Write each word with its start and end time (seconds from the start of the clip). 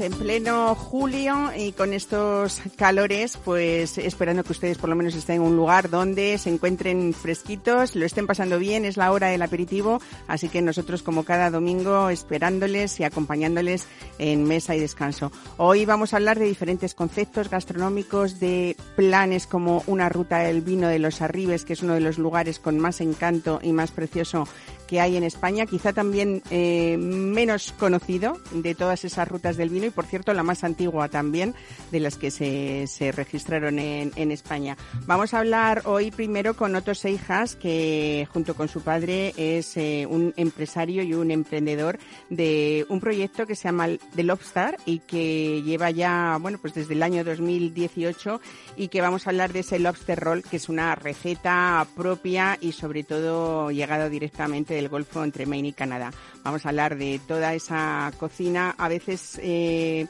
En 0.00 0.12
pleno 0.12 0.74
julio 0.74 1.50
y 1.54 1.72
con 1.72 1.92
estos 1.92 2.62
calores, 2.76 3.36
pues 3.36 3.98
esperando 3.98 4.42
que 4.42 4.52
ustedes 4.52 4.78
por 4.78 4.88
lo 4.88 4.96
menos 4.96 5.14
estén 5.14 5.36
en 5.36 5.42
un 5.42 5.56
lugar 5.56 5.90
donde 5.90 6.38
se 6.38 6.48
encuentren 6.48 7.12
fresquitos, 7.12 7.94
lo 7.94 8.06
estén 8.06 8.26
pasando 8.26 8.58
bien, 8.58 8.86
es 8.86 8.96
la 8.96 9.12
hora 9.12 9.26
del 9.26 9.42
aperitivo, 9.42 10.00
así 10.26 10.48
que 10.48 10.62
nosotros 10.62 11.02
como 11.02 11.24
cada 11.24 11.50
domingo 11.50 12.08
esperándoles 12.08 12.98
y 12.98 13.04
acompañándoles 13.04 13.86
en 14.18 14.44
mesa 14.44 14.74
y 14.74 14.80
descanso. 14.80 15.32
Hoy 15.58 15.84
vamos 15.84 16.14
a 16.14 16.16
hablar 16.16 16.38
de 16.38 16.46
diferentes 16.46 16.94
conceptos 16.94 17.50
gastronómicos, 17.50 18.40
de 18.40 18.76
planes 18.96 19.46
como 19.46 19.84
una 19.86 20.08
ruta 20.08 20.38
del 20.38 20.62
vino 20.62 20.88
de 20.88 20.98
los 20.98 21.20
Arribes, 21.20 21.66
que 21.66 21.74
es 21.74 21.82
uno 21.82 21.92
de 21.92 22.00
los 22.00 22.16
lugares 22.16 22.58
con 22.58 22.78
más 22.78 23.02
encanto 23.02 23.60
y 23.62 23.74
más 23.74 23.90
precioso 23.90 24.48
que 24.90 25.00
hay 25.00 25.16
en 25.16 25.22
España, 25.22 25.66
quizá 25.66 25.92
también 25.92 26.42
eh, 26.50 26.96
menos 26.98 27.72
conocido 27.78 28.36
de 28.50 28.74
todas 28.74 29.04
esas 29.04 29.28
rutas 29.28 29.56
del 29.56 29.68
vino 29.68 29.86
y, 29.86 29.90
por 29.90 30.04
cierto, 30.04 30.34
la 30.34 30.42
más 30.42 30.64
antigua 30.64 31.08
también 31.08 31.54
de 31.92 32.00
las 32.00 32.16
que 32.16 32.32
se, 32.32 32.88
se 32.88 33.12
registraron 33.12 33.78
en, 33.78 34.10
en, 34.16 34.32
España. 34.32 34.76
Vamos 35.06 35.32
a 35.32 35.38
hablar 35.38 35.82
hoy 35.84 36.10
primero 36.10 36.54
con 36.54 36.74
Otto 36.74 36.96
Seijas, 36.96 37.54
que 37.54 38.26
junto 38.32 38.56
con 38.56 38.66
su 38.66 38.80
padre 38.80 39.32
es 39.36 39.76
eh, 39.76 40.08
un 40.10 40.34
empresario 40.36 41.04
y 41.04 41.14
un 41.14 41.30
emprendedor 41.30 42.00
de 42.28 42.84
un 42.88 42.98
proyecto 42.98 43.46
que 43.46 43.54
se 43.54 43.68
llama 43.68 43.90
The 44.16 44.24
Lobster 44.24 44.76
y 44.86 44.98
que 44.98 45.62
lleva 45.62 45.92
ya, 45.92 46.36
bueno, 46.40 46.58
pues 46.60 46.74
desde 46.74 46.94
el 46.94 47.04
año 47.04 47.22
2018 47.22 48.40
y 48.76 48.88
que 48.88 49.00
vamos 49.00 49.28
a 49.28 49.30
hablar 49.30 49.52
de 49.52 49.60
ese 49.60 49.78
lobster 49.78 50.18
roll, 50.18 50.42
que 50.42 50.56
es 50.56 50.68
una 50.68 50.96
receta 50.96 51.86
propia 51.94 52.58
y 52.60 52.72
sobre 52.72 53.04
todo 53.04 53.70
llegado 53.70 54.10
directamente 54.10 54.79
del 54.80 54.88
Golfo 54.88 55.22
entre 55.22 55.46
Maine 55.46 55.68
y 55.68 55.72
Canadá. 55.72 56.10
Vamos 56.42 56.64
a 56.64 56.70
hablar 56.70 56.96
de 56.96 57.20
toda 57.26 57.54
esa 57.54 58.10
cocina, 58.18 58.74
a 58.78 58.88
veces 58.88 59.38
eh, 59.42 60.06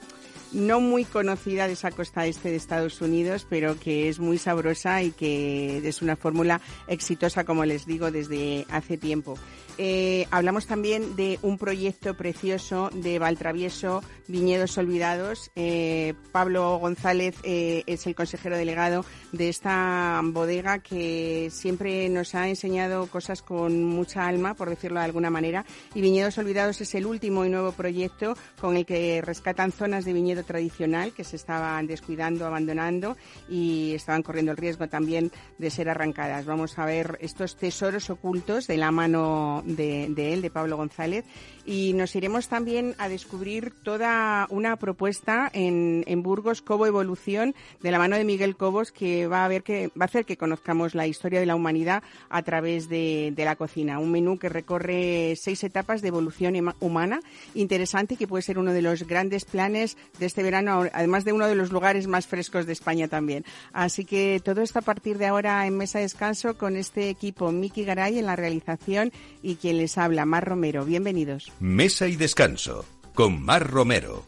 no 0.52 0.80
muy 0.80 1.04
conocida 1.04 1.66
de 1.66 1.74
esa 1.74 1.90
costa 1.90 2.26
este 2.26 2.50
de 2.50 2.56
Estados 2.56 3.00
Unidos, 3.00 3.46
pero 3.48 3.78
que 3.78 4.08
es 4.08 4.18
muy 4.18 4.38
sabrosa 4.38 5.02
y 5.02 5.10
que 5.10 5.86
es 5.86 6.02
una 6.02 6.16
fórmula 6.16 6.60
exitosa, 6.86 7.44
como 7.44 7.64
les 7.64 7.86
digo, 7.86 8.10
desde 8.10 8.66
hace 8.70 8.96
tiempo. 8.96 9.36
Eh, 9.82 10.26
hablamos 10.30 10.66
también 10.66 11.16
de 11.16 11.38
un 11.40 11.56
proyecto 11.56 12.14
precioso 12.14 12.90
de 12.92 13.18
Valtravieso, 13.18 14.02
Viñedos 14.28 14.76
Olvidados. 14.76 15.50
Eh, 15.56 16.12
Pablo 16.32 16.76
González 16.76 17.34
eh, 17.44 17.82
es 17.86 18.06
el 18.06 18.14
consejero 18.14 18.58
delegado 18.58 19.06
de 19.32 19.48
esta 19.48 20.20
bodega 20.22 20.80
que 20.80 21.48
siempre 21.50 22.10
nos 22.10 22.34
ha 22.34 22.50
enseñado 22.50 23.06
cosas 23.06 23.40
con 23.40 23.82
mucha 23.82 24.26
alma, 24.26 24.52
por 24.52 24.68
decirlo 24.68 25.00
de 25.00 25.06
alguna 25.06 25.30
manera. 25.30 25.64
Y 25.94 26.02
Viñedos 26.02 26.36
Olvidados 26.36 26.78
es 26.82 26.94
el 26.94 27.06
último 27.06 27.46
y 27.46 27.48
nuevo 27.48 27.72
proyecto 27.72 28.36
con 28.60 28.76
el 28.76 28.84
que 28.84 29.22
rescatan 29.22 29.72
zonas 29.72 30.04
de 30.04 30.12
viñedo 30.12 30.44
tradicional 30.44 31.14
que 31.14 31.24
se 31.24 31.36
estaban 31.36 31.86
descuidando, 31.86 32.44
abandonando 32.44 33.16
y 33.48 33.94
estaban 33.94 34.22
corriendo 34.22 34.52
el 34.52 34.58
riesgo 34.58 34.88
también 34.88 35.32
de 35.56 35.70
ser 35.70 35.88
arrancadas. 35.88 36.44
Vamos 36.44 36.78
a 36.78 36.84
ver 36.84 37.16
estos 37.22 37.56
tesoros 37.56 38.10
ocultos 38.10 38.66
de 38.66 38.76
la 38.76 38.90
mano 38.90 39.64
de, 39.76 40.08
de 40.10 40.32
él, 40.32 40.42
de 40.42 40.50
Pablo 40.50 40.76
González, 40.76 41.24
y 41.64 41.92
nos 41.92 42.16
iremos 42.16 42.48
también 42.48 42.94
a 42.98 43.08
descubrir 43.08 43.72
toda 43.82 44.46
una 44.50 44.76
propuesta 44.76 45.50
en, 45.52 46.04
en, 46.06 46.22
Burgos, 46.22 46.62
Cobo 46.62 46.86
Evolución, 46.86 47.54
de 47.80 47.90
la 47.90 47.98
mano 47.98 48.16
de 48.16 48.24
Miguel 48.24 48.56
Cobos, 48.56 48.92
que 48.92 49.26
va 49.26 49.44
a, 49.44 49.48
ver 49.48 49.62
que, 49.62 49.88
va 49.88 50.02
a 50.02 50.04
hacer 50.04 50.24
que 50.24 50.36
conozcamos 50.36 50.94
la 50.94 51.06
historia 51.06 51.38
de 51.38 51.46
la 51.46 51.54
humanidad 51.54 52.02
a 52.28 52.42
través 52.42 52.88
de, 52.88 53.32
de 53.36 53.44
la 53.44 53.56
cocina. 53.56 53.98
Un 53.98 54.10
menú 54.10 54.38
que 54.38 54.48
recorre 54.48 55.34
seis 55.36 55.62
etapas 55.62 56.02
de 56.02 56.08
evolución 56.08 56.56
humana, 56.80 57.20
interesante, 57.54 58.16
que 58.16 58.26
puede 58.26 58.42
ser 58.42 58.58
uno 58.58 58.72
de 58.72 58.82
los 58.82 59.06
grandes 59.06 59.44
planes 59.44 59.96
de 60.18 60.26
este 60.26 60.42
verano, 60.42 60.84
además 60.92 61.24
de 61.24 61.32
uno 61.32 61.46
de 61.46 61.54
los 61.54 61.70
lugares 61.70 62.06
más 62.06 62.26
frescos 62.26 62.66
de 62.66 62.72
España 62.72 63.08
también. 63.08 63.44
Así 63.72 64.04
que 64.04 64.40
todo 64.44 64.62
esto 64.62 64.78
a 64.78 64.82
partir 64.82 65.18
de 65.18 65.26
ahora 65.26 65.66
en 65.66 65.76
Mesa 65.76 65.98
de 65.98 66.04
Descanso 66.04 66.56
con 66.56 66.76
este 66.76 67.08
equipo, 67.08 67.52
Miki 67.52 67.84
Garay 67.84 68.18
en 68.18 68.26
la 68.26 68.36
realización 68.36 69.12
y 69.42 69.56
quien 69.60 69.78
les 69.78 69.98
habla, 69.98 70.24
Mar 70.24 70.44
Romero. 70.44 70.84
Bienvenidos. 70.84 71.52
Mesa 71.60 72.08
y 72.08 72.16
Descanso 72.16 72.84
con 73.14 73.42
Mar 73.42 73.68
Romero. 73.70 74.24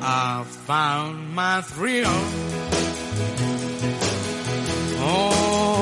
I 0.00 0.44
found 0.66 1.34
my 1.34 1.60
thrill 1.62 2.06
on 5.02 5.77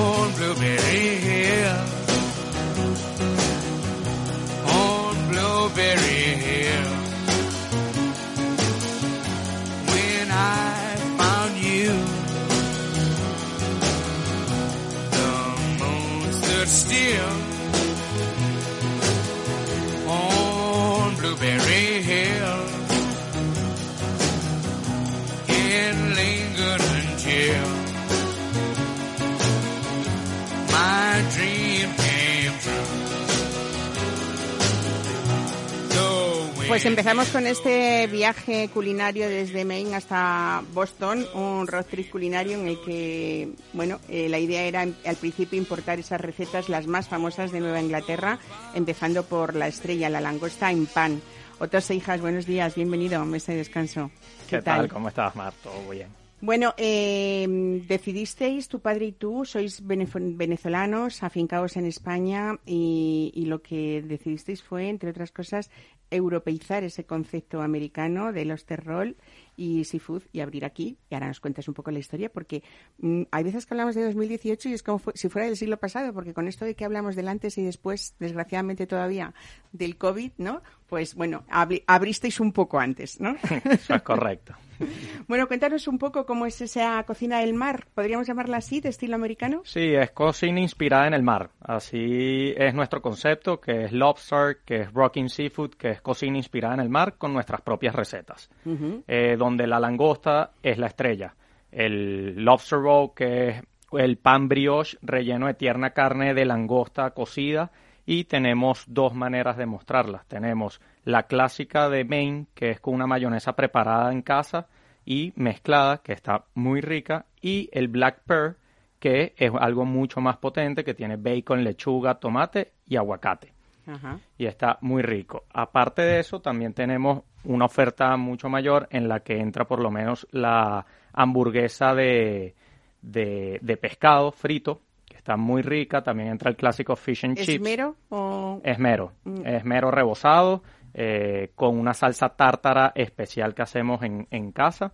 Pues 36.69 36.84
empezamos 36.84 37.28
con 37.28 37.47
este 37.47 38.09
viaje 38.09 38.69
culinario 38.69 39.28
desde 39.28 39.65
Maine 39.65 39.94
hasta 39.94 40.65
Boston, 40.75 41.25
un 41.34 41.66
road 41.69 41.87
trip 41.87 42.10
culinario 42.10 42.59
en 42.59 42.66
el 42.66 42.81
que, 42.81 43.53
bueno, 43.72 44.00
eh, 44.09 44.28
la 44.28 44.41
idea 44.41 44.62
era 44.62 44.81
al 44.81 45.16
principio 45.16 45.59
importar 45.59 46.00
esas 46.00 46.21
recetas 46.21 46.69
las 46.69 46.88
más 46.88 47.09
famosas 47.09 47.53
de 47.53 47.60
Nueva 47.60 47.81
Inglaterra, 47.81 48.41
empezando 48.75 49.22
por 49.25 49.55
la 49.55 49.69
estrella, 49.69 50.10
la 50.10 50.21
langosta 50.21 50.72
en 50.72 50.87
pan. 50.87 51.22
Otras 51.60 51.88
hijas, 51.93 52.21
buenos 52.21 52.47
días, 52.47 52.75
bienvenido 52.75 53.21
a 53.21 53.25
Mesa 53.25 53.53
de 53.53 53.59
Descanso. 53.59 54.10
¿Qué, 54.49 54.56
¿Qué 54.56 54.62
tal? 54.62 54.81
tal? 54.81 54.88
¿Cómo 54.88 55.09
estás, 55.09 55.37
Mar? 55.37 55.53
Todo 55.62 55.88
bien. 55.88 56.09
Bueno, 56.41 56.75
eh, 56.76 57.47
decidisteis, 57.88 58.69
tu 58.69 58.81
padre 58.81 59.06
y 59.06 59.12
tú, 59.12 59.47
sois 59.47 59.81
venezolanos, 59.82 61.22
afincados 61.22 61.78
en 61.78 61.87
España 61.87 62.59
y, 62.66 63.32
y, 63.34 63.47
lo 63.47 63.62
que 63.62 64.03
decidisteis 64.03 64.62
fue, 64.62 64.91
entre 64.91 65.10
otras 65.10 65.32
cosas, 65.32 65.71
europeizar 66.11 66.84
ese 66.84 67.05
concepto 67.05 67.62
americano 67.62 68.33
de 68.33 68.44
los 68.44 68.65
terrol 68.65 69.17
y 69.56 69.84
seafood 69.84 70.22
y 70.33 70.41
abrir 70.41 70.65
aquí. 70.65 70.99
Y 71.11 71.15
ahora 71.15 71.28
nos 71.28 71.41
cuentas 71.41 71.67
un 71.69 71.75
poco 71.75 71.91
la 71.91 71.99
historia, 71.99 72.31
porque 72.31 72.62
mmm, 72.99 73.22
hay 73.31 73.44
veces 73.44 73.67
que 73.67 73.75
hablamos 73.75 73.94
de 73.94 74.05
2018 74.05 74.69
y 74.69 74.72
es 74.75 74.83
como 74.83 75.00
si 75.15 75.28
fuera 75.28 75.47
del 75.47 75.56
siglo 75.56 75.78
pasado, 75.78 76.12
porque 76.12 76.34
con 76.34 76.49
esto 76.49 76.65
de 76.65 76.75
que 76.75 76.84
hablamos 76.84 77.17
del 77.17 77.28
antes 77.28 77.59
y 77.59 77.65
después, 77.65 78.15
desgraciadamente 78.19 78.87
todavía, 78.87 79.34
del 79.72 79.97
COVID, 79.97 80.32
¿no? 80.38 80.62
Pues 80.88 81.15
bueno, 81.15 81.44
abri 81.49 81.83
abristeis 81.87 82.41
un 82.41 82.53
poco 82.53 82.79
antes, 82.79 83.21
¿no? 83.21 83.37
Eso 83.71 83.94
es 83.94 84.03
correcto. 84.03 84.55
Bueno, 85.29 85.49
cuéntanos 85.49 85.88
un 85.88 85.99
poco 85.99 86.27
cómo 86.27 86.47
es 86.47 86.61
esa 86.61 87.03
cocina 87.05 87.41
del 87.41 87.55
mar. 87.55 87.87
¿Podríamos 87.94 88.27
llamarla 88.27 88.59
así, 88.59 88.81
de 88.81 88.91
estilo 88.91 89.17
americano? 89.17 89.62
Sí, 89.65 89.94
es 89.94 90.11
cocina 90.12 90.61
inspirada 90.61 91.06
en 91.06 91.15
el 91.15 91.23
mar. 91.23 91.50
Así 91.61 92.53
es 92.56 92.75
nuestro 92.75 93.03
concepto, 93.03 93.61
que 93.61 93.85
es 93.85 93.93
lobster, 93.93 94.59
que 94.65 94.83
es 94.83 94.93
rocking 94.93 95.29
seafood, 95.29 95.75
que 95.75 95.91
es 95.91 96.00
cocina 96.00 96.37
inspirada 96.37 96.75
en 96.75 96.81
el 96.81 96.88
mar 96.88 97.17
con 97.19 97.33
nuestras 97.33 97.61
propias 97.62 97.94
recetas. 97.94 98.50
Uh 98.65 98.71
-huh. 98.71 99.05
eh, 99.06 99.37
donde 99.37 99.67
la 99.67 99.81
langosta 99.81 100.53
es 100.62 100.79
la 100.79 100.87
estrella. 100.87 101.35
El 101.73 102.44
lobster 102.44 102.79
roll, 102.79 103.12
que 103.15 103.49
es 103.49 103.62
el 103.93 104.19
pan 104.19 104.49
brioche 104.49 104.99
relleno 105.03 105.47
de 105.47 105.55
tierna 105.55 105.91
carne 105.91 106.35
de 106.35 106.44
langosta 106.44 107.11
cocida. 107.11 107.71
Y 108.06 108.25
tenemos 108.25 108.85
dos 108.87 109.14
maneras 109.14 109.56
de 109.56 109.67
mostrarlas. 109.67 110.25
Tenemos 110.26 110.81
la 111.05 111.25
clásica 111.25 111.88
de 111.88 112.05
Maine, 112.05 112.47
que 112.55 112.70
es 112.70 112.81
con 112.81 112.94
una 112.94 113.06
mayonesa 113.06 113.55
preparada 113.55 114.12
en 114.12 114.23
casa 114.23 114.69
y 115.05 115.32
mezclada, 115.37 115.99
que 115.99 116.12
está 116.12 116.44
muy 116.55 116.81
rica, 116.81 117.26
y 117.41 117.69
el 117.73 117.88
black 117.88 118.23
pearl, 118.25 118.56
que 119.00 119.35
es 119.37 119.50
algo 119.58 119.85
mucho 119.85 120.20
más 120.20 120.37
potente, 120.37 120.85
que 120.85 120.94
tiene 120.94 121.17
bacon, 121.17 121.64
lechuga, 121.64 122.14
tomate 122.14 122.73
y 122.87 122.97
aguacate. 122.97 123.53
Ajá. 123.87 124.19
y 124.37 124.47
está 124.47 124.79
muy 124.81 125.00
rico. 125.02 125.44
Aparte 125.52 126.02
de 126.02 126.19
eso, 126.19 126.41
también 126.41 126.73
tenemos 126.75 127.23
una 127.44 127.67
oferta 127.67 128.17
mucho 128.17 128.49
mayor 128.49 128.88
en 128.91 129.09
la 129.09 129.20
que 129.20 129.38
entra 129.38 129.64
por 129.64 129.81
lo 129.81 129.93
menos 129.93 130.26
la 130.32 130.85
hamburguesa 131.12 131.94
de, 131.94 132.56
de, 133.00 133.59
de 133.62 133.76
pescado 133.76 134.32
frito, 134.32 134.81
está 135.26 135.37
muy 135.37 135.62
rica. 135.62 136.02
También 136.02 136.28
entra 136.28 136.50
el 136.50 136.56
clásico 136.56 136.94
fish 136.94 137.25
and 137.25 137.37
¿Es 137.38 137.46
chips. 137.46 137.64
mero 137.64 137.96
o...? 138.11 138.61
Esmero. 138.62 139.12
Mm. 139.25 139.44
Esmero 139.44 139.90
rebozado 139.90 140.62
eh, 140.94 141.50
con 141.56 141.76
una 141.76 141.94
salsa 141.94 142.28
tártara 142.31 142.93
especial 142.94 143.55
que 143.55 143.62
hacemos 143.62 144.02
en, 144.02 144.28
en 144.31 144.52
casa. 144.52 144.93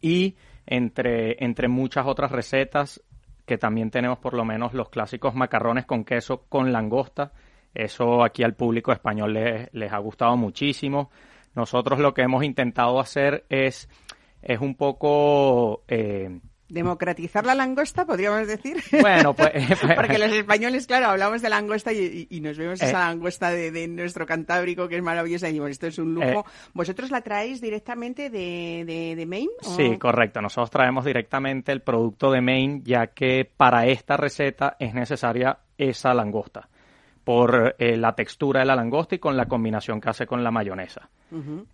Y 0.00 0.34
entre, 0.66 1.42
entre 1.44 1.68
muchas 1.68 2.06
otras 2.06 2.32
recetas 2.32 3.00
que 3.46 3.58
también 3.58 3.90
tenemos 3.90 4.18
por 4.18 4.34
lo 4.34 4.44
menos 4.44 4.74
los 4.74 4.90
clásicos 4.90 5.34
macarrones 5.34 5.86
con 5.86 6.04
queso 6.04 6.44
con 6.48 6.72
langosta. 6.72 7.32
Eso 7.72 8.24
aquí 8.24 8.42
al 8.42 8.54
público 8.54 8.92
español 8.92 9.34
les, 9.34 9.72
les 9.72 9.92
ha 9.92 9.98
gustado 9.98 10.36
muchísimo. 10.36 11.10
Nosotros 11.54 12.00
lo 12.00 12.12
que 12.12 12.22
hemos 12.22 12.42
intentado 12.44 12.98
hacer 12.98 13.44
es, 13.48 13.88
es 14.42 14.60
un 14.60 14.74
poco... 14.74 15.84
eh, 15.86 16.40
Democratizar 16.68 17.46
la 17.46 17.54
langosta, 17.54 18.04
podríamos 18.04 18.46
decir. 18.46 18.76
bueno, 19.00 19.34
pues... 19.36 19.52
Porque 19.96 20.18
los 20.18 20.30
españoles, 20.32 20.86
claro, 20.86 21.06
hablamos 21.06 21.40
de 21.42 21.48
langosta 21.48 21.92
y, 21.92 22.26
nos 22.42 22.58
vemos 22.58 22.80
esa 22.82 22.90
Eh. 22.90 22.92
langosta 22.92 23.50
de, 23.50 23.70
de 23.70 23.88
nuestro 23.88 24.26
Cantábrico 24.26 24.86
que 24.88 24.96
es 24.96 25.02
maravillosa 25.02 25.48
y 25.48 25.52
decimos, 25.52 25.70
esto 25.70 25.86
es 25.86 25.98
un 25.98 26.14
lujo. 26.14 26.26
Eh. 26.46 26.68
¿Vosotros 26.74 27.10
la 27.10 27.22
traéis 27.22 27.60
directamente 27.60 28.28
de, 28.30 28.84
de, 28.86 29.14
de 29.16 29.26
Maine? 29.26 29.50
o- 29.64 29.76
Sí, 29.76 29.96
correcto. 29.98 30.40
Nosotros 30.42 30.70
traemos 30.70 31.04
directamente 31.04 31.72
el 31.72 31.80
producto 31.82 32.30
de 32.30 32.40
Maine, 32.40 32.82
ya 32.84 33.08
que 33.08 33.50
para 33.56 33.86
esta 33.86 34.16
receta 34.16 34.76
es 34.78 34.92
necesaria 34.94 35.58
esa 35.78 36.12
langosta, 36.12 36.68
por 37.24 37.74
eh, 37.78 37.96
la 37.96 38.14
textura 38.14 38.60
de 38.60 38.66
la 38.66 38.76
langosta 38.76 39.14
y 39.14 39.18
con 39.18 39.36
la 39.36 39.46
combinación 39.46 40.00
que 40.00 40.10
hace 40.10 40.26
con 40.26 40.42
la 40.44 40.50
mayonesa. 40.50 41.08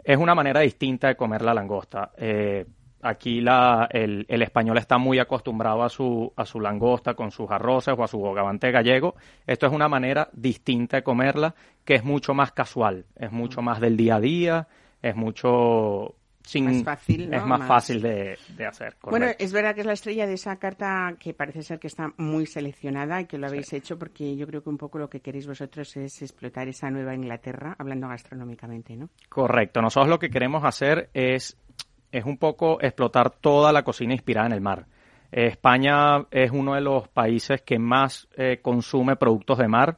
Es 0.04 0.16
una 0.18 0.34
manera 0.34 0.60
distinta 0.60 1.08
de 1.08 1.16
comer 1.16 1.42
la 1.42 1.54
langosta. 1.54 2.10
Eh, 2.16 2.64
aquí 3.04 3.40
la, 3.40 3.86
el, 3.90 4.24
el 4.28 4.42
español 4.42 4.78
está 4.78 4.98
muy 4.98 5.18
acostumbrado 5.18 5.82
a 5.82 5.88
su, 5.88 6.32
a 6.36 6.44
su 6.44 6.58
langosta 6.60 7.14
con 7.14 7.30
sus 7.30 7.50
arroces 7.50 7.94
o 7.96 8.02
a 8.02 8.08
su 8.08 8.18
bogavante 8.18 8.70
gallego. 8.70 9.14
Esto 9.46 9.66
es 9.66 9.72
una 9.72 9.88
manera 9.88 10.28
distinta 10.32 10.96
de 10.96 11.02
comerla 11.02 11.54
que 11.84 11.94
es 11.94 12.04
mucho 12.04 12.34
más 12.34 12.52
casual, 12.52 13.04
es 13.16 13.30
mucho 13.30 13.60
más 13.62 13.78
del 13.80 13.96
día 13.96 14.16
a 14.16 14.20
día, 14.20 14.68
es 15.02 15.14
mucho... 15.14 16.14
Sin, 16.46 16.66
Más 16.66 16.82
fácil, 16.84 17.30
¿no? 17.30 17.38
Es 17.38 17.46
más, 17.46 17.58
Más- 17.60 17.68
fácil 17.68 18.02
de, 18.02 18.36
de 18.54 18.66
hacer. 18.66 18.96
Bueno, 19.02 19.28
es 19.38 19.50
verdad 19.50 19.74
que 19.74 19.80
es 19.80 19.86
la 19.86 19.94
estrella 19.94 20.26
de 20.26 20.34
esa 20.34 20.56
carta 20.56 21.14
que 21.18 21.32
parece 21.32 21.62
ser 21.62 21.78
que 21.78 21.86
está 21.86 22.12
muy 22.18 22.44
seleccionada 22.44 23.18
y 23.22 23.24
que 23.24 23.38
lo 23.38 23.46
habéis 23.46 23.72
hecho 23.72 23.98
porque 23.98 24.36
yo 24.36 24.46
creo 24.46 24.62
que 24.62 24.68
un 24.68 24.76
poco 24.76 24.98
lo 24.98 25.08
que 25.08 25.20
queréis 25.20 25.46
vosotros 25.46 25.96
es 25.96 26.20
explotar 26.20 26.68
esa 26.68 26.90
nueva 26.90 27.14
Inglaterra, 27.14 27.74
hablando 27.78 28.08
gastronómicamente, 28.08 28.94
¿no? 28.94 29.08
Correcto. 29.30 29.80
Nosotros 29.80 30.10
lo 30.10 30.18
que 30.18 30.28
queremos 30.28 30.62
hacer 30.64 31.08
es, 31.14 31.56
es 32.14 32.24
un 32.24 32.38
poco 32.38 32.80
explotar 32.80 33.30
toda 33.30 33.72
la 33.72 33.82
cocina 33.82 34.12
inspirada 34.12 34.46
en 34.46 34.52
el 34.52 34.60
mar. 34.60 34.86
Eh, 35.32 35.46
España 35.46 36.24
es 36.30 36.52
uno 36.52 36.74
de 36.74 36.80
los 36.80 37.08
países 37.08 37.62
que 37.62 37.76
más 37.76 38.28
eh, 38.36 38.60
consume 38.62 39.16
productos 39.16 39.58
de 39.58 39.66
mar, 39.66 39.96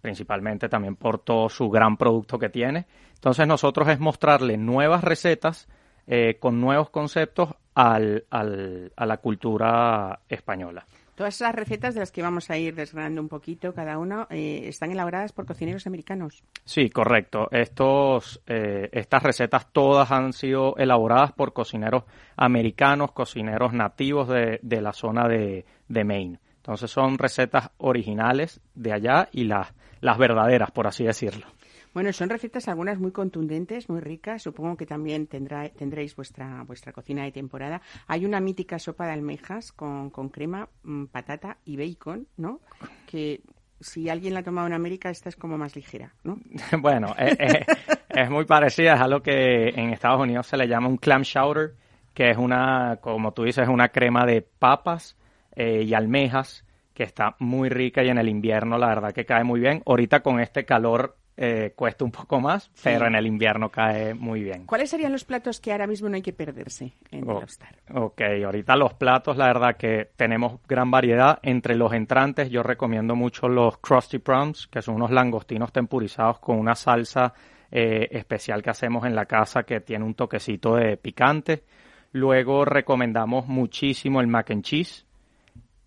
principalmente 0.00 0.68
también 0.68 0.96
por 0.96 1.20
todo 1.20 1.48
su 1.48 1.70
gran 1.70 1.96
producto 1.96 2.36
que 2.36 2.48
tiene. 2.48 2.86
Entonces 3.14 3.46
nosotros 3.46 3.88
es 3.88 4.00
mostrarle 4.00 4.56
nuevas 4.56 5.04
recetas 5.04 5.68
eh, 6.08 6.36
con 6.40 6.60
nuevos 6.60 6.90
conceptos 6.90 7.50
a 7.74 8.00
la 8.00 9.16
cultura 9.18 10.18
española. 10.28 10.84
Todas 11.22 11.36
esas 11.36 11.54
recetas 11.54 11.94
de 11.94 12.00
las 12.00 12.10
que 12.10 12.20
vamos 12.20 12.50
a 12.50 12.58
ir 12.58 12.74
desgranando 12.74 13.20
un 13.20 13.28
poquito 13.28 13.72
cada 13.72 13.96
uno 13.96 14.26
eh, 14.28 14.62
están 14.66 14.90
elaboradas 14.90 15.32
por 15.32 15.46
cocineros 15.46 15.86
americanos. 15.86 16.42
Sí, 16.64 16.90
correcto. 16.90 17.46
Estos, 17.52 18.42
eh, 18.44 18.88
estas 18.90 19.22
recetas 19.22 19.72
todas 19.72 20.10
han 20.10 20.32
sido 20.32 20.76
elaboradas 20.78 21.30
por 21.30 21.52
cocineros 21.52 22.02
americanos, 22.34 23.12
cocineros 23.12 23.72
nativos 23.72 24.26
de, 24.26 24.58
de 24.62 24.80
la 24.80 24.92
zona 24.92 25.28
de, 25.28 25.64
de 25.86 26.04
Maine. 26.04 26.40
Entonces 26.56 26.90
son 26.90 27.16
recetas 27.18 27.70
originales 27.78 28.60
de 28.74 28.92
allá 28.92 29.28
y 29.30 29.44
las, 29.44 29.72
las 30.00 30.18
verdaderas, 30.18 30.72
por 30.72 30.88
así 30.88 31.04
decirlo. 31.04 31.46
Bueno, 31.94 32.12
son 32.12 32.30
recetas 32.30 32.68
algunas 32.68 32.98
muy 32.98 33.12
contundentes, 33.12 33.88
muy 33.88 34.00
ricas. 34.00 34.42
Supongo 34.42 34.76
que 34.76 34.86
también 34.86 35.26
tendrá, 35.26 35.68
tendréis 35.68 36.16
vuestra, 36.16 36.62
vuestra 36.64 36.92
cocina 36.92 37.24
de 37.24 37.32
temporada. 37.32 37.82
Hay 38.06 38.24
una 38.24 38.40
mítica 38.40 38.78
sopa 38.78 39.06
de 39.06 39.12
almejas 39.12 39.72
con, 39.72 40.10
con 40.10 40.28
crema, 40.28 40.68
mm, 40.84 41.06
patata 41.06 41.58
y 41.64 41.76
bacon, 41.76 42.26
¿no? 42.36 42.60
Que 43.06 43.42
si 43.82 44.08
alguien 44.08 44.34
la 44.34 44.40
ha 44.40 44.42
tomado 44.44 44.66
en 44.66 44.72
América, 44.72 45.10
esta 45.10 45.28
es 45.28 45.36
como 45.36 45.58
más 45.58 45.76
ligera, 45.76 46.14
¿no? 46.24 46.38
bueno, 46.80 47.14
eh, 47.18 47.36
eh, 47.38 47.66
es 48.08 48.30
muy 48.30 48.44
parecida, 48.44 48.94
a 48.94 49.08
lo 49.08 49.22
que 49.22 49.68
en 49.68 49.90
Estados 49.90 50.20
Unidos 50.20 50.46
se 50.46 50.56
le 50.56 50.68
llama 50.68 50.88
un 50.88 50.96
clam 50.96 51.22
chowder, 51.22 51.74
que 52.14 52.30
es 52.30 52.36
una, 52.36 52.98
como 53.00 53.32
tú 53.32 53.44
dices, 53.44 53.68
una 53.68 53.88
crema 53.88 54.24
de 54.24 54.42
papas 54.42 55.16
eh, 55.56 55.82
y 55.82 55.94
almejas 55.94 56.64
que 56.94 57.04
está 57.04 57.36
muy 57.38 57.70
rica 57.70 58.04
y 58.04 58.08
en 58.08 58.18
el 58.18 58.28
invierno 58.28 58.76
la 58.76 58.88
verdad 58.88 59.12
que 59.12 59.24
cae 59.24 59.44
muy 59.44 59.60
bien. 59.60 59.82
Ahorita 59.86 60.20
con 60.20 60.40
este 60.40 60.64
calor 60.64 61.16
eh, 61.36 61.72
cuesta 61.74 62.04
un 62.04 62.10
poco 62.12 62.40
más, 62.40 62.70
pero 62.82 63.06
en 63.06 63.14
el 63.14 63.26
invierno 63.26 63.70
cae 63.70 64.12
muy 64.14 64.42
bien. 64.42 64.66
¿Cuáles 64.66 64.90
serían 64.90 65.12
los 65.12 65.24
platos 65.24 65.60
que 65.60 65.72
ahora 65.72 65.86
mismo 65.86 66.08
no 66.08 66.16
hay 66.16 66.22
que 66.22 66.32
perderse 66.32 66.92
en 67.10 67.28
Oh, 67.28 67.40
Lobster? 67.40 67.68
ok, 67.94 68.20
ahorita 68.44 68.76
los 68.76 68.94
platos, 68.94 69.36
la 69.36 69.46
verdad 69.46 69.76
que 69.76 70.10
tenemos 70.16 70.60
gran 70.68 70.90
variedad. 70.90 71.38
Entre 71.42 71.74
los 71.74 71.92
entrantes 71.92 72.50
yo 72.50 72.62
recomiendo 72.62 73.16
mucho 73.16 73.48
los 73.48 73.78
Krusty 73.78 74.18
Prawns, 74.18 74.66
que 74.66 74.82
son 74.82 74.96
unos 74.96 75.10
langostinos 75.10 75.72
tempurizados 75.72 76.38
con 76.38 76.58
una 76.58 76.74
salsa 76.74 77.32
eh, 77.70 78.08
especial 78.10 78.62
que 78.62 78.70
hacemos 78.70 79.06
en 79.06 79.14
la 79.14 79.24
casa 79.24 79.62
que 79.62 79.80
tiene 79.80 80.04
un 80.04 80.14
toquecito 80.14 80.74
de 80.76 80.98
picante. 80.98 81.64
Luego 82.12 82.66
recomendamos 82.66 83.46
muchísimo 83.48 84.20
el 84.20 84.26
mac 84.26 84.50
and 84.50 84.62
cheese, 84.62 85.06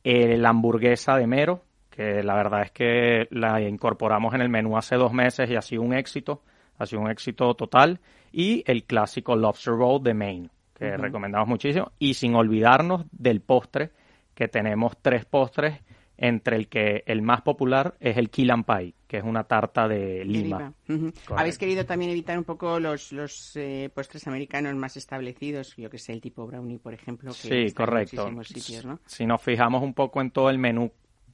eh, 0.04 0.38
la 0.38 0.50
hamburguesa 0.50 1.16
de 1.18 1.28
mero, 1.28 1.62
que 1.96 2.22
la 2.24 2.36
verdad 2.36 2.64
es 2.64 2.72
que 2.72 3.28
la 3.32 3.62
incorporamos 3.62 4.34
en 4.34 4.42
el 4.42 4.50
menú 4.50 4.78
hace 4.78 4.96
dos 4.96 5.14
meses 5.14 5.50
y 5.50 5.56
ha 5.56 5.62
sido 5.62 5.82
un 5.82 5.94
éxito, 5.94 6.42
ha 6.78 6.86
sido 6.86 7.02
un 7.02 7.10
éxito 7.10 7.54
total, 7.54 8.00
y 8.34 8.64
el 8.68 8.84
clásico 8.84 9.36
lobster 9.36 9.74
roll 9.76 10.04
de 10.04 10.14
Maine, 10.14 10.50
que 10.78 10.98
recomendamos 10.98 11.48
muchísimo, 11.48 11.92
y 11.98 12.16
sin 12.16 12.36
olvidarnos 12.36 13.06
del 13.12 13.40
postre, 13.40 13.92
que 14.34 14.50
tenemos 14.50 14.98
tres 15.02 15.24
postres, 15.24 15.80
entre 16.18 16.56
el 16.56 16.68
que 16.70 17.04
el 17.08 17.22
más 17.22 17.42
popular 17.42 17.96
es 18.00 18.16
el 18.18 18.30
lime 18.36 18.64
pie, 18.64 18.94
que 19.08 19.18
es 19.18 19.24
una 19.24 19.44
tarta 19.44 19.88
de 19.88 20.24
lima. 20.26 20.74
Correcto. 20.88 21.36
Habéis 21.38 21.58
querido 21.58 21.86
también 21.86 22.12
evitar 22.12 22.38
un 22.38 22.46
poco 22.46 22.80
los, 22.80 23.12
los 23.12 23.56
eh, 23.56 23.90
postres 23.94 24.26
americanos 24.28 24.74
más 24.76 24.96
establecidos, 24.98 25.76
yo 25.76 25.90
que 25.90 25.98
sé, 25.98 26.14
el 26.14 26.22
tipo 26.22 26.46
brownie, 26.48 26.78
por 26.80 26.94
ejemplo, 26.94 27.32
que 27.32 27.36
Sí, 27.38 27.62
está 27.66 27.84
en 27.84 27.86
correcto. 27.90 28.32
muchísimos 28.32 28.48
sitios, 28.48 28.86
¿no? 28.86 29.00
Si 29.06 29.26
nos 29.26 29.42
fijamos 29.42 29.84
un 29.84 29.94
poco 29.94 30.22
en 30.22 30.32
todo 30.32 30.50
el 30.50 30.58
menú, 30.58 30.90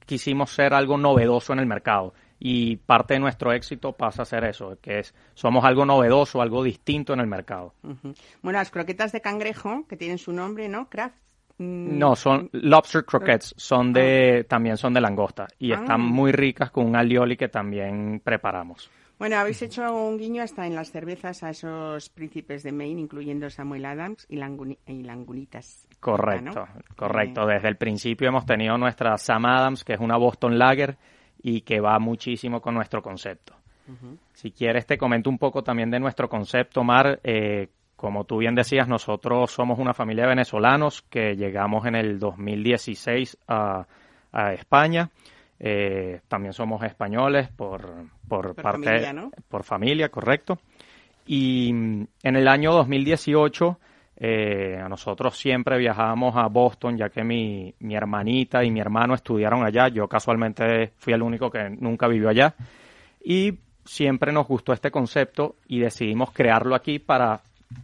quisimos 0.06 0.50
ser 0.50 0.74
algo 0.74 0.96
novedoso 0.98 1.52
en 1.52 1.58
el 1.60 1.66
mercado. 1.66 2.14
Y 2.44 2.76
parte 2.76 3.14
de 3.14 3.20
nuestro 3.20 3.52
éxito 3.52 3.92
pasa 3.92 4.22
a 4.22 4.24
ser 4.24 4.42
eso, 4.44 4.76
que 4.82 4.98
es 4.98 5.14
somos 5.34 5.64
algo 5.64 5.86
novedoso, 5.86 6.42
algo 6.42 6.64
distinto 6.64 7.12
en 7.12 7.20
el 7.20 7.28
mercado. 7.28 7.74
Bueno, 8.42 8.58
las 8.58 8.70
croquetas 8.70 9.12
de 9.12 9.20
cangrejo, 9.20 9.86
que 9.86 9.96
tienen 9.96 10.18
su 10.18 10.32
nombre, 10.32 10.68
¿no? 10.68 10.88
Kraft. 10.88 11.14
mm, 11.58 11.98
No, 11.98 12.16
son 12.16 12.48
lobster 12.52 13.04
croquettes, 13.04 13.54
son 13.56 13.92
de 13.92 14.44
también 14.48 14.76
son 14.76 14.92
de 14.94 15.00
langosta 15.00 15.46
y 15.58 15.70
Ah. 15.72 15.76
están 15.76 16.00
muy 16.00 16.32
ricas 16.32 16.72
con 16.72 16.86
un 16.86 16.96
alioli 16.96 17.36
que 17.36 17.48
también 17.48 18.20
preparamos. 18.24 18.90
Bueno, 19.20 19.36
habéis 19.36 19.62
hecho 19.62 19.94
un 19.94 20.18
guiño 20.18 20.42
hasta 20.42 20.66
en 20.66 20.74
las 20.74 20.90
cervezas 20.90 21.44
a 21.44 21.50
esos 21.50 22.08
príncipes 22.08 22.64
de 22.64 22.72
Maine, 22.72 23.00
incluyendo 23.02 23.48
Samuel 23.50 23.84
Adams 23.84 24.26
y, 24.28 24.36
y 24.90 25.02
Langunitas. 25.04 25.86
Correcto, 26.02 26.66
¿no? 26.66 26.96
correcto. 26.96 27.46
Desde 27.46 27.68
el 27.68 27.76
principio 27.76 28.26
hemos 28.26 28.44
tenido 28.44 28.76
nuestra 28.76 29.16
Sam 29.18 29.46
Adams, 29.46 29.84
que 29.84 29.92
es 29.92 30.00
una 30.00 30.16
Boston 30.16 30.58
Lager 30.58 30.96
y 31.40 31.60
que 31.60 31.78
va 31.78 31.96
muchísimo 32.00 32.60
con 32.60 32.74
nuestro 32.74 33.00
concepto. 33.00 33.54
Si 34.32 34.50
quieres, 34.50 34.84
te 34.84 34.98
comento 34.98 35.30
un 35.30 35.38
poco 35.38 35.62
también 35.62 35.92
de 35.92 36.00
nuestro 36.00 36.28
concepto, 36.28 36.82
Mar. 36.82 37.20
Eh, 37.22 37.68
como 37.94 38.24
tú 38.24 38.38
bien 38.38 38.56
decías, 38.56 38.88
nosotros 38.88 39.52
somos 39.52 39.78
una 39.78 39.94
familia 39.94 40.24
de 40.24 40.30
venezolanos 40.30 41.02
que 41.02 41.36
llegamos 41.36 41.86
en 41.86 41.94
el 41.94 42.18
2016 42.18 43.38
a, 43.46 43.86
a 44.32 44.52
España. 44.54 45.08
Eh, 45.60 46.20
también 46.26 46.52
somos 46.52 46.82
españoles 46.82 47.48
por, 47.48 47.82
por, 48.26 48.54
Por 48.54 48.62
parte 48.62 48.86
familia, 48.86 49.12
¿no? 49.12 49.30
por 49.48 49.62
familia, 49.62 50.08
correcto. 50.08 50.58
Y 51.26 51.72
mm, 51.72 52.06
en 52.24 52.36
el 52.36 52.48
año 52.48 52.72
2018 52.72 53.78
eh, 54.16 54.82
nosotros 54.88 55.36
siempre 55.36 55.78
viajábamos 55.78 56.36
a 56.36 56.46
Boston, 56.48 56.96
ya 56.96 57.08
que 57.08 57.24
mi, 57.24 57.74
mi 57.80 57.94
hermanita 57.94 58.62
y 58.62 58.70
mi 58.70 58.80
hermano 58.80 59.14
estudiaron 59.14 59.64
allá. 59.64 59.88
Yo 59.88 60.08
casualmente 60.08 60.92
fui 60.98 61.12
el 61.12 61.22
único 61.22 61.50
que 61.50 61.70
nunca 61.70 62.08
vivió 62.08 62.28
allá. 62.28 62.54
Y 63.24 63.58
siempre 63.84 64.32
nos 64.32 64.46
gustó 64.46 64.72
este 64.72 64.90
concepto 64.90 65.56
y 65.66 65.80
decidimos 65.80 66.30
crearlo 66.32 66.74
aquí 66.74 66.98
para, 66.98 67.40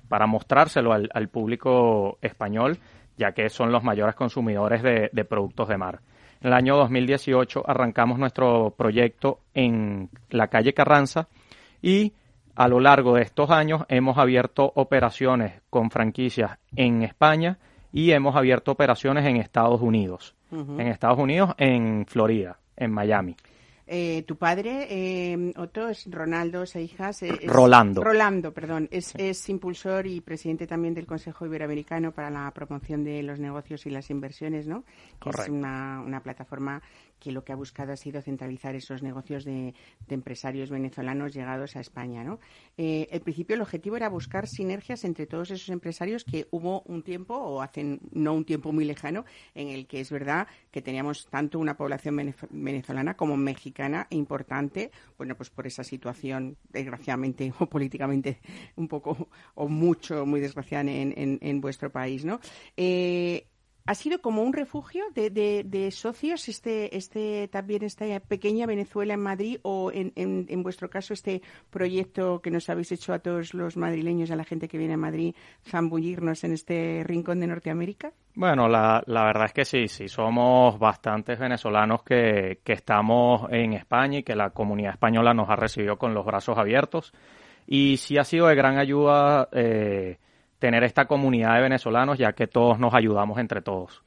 para 0.09 0.27
mostrárselo 0.27 0.93
al, 0.93 1.09
al 1.13 1.29
público 1.29 2.19
español, 2.23 2.79
ya 3.17 3.33
que 3.33 3.49
son 3.49 3.73
los 3.73 3.83
mayores 3.83 4.15
consumidores 4.15 4.83
de, 4.83 5.11
de 5.13 5.25
productos 5.25 5.69
de 5.69 5.79
mar. 5.79 6.01
En 6.41 6.49
el 6.49 6.53
año 6.53 6.77
2018 6.77 7.65
arrancamos 7.67 8.19
nuestro 8.19 8.75
proyecto 8.77 9.41
en 9.55 10.09
la 10.31 10.47
calle 10.47 10.73
Carranza 10.73 11.27
y 11.83 12.13
a 12.59 12.69
lo 12.69 12.81
largo 12.81 13.15
de 13.15 13.23
estos 13.23 13.51
años 13.51 13.85
hemos 13.89 14.19
abierto 14.19 14.71
operaciones 14.75 15.53
con 15.71 15.91
franquicias 15.91 16.59
en 16.77 17.03
España 17.03 17.59
y 17.93 18.11
hemos 18.11 18.37
abierto 18.37 18.73
operaciones 18.73 19.25
en 19.27 19.37
Estados 19.37 19.81
Unidos. 19.81 20.35
En 20.51 20.81
Estados 20.81 21.19
Unidos, 21.19 21.55
en 21.59 22.07
Florida, 22.07 22.59
en 22.77 22.91
Miami. 22.91 23.37
Eh, 23.91 24.23
tu 24.27 24.37
padre, 24.37 24.87
eh, 24.91 25.53
Otto, 25.57 25.89
es 25.89 26.11
Ronaldo 26.11 26.67
Seijas. 26.67 27.23
es- 27.23 27.47
Rolando. 27.47 28.05
Rolando, 28.05 28.53
perdón. 28.53 28.87
Es, 28.91 29.15
es 29.17 29.49
impulsor 29.49 30.07
y 30.07 30.21
presidente 30.21 30.67
también 30.67 30.93
del 30.93 31.07
Consejo 31.07 31.47
Iberoamericano 31.47 32.13
para 32.13 32.29
la 32.29 32.51
promoción 32.51 33.03
de 33.03 33.23
los 33.23 33.39
negocios 33.39 33.87
y 33.87 33.91
las 33.91 34.11
inversiones, 34.11 34.67
¿no? 34.67 34.83
Que 35.19 35.31
es 35.31 35.37
Correcto. 35.37 35.53
una, 35.55 36.03
una 36.05 36.21
plataforma 36.21 36.83
que 37.19 37.33
lo 37.33 37.45
que 37.45 37.53
ha 37.53 37.57
buscado 37.57 37.93
ha 37.93 37.97
sido 37.97 38.23
centralizar 38.23 38.75
esos 38.75 39.03
negocios 39.03 39.45
de, 39.45 39.75
empresarios 40.09 40.71
venezolanos 40.71 41.35
llegados 41.35 41.77
a 41.77 41.81
España, 41.81 42.25
¿no? 42.25 42.39
Eh, 42.77 43.07
principio 43.23 43.57
el 43.57 43.63
objetivo 43.63 43.97
era 43.97 44.09
buscar 44.09 44.47
sinergias 44.47 45.05
entre 45.05 45.27
todos 45.27 45.51
esos 45.51 45.69
empresarios 45.69 46.25
que 46.25 46.47
hubo 46.51 46.83
un 46.83 47.03
tiempo, 47.03 47.35
o 47.37 47.61
hace 47.63 47.99
no 48.13 48.35
un 48.35 48.45
tiempo 48.45 48.73
muy 48.73 48.85
lejano, 48.85 49.25
en 49.55 49.69
el 49.69 49.87
que 49.87 50.01
es 50.01 50.11
verdad 50.11 50.47
que 50.71 50.83
teníamos 50.83 51.27
tanto 51.27 51.59
una 51.59 51.77
población 51.77 52.17
venez- 52.17 52.47
venezolana 52.51 53.17
como 53.17 53.37
mexicana 53.37 54.07
importante, 54.11 54.91
bueno, 55.17 55.37
pues 55.37 55.51
por 55.51 55.67
esa 55.67 55.85
situación, 55.85 56.57
desgraciadamente 56.71 57.53
o 57.59 57.67
políticamente 57.67 58.39
un 58.77 58.89
poco 58.89 59.29
o 59.55 59.69
mucho, 59.69 60.25
muy 60.27 60.41
desgraciada 60.41 60.91
en, 60.91 61.13
en- 61.17 61.39
en 61.41 61.61
vuestro 61.61 61.91
país, 61.91 62.25
¿no? 62.25 62.41
Eh, 62.77 63.47
¿Ha 63.89 63.95
sido 63.95 64.21
como 64.21 64.43
un 64.43 64.53
refugio 64.53 65.03
de, 65.15 65.31
de- 65.31 65.63
de 65.65 65.91
socios 65.91 66.47
este, 66.51 66.95
este 66.95 67.49
también 67.49 67.83
esta 67.85 68.05
pequeña 68.21 68.67
Venezuela 68.67 69.15
en 69.15 69.21
Madrid 69.21 69.61
o 69.63 69.91
en, 69.91 70.13
en, 70.15 70.63
vuestro 70.63 70.91
caso 70.91 71.15
este 71.15 71.41
proyecto 71.71 72.43
que 72.43 72.51
nos 72.51 72.69
habéis 72.69 72.93
hecho 72.93 73.15
a 73.15 73.19
todos 73.21 73.55
los 73.55 73.79
madrileños, 73.79 74.31
a 74.31 74.37
la 74.37 74.45
gente 74.45 74.69
que 74.69 74.77
viene 74.77 74.93
a 74.93 74.99
Madrid, 74.99 75.35
zambullirnos 75.65 76.45
en 76.45 76.53
este 76.53 77.03
rincón 77.07 77.41
de 77.41 77.47
Norteamérica? 77.47 78.13
Bueno, 78.35 78.69
la, 78.69 79.03
la 79.07 79.25
verdad 79.25 79.47
es 79.47 79.53
que 79.55 79.65
sí, 79.65 79.89
sí, 79.89 80.07
somos 80.07 80.79
bastantes 80.79 81.39
venezolanos 81.39 82.03
que, 82.03 82.61
que 82.63 82.75
estamos 82.75 83.51
en 83.51 83.73
España 83.73 84.19
y 84.19 84.23
que 84.23 84.37
la 84.37 84.51
comunidad 84.51 84.93
española 84.93 85.33
nos 85.33 85.49
ha 85.49 85.57
recibido 85.57 85.97
con 85.97 86.13
los 86.13 86.27
brazos 86.27 86.59
abiertos. 86.59 87.15
Y 87.67 87.97
sí 87.97 88.19
ha 88.19 88.25
sido 88.25 88.49
de 88.49 88.55
gran 88.55 88.79
ayuda 88.79 89.49
eh, 89.53 90.19
tener 90.59 90.83
esta 90.85 91.07
comunidad 91.07 91.55
de 91.55 91.63
venezolanos, 91.63 92.19
ya 92.19 92.33
que 92.33 92.47
todos 92.47 92.79
nos 92.79 92.95
ayudamos 92.95 93.39
entre 93.39 93.63
todos. 93.63 94.03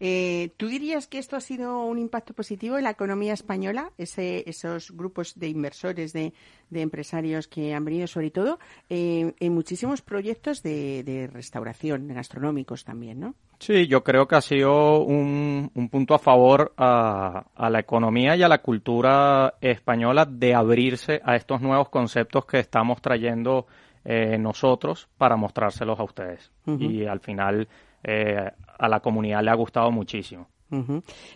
Eh, 0.00 0.50
¿Tú 0.56 0.68
dirías 0.68 1.06
que 1.06 1.18
esto 1.18 1.36
ha 1.36 1.40
sido 1.40 1.84
un 1.84 1.98
impacto 1.98 2.34
positivo 2.34 2.76
en 2.76 2.84
la 2.84 2.90
economía 2.90 3.32
española? 3.32 3.90
Ese, 3.96 4.48
esos 4.48 4.90
grupos 4.90 5.38
de 5.38 5.48
inversores, 5.48 6.12
de, 6.12 6.32
de 6.70 6.80
empresarios 6.82 7.48
que 7.48 7.74
han 7.74 7.84
venido, 7.84 8.06
sobre 8.06 8.30
todo, 8.30 8.58
eh, 8.90 9.32
en 9.40 9.54
muchísimos 9.54 10.02
proyectos 10.02 10.62
de, 10.62 11.02
de 11.04 11.26
restauración, 11.26 12.08
gastronómicos 12.08 12.84
también, 12.84 13.20
¿no? 13.20 13.34
Sí, 13.58 13.88
yo 13.88 14.04
creo 14.04 14.28
que 14.28 14.36
ha 14.36 14.40
sido 14.40 15.02
un, 15.02 15.70
un 15.74 15.88
punto 15.88 16.14
a 16.14 16.18
favor 16.18 16.74
a, 16.76 17.46
a 17.56 17.70
la 17.70 17.80
economía 17.80 18.36
y 18.36 18.42
a 18.42 18.48
la 18.48 18.58
cultura 18.58 19.54
española 19.60 20.26
de 20.26 20.54
abrirse 20.54 21.20
a 21.24 21.34
estos 21.34 21.60
nuevos 21.60 21.88
conceptos 21.88 22.44
que 22.46 22.60
estamos 22.60 23.02
trayendo 23.02 23.66
eh, 24.10 24.38
nosotros 24.38 25.06
para 25.18 25.36
mostrárselos 25.36 26.00
a 26.00 26.02
ustedes. 26.02 26.50
Y 26.64 27.04
al 27.04 27.20
final 27.20 27.68
eh, 28.02 28.50
a 28.78 28.88
la 28.88 29.00
comunidad 29.00 29.42
le 29.42 29.50
ha 29.50 29.54
gustado 29.54 29.90
muchísimo. 29.90 30.48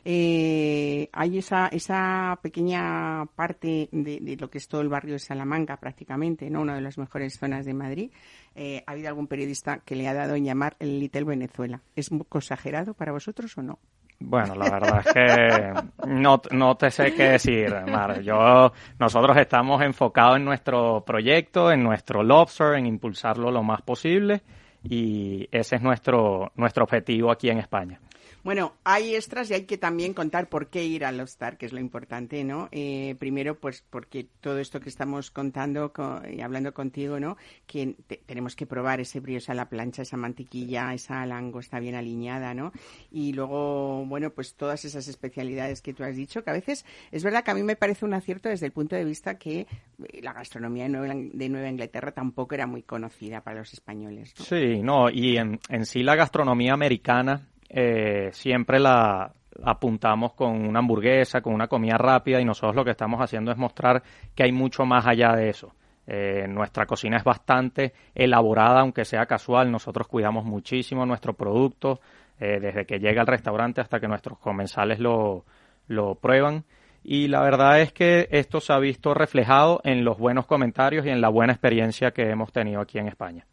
Eh, 0.04 1.08
hay 1.12 1.38
esa, 1.38 1.68
esa 1.68 2.38
pequeña 2.42 3.26
parte 3.36 3.90
de, 3.92 4.20
de 4.20 4.36
lo 4.36 4.48
que 4.48 4.56
es 4.56 4.68
todo 4.68 4.80
el 4.80 4.88
barrio 4.88 5.12
de 5.12 5.18
Salamanca, 5.18 5.76
prácticamente, 5.76 6.48
¿no? 6.48 6.62
Una 6.62 6.74
de 6.74 6.80
las 6.80 6.96
mejores 6.96 7.38
zonas 7.38 7.66
de 7.66 7.74
Madrid. 7.74 8.10
Eh, 8.54 8.82
¿Ha 8.86 8.92
habido 8.92 9.08
algún 9.08 9.26
periodista 9.26 9.80
que 9.84 9.94
le 9.94 10.08
ha 10.08 10.14
dado 10.14 10.34
en 10.34 10.44
llamar 10.44 10.76
el 10.78 10.98
Little 10.98 11.24
Venezuela? 11.24 11.82
¿Es 11.94 12.10
un 12.10 12.18
poco 12.20 12.38
exagerado 12.38 12.94
para 12.94 13.12
vosotros 13.12 13.56
o 13.58 13.62
no? 13.62 13.78
Bueno, 14.24 14.54
la 14.54 14.70
verdad 14.70 15.02
es 15.04 15.12
que 15.12 16.08
no, 16.08 16.40
no 16.50 16.74
te 16.76 16.90
sé 16.90 17.12
qué 17.14 17.30
decir, 17.30 17.74
Mar. 17.86 18.20
Yo, 18.22 18.72
nosotros 18.98 19.36
estamos 19.36 19.82
enfocados 19.82 20.36
en 20.36 20.44
nuestro 20.44 21.04
proyecto, 21.04 21.70
en 21.70 21.82
nuestro 21.82 22.22
lobster, 22.22 22.74
en 22.74 22.86
impulsarlo 22.86 23.50
lo 23.50 23.62
más 23.62 23.82
posible 23.82 24.42
y 24.84 25.48
ese 25.52 25.76
es 25.76 25.82
nuestro, 25.82 26.52
nuestro 26.56 26.84
objetivo 26.84 27.30
aquí 27.30 27.48
en 27.50 27.58
España. 27.58 28.00
Bueno, 28.44 28.72
hay 28.82 29.14
extras 29.14 29.48
y 29.50 29.54
hay 29.54 29.64
que 29.66 29.78
también 29.78 30.14
contar 30.14 30.48
por 30.48 30.66
qué 30.68 30.84
ir 30.84 31.04
al 31.04 31.20
Star, 31.20 31.56
que 31.56 31.66
es 31.66 31.72
lo 31.72 31.78
importante, 31.78 32.42
¿no? 32.42 32.68
Eh, 32.72 33.14
primero, 33.20 33.56
pues 33.60 33.84
porque 33.88 34.26
todo 34.40 34.58
esto 34.58 34.80
que 34.80 34.88
estamos 34.88 35.30
contando 35.30 35.92
co- 35.92 36.20
y 36.28 36.40
hablando 36.40 36.74
contigo, 36.74 37.20
¿no? 37.20 37.36
Que 37.68 37.94
te- 38.08 38.16
tenemos 38.26 38.56
que 38.56 38.66
probar 38.66 39.00
ese 39.00 39.20
brioche 39.20 39.52
a 39.52 39.54
la 39.54 39.68
plancha, 39.68 40.02
esa 40.02 40.16
mantequilla, 40.16 40.92
esa 40.92 41.24
langosta 41.24 41.78
bien 41.78 41.94
alineada, 41.94 42.52
¿no? 42.52 42.72
Y 43.12 43.32
luego, 43.32 44.04
bueno, 44.06 44.30
pues 44.30 44.54
todas 44.56 44.84
esas 44.84 45.06
especialidades 45.06 45.80
que 45.80 45.94
tú 45.94 46.02
has 46.02 46.16
dicho, 46.16 46.42
que 46.42 46.50
a 46.50 46.54
veces 46.54 46.84
es 47.12 47.22
verdad 47.22 47.44
que 47.44 47.52
a 47.52 47.54
mí 47.54 47.62
me 47.62 47.76
parece 47.76 48.04
un 48.04 48.14
acierto 48.14 48.48
desde 48.48 48.66
el 48.66 48.72
punto 48.72 48.96
de 48.96 49.04
vista 49.04 49.38
que 49.38 49.60
eh, 49.60 50.20
la 50.20 50.32
gastronomía 50.32 50.88
de 50.88 51.48
Nueva, 51.48 51.68
Inglaterra 51.68 52.10
tampoco 52.10 52.56
era 52.56 52.66
muy 52.66 52.82
conocida 52.82 53.40
para 53.42 53.60
los 53.60 53.72
españoles. 53.72 54.34
Sí, 54.36 54.82
no, 54.82 55.10
y 55.10 55.36
en, 55.36 55.60
en 55.68 55.86
sí 55.86 56.02
la 56.02 56.16
gastronomía 56.16 56.72
americana 56.72 57.48
eh, 57.72 58.28
siempre 58.32 58.78
la 58.78 59.32
apuntamos 59.64 60.34
con 60.34 60.66
una 60.66 60.80
hamburguesa, 60.80 61.40
con 61.40 61.54
una 61.54 61.68
comida 61.68 61.96
rápida 61.96 62.40
y 62.40 62.44
nosotros 62.44 62.76
lo 62.76 62.84
que 62.84 62.90
estamos 62.90 63.20
haciendo 63.20 63.50
es 63.50 63.56
mostrar 63.56 64.02
que 64.34 64.44
hay 64.44 64.52
mucho 64.52 64.84
más 64.84 65.06
allá 65.06 65.32
de 65.32 65.48
eso. 65.48 65.74
Eh, 66.06 66.46
nuestra 66.48 66.84
cocina 66.84 67.16
es 67.16 67.24
bastante 67.24 67.94
elaborada, 68.14 68.80
aunque 68.80 69.04
sea 69.04 69.24
casual. 69.24 69.70
Nosotros 69.70 70.06
cuidamos 70.06 70.44
muchísimo 70.44 71.06
nuestro 71.06 71.32
producto, 71.32 72.00
eh, 72.38 72.58
desde 72.60 72.84
que 72.84 72.98
llega 72.98 73.22
al 73.22 73.26
restaurante 73.26 73.80
hasta 73.80 74.00
que 74.00 74.08
nuestros 74.08 74.38
comensales 74.38 74.98
lo, 74.98 75.44
lo 75.86 76.14
prueban. 76.16 76.64
Y 77.04 77.28
la 77.28 77.40
verdad 77.42 77.80
es 77.80 77.92
que 77.92 78.28
esto 78.30 78.60
se 78.60 78.72
ha 78.72 78.78
visto 78.78 79.14
reflejado 79.14 79.80
en 79.84 80.04
los 80.04 80.18
buenos 80.18 80.46
comentarios 80.46 81.04
y 81.06 81.10
en 81.10 81.20
la 81.20 81.28
buena 81.28 81.52
experiencia 81.52 82.12
que 82.12 82.30
hemos 82.30 82.52
tenido 82.52 82.80
aquí 82.80 82.98
en 82.98 83.08
España. 83.08 83.46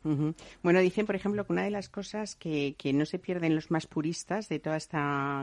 Bueno, 0.61 0.79
dicen, 0.79 1.05
por 1.05 1.15
ejemplo, 1.15 1.45
que 1.45 1.53
una 1.53 1.63
de 1.63 1.71
las 1.71 1.89
cosas 1.89 2.35
que, 2.35 2.75
que 2.77 2.93
no 2.93 3.05
se 3.05 3.19
pierden 3.19 3.55
los 3.55 3.71
más 3.71 3.87
puristas 3.87 4.49
de 4.49 4.59
todo 4.59 4.75
este 4.75 4.97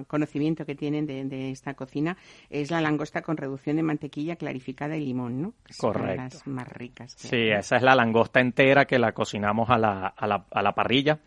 conocimiento 0.06 0.64
que 0.64 0.75
tienen 0.75 1.06
de, 1.06 1.25
de 1.25 1.50
esta 1.50 1.75
cocina 1.75 2.16
es 2.50 2.70
la 2.70 2.80
langosta 2.80 3.22
con 3.22 3.36
reducción 3.36 3.76
de 3.76 3.82
mantequilla 3.82 4.36
clarificada 4.36 4.96
y 4.96 5.04
limón, 5.04 5.42
¿no? 5.42 5.54
Que 5.64 5.75
Correcto. 5.76 6.22
las 6.22 6.46
más 6.46 6.68
ricas. 6.68 7.14
que 7.16 7.28
Sí, 7.28 7.36
hay. 7.36 7.50
esa 7.52 7.76
es 7.76 7.82
la 7.82 7.94
langosta 7.94 8.40
entera 8.40 8.84
que 8.84 8.98
la 8.98 9.12
cocinamos 9.12 9.68
a 9.70 9.78
la, 9.78 10.06
a 10.08 10.26
la, 10.26 10.44
a 10.50 10.62
la 10.62 10.72
parrilla 10.72 11.18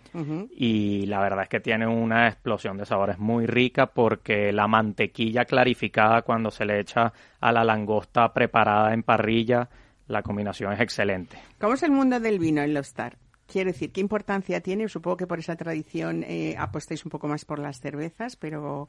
y 0.56 1.06
la 1.06 1.20
verdad 1.22 1.44
es 1.44 1.50
que 1.50 1.60
tiene 1.60 1.88
una 1.88 2.28
explosión 2.28 2.78
de 2.78 2.86
sabores 2.86 3.20
muy 3.20 3.46
rica 3.46 3.88
porque 3.88 4.52
la 4.52 4.68
mantequilla 4.68 5.46
clarificada 5.46 6.22
cuando 6.24 6.52
se 6.52 6.66
le 6.70 6.80
echa 6.80 7.12
a 7.42 7.52
la 7.52 7.64
langosta 7.66 8.32
preparada 8.34 8.94
en 8.94 9.04
parrilla, 9.04 9.68
la 10.08 10.22
combinación 10.24 10.72
es 10.74 10.80
excelente. 10.80 11.38
¿Cómo 11.60 11.74
es 11.74 11.84
el 11.84 11.92
mundo 11.92 12.20
del 12.20 12.40
vino 12.40 12.62
en 12.62 12.74
Lobstar? 12.74 13.18
Quiero 13.46 13.72
decir, 13.72 13.92
¿qué 13.92 14.00
importancia 14.00 14.62
tiene? 14.62 14.88
Supongo 14.88 15.18
que 15.18 15.26
por 15.28 15.40
esa 15.40 15.56
tradición 15.56 16.24
eh, 16.24 16.56
apostáis 16.58 17.04
un 17.04 17.10
poco 17.10 17.28
más 17.28 17.46
por 17.46 17.58
las 17.58 17.80
cervezas, 17.80 18.36
pero, 18.36 18.88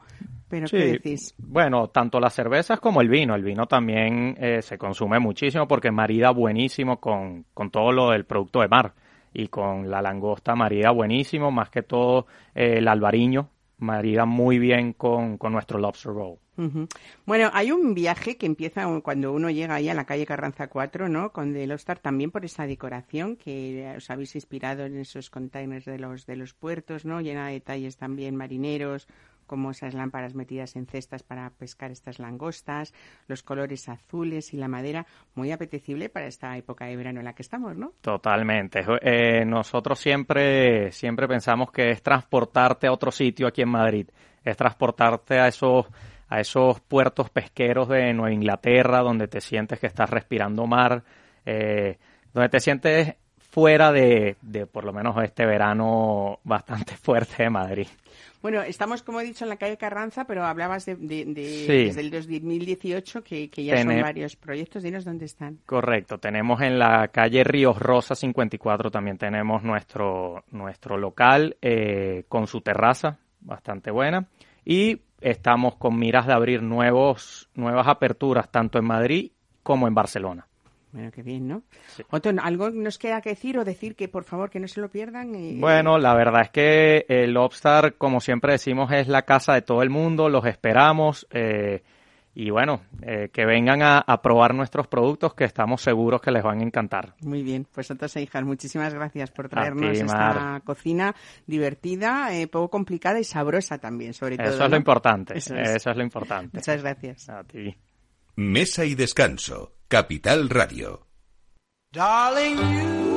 pero 0.49 0.71
¿qué 0.71 0.85
Sí, 0.85 0.85
decís? 0.85 1.35
bueno, 1.39 1.89
tanto 1.89 2.21
las 2.21 2.35
cervezas 2.35 2.79
como 2.79 3.01
el 3.01 3.09
vino. 3.09 3.35
El 3.35 3.43
vino 3.43 3.67
también 3.67 4.37
eh, 4.39 4.61
se 4.61 4.77
consume 4.77 5.19
muchísimo 5.19 5.67
porque 5.67 5.91
marida 5.91 6.31
buenísimo 6.31 7.01
con, 7.01 7.47
con 7.55 7.71
todo 7.71 7.91
lo 7.91 8.11
del 8.11 8.27
producto 8.27 8.61
de 8.61 8.69
mar. 8.69 8.93
Y 9.33 9.49
con 9.49 9.89
la 9.91 10.03
langosta 10.03 10.55
marida 10.55 10.91
buenísimo, 10.91 11.51
más 11.51 11.71
que 11.71 11.83
todo 11.83 12.27
eh, 12.55 12.75
el 12.79 12.89
albariño 12.89 13.49
marida 13.79 14.27
muy 14.27 14.59
bien 14.59 14.93
con, 14.93 15.39
con 15.39 15.53
nuestro 15.53 15.79
lobster 15.79 16.13
roll. 16.13 16.37
Bueno, 17.27 17.51
hay 17.53 17.73
un 17.73 17.95
viaje 17.95 18.37
que 18.37 18.47
empieza 18.47 18.87
cuando 19.03 19.33
uno 19.33 19.51
llega 19.51 19.75
ahí 19.75 19.89
a 19.89 19.95
la 19.95 20.05
calle 20.05 20.27
Carranza 20.27 20.69
4, 20.69 21.09
¿no? 21.09 21.33
Con 21.33 21.53
The 21.53 21.67
Lobster 21.67 21.99
también 21.99 22.31
por 22.31 22.45
esa 22.45 22.67
decoración 22.67 23.37
que 23.37 23.95
os 23.97 24.11
habéis 24.11 24.35
inspirado 24.35 24.85
en 24.85 24.99
esos 24.99 25.31
containers 25.31 25.85
de 25.85 25.99
los 25.99 26.27
de 26.27 26.37
los 26.37 26.55
puertos, 26.55 27.05
¿no? 27.05 27.21
Llena 27.21 27.47
de 27.47 27.55
detalles 27.55 27.97
también 27.97 28.37
marineros, 28.37 29.09
como 29.51 29.73
esas 29.73 29.95
lámparas 29.95 30.33
metidas 30.37 30.77
en 30.77 30.87
cestas 30.87 31.25
para 31.25 31.51
pescar 31.51 31.91
estas 31.91 32.21
langostas, 32.21 32.95
los 33.27 33.43
colores 33.43 33.89
azules 33.89 34.55
y 34.55 34.57
la 34.57 34.69
madera, 34.69 35.07
muy 35.35 35.51
apetecible 35.51 36.09
para 36.09 36.29
esta 36.29 36.57
época 36.57 36.85
de 36.85 36.95
verano 36.95 37.19
en 37.19 37.25
la 37.25 37.35
que 37.35 37.43
estamos, 37.43 37.77
¿no? 37.77 37.95
Totalmente. 38.01 38.85
Eh, 39.03 39.45
nosotros 39.45 39.99
siempre, 39.99 40.93
siempre 40.93 41.27
pensamos 41.27 41.73
que 41.73 41.91
es 41.91 42.01
transportarte 42.01 42.87
a 42.87 42.93
otro 42.93 43.11
sitio 43.11 43.49
aquí 43.49 43.63
en 43.63 43.71
Madrid, 43.71 44.09
es 44.45 44.57
transportarte 44.57 45.41
a 45.41 45.49
esos, 45.49 45.85
a 46.31 46.41
esos 46.41 46.81
puertos 46.81 47.29
pesqueros 47.29 47.89
de 47.89 48.15
Nueva 48.15 48.33
Inglaterra, 48.33 49.01
donde 49.01 49.29
te 49.29 49.41
sientes 49.43 49.79
que 49.79 49.87
estás 49.89 50.09
respirando 50.09 50.67
mar, 50.67 51.03
eh, 51.45 51.99
donde 52.33 52.49
te 52.49 52.61
sientes 52.61 53.15
fuera 53.39 53.91
de, 53.91 54.37
de 54.41 54.67
por 54.67 54.85
lo 54.85 54.93
menos 54.93 55.17
este 55.23 55.45
verano 55.45 56.39
bastante 56.45 56.95
fuerte 57.03 57.43
de 57.43 57.51
Madrid. 57.51 57.87
Bueno, 58.43 58.63
estamos, 58.63 59.03
como 59.03 59.21
he 59.21 59.25
dicho, 59.25 59.45
en 59.45 59.51
la 59.51 59.57
calle 59.57 59.77
Carranza, 59.77 60.25
pero 60.25 60.45
hablabas 60.47 60.87
de, 60.87 60.95
de- 60.97 61.27
de- 61.27 61.67
Sí. 61.67 61.85
desde 61.87 62.01
el 62.01 62.11
2018, 62.11 63.23
que, 63.23 63.51
que 63.51 63.65
ya 63.65 63.83
son 63.83 64.01
varios 64.01 64.37
proyectos. 64.37 64.83
Dinos 64.83 65.05
dónde 65.05 65.27
están. 65.27 65.59
Correcto, 65.67 66.17
tenemos 66.19 66.63
en 66.63 66.79
la 66.79 67.09
calle 67.09 67.45
Ríos 67.45 67.79
Rosa 67.79 68.15
54 68.15 68.91
también 68.91 69.19
tenemos 69.19 69.63
nuestro, 69.63 70.45
nuestro 70.53 70.97
local 70.97 71.57
eh, 71.61 72.25
con 72.29 72.47
su 72.47 72.61
terraza 72.63 73.19
bastante 73.41 73.91
buena 73.91 74.27
y 74.65 75.01
estamos 75.21 75.77
con 75.77 75.99
miras 75.99 76.27
de 76.27 76.33
abrir 76.33 76.63
nuevos, 76.63 77.49
nuevas 77.55 77.87
aperturas 77.89 78.51
tanto 78.51 78.79
en 78.79 78.87
Madrid 78.87 79.33
como 79.63 79.87
en 79.89 79.95
Barcelona. 79.95 80.47
Bueno, 80.93 81.13
qué 81.13 81.23
bien, 81.23 81.47
¿no? 81.47 81.63
Sí. 81.87 82.03
Otto, 82.11 82.31
¿algo 82.43 82.71
nos 82.71 82.99
queda 82.99 83.21
que 83.21 83.31
decir 83.31 83.57
o 83.59 83.65
decir 83.65 83.95
que, 83.95 84.09
por 84.09 84.25
favor, 84.25 84.51
que 84.51 84.59
no 84.59 84.67
se 84.67 84.81
lo 84.81 84.89
pierdan? 84.89 85.35
Eh, 85.37 85.55
Bueno, 85.57 85.99
la 85.99 86.15
verdad 86.15 86.43
es 86.43 86.51
que 86.51 87.07
el 87.09 87.33
Lobstar, 87.33 87.95
como 87.95 88.21
siempre 88.21 88.53
decimos, 88.53 88.91
es 88.91 89.07
la 89.07 89.23
casa 89.23 89.55
de 89.55 89.63
todo 89.63 89.83
el 89.83 89.91
mundo, 89.91 90.29
los 90.29 90.45
esperamos 90.47 91.29
eh, 91.31 91.83
y 92.35 92.51
bueno, 92.51 92.83
eh, 93.03 93.29
que 93.33 93.45
vengan 93.45 93.83
a, 93.83 93.99
a 93.99 94.23
probar 94.23 94.55
nuestros 94.55 94.87
productos 94.87 95.35
que 95.35 95.45
estamos 95.45 95.83
seguros 95.83 96.21
que 96.21 96.31
les 96.31 96.43
van 96.43 96.61
a 96.61 96.63
encantar. 96.63 97.15
Muy 97.23 97.43
bien, 97.43 97.67
pues 97.73 97.89
Santos 97.89 98.15
e 98.17 98.23
hijas, 98.23 98.45
muchísimas 98.45 98.95
gracias 98.95 99.31
por 99.31 99.49
traernos 99.49 99.93
ti, 99.93 100.05
esta 100.05 100.61
cocina 100.65 101.15
divertida, 101.47 102.35
eh, 102.35 102.47
poco 102.47 102.71
complicada 102.71 103.19
y 103.19 103.25
sabrosa 103.25 103.79
también, 103.79 104.15
sobre 104.15 104.37
todo. 104.37 104.47
Eso 104.47 104.55
es 104.55 104.61
¿no? 104.61 104.69
lo 104.69 104.77
importante, 104.77 105.39
Eso 105.39 105.55
eso 105.57 105.77
es. 105.77 105.87
es, 105.87 105.97
lo 105.97 106.03
importante. 106.03 106.57
Muchas 106.57 106.83
gracias. 106.83 107.29
A 107.29 107.43
ti. 107.45 107.77
Mesa 108.37 108.85
y 108.85 108.95
descanso. 108.95 109.75
Capital 109.89 110.49
Radio. 110.49 111.07
Darling, 111.93 112.57
you 112.57 113.10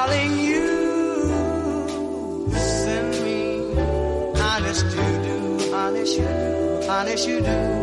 Darling, 0.00 0.38
you 0.38 1.28
send 2.56 3.10
me. 3.22 3.74
Honest 4.40 4.86
you 4.96 5.08
do, 5.26 5.74
honest 5.74 6.16
you 6.16 6.24
do, 6.24 6.88
honest 6.88 7.28
you 7.28 7.40
do. 7.42 7.79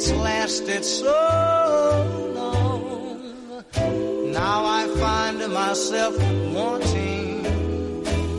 It's 0.00 0.12
lasted 0.12 0.82
so 0.82 1.12
long. 2.34 3.62
Now 4.32 4.64
I 4.64 4.86
find 4.98 5.38
myself 5.52 6.16
wanting 6.54 7.44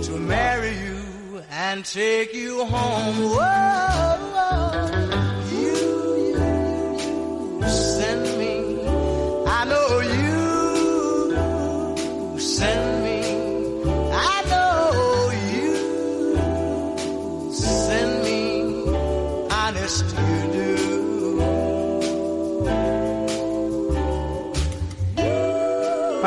to 0.01 0.11
marry 0.19 0.71
you 0.71 1.43
and 1.51 1.85
take 1.85 2.33
you 2.33 2.65
home. 2.65 3.15
Whoa, 3.35 4.17
you, 4.33 5.30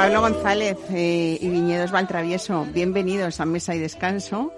Pablo 0.05 0.21
González 0.21 0.77
eh, 0.91 1.39
y 1.41 1.49
Viñedos 1.49 1.91
Valtravieso, 1.91 2.67
bienvenidos 2.75 3.41
a 3.41 3.47
Mesa 3.47 3.75
y 3.75 3.79
Descanso. 3.79 4.53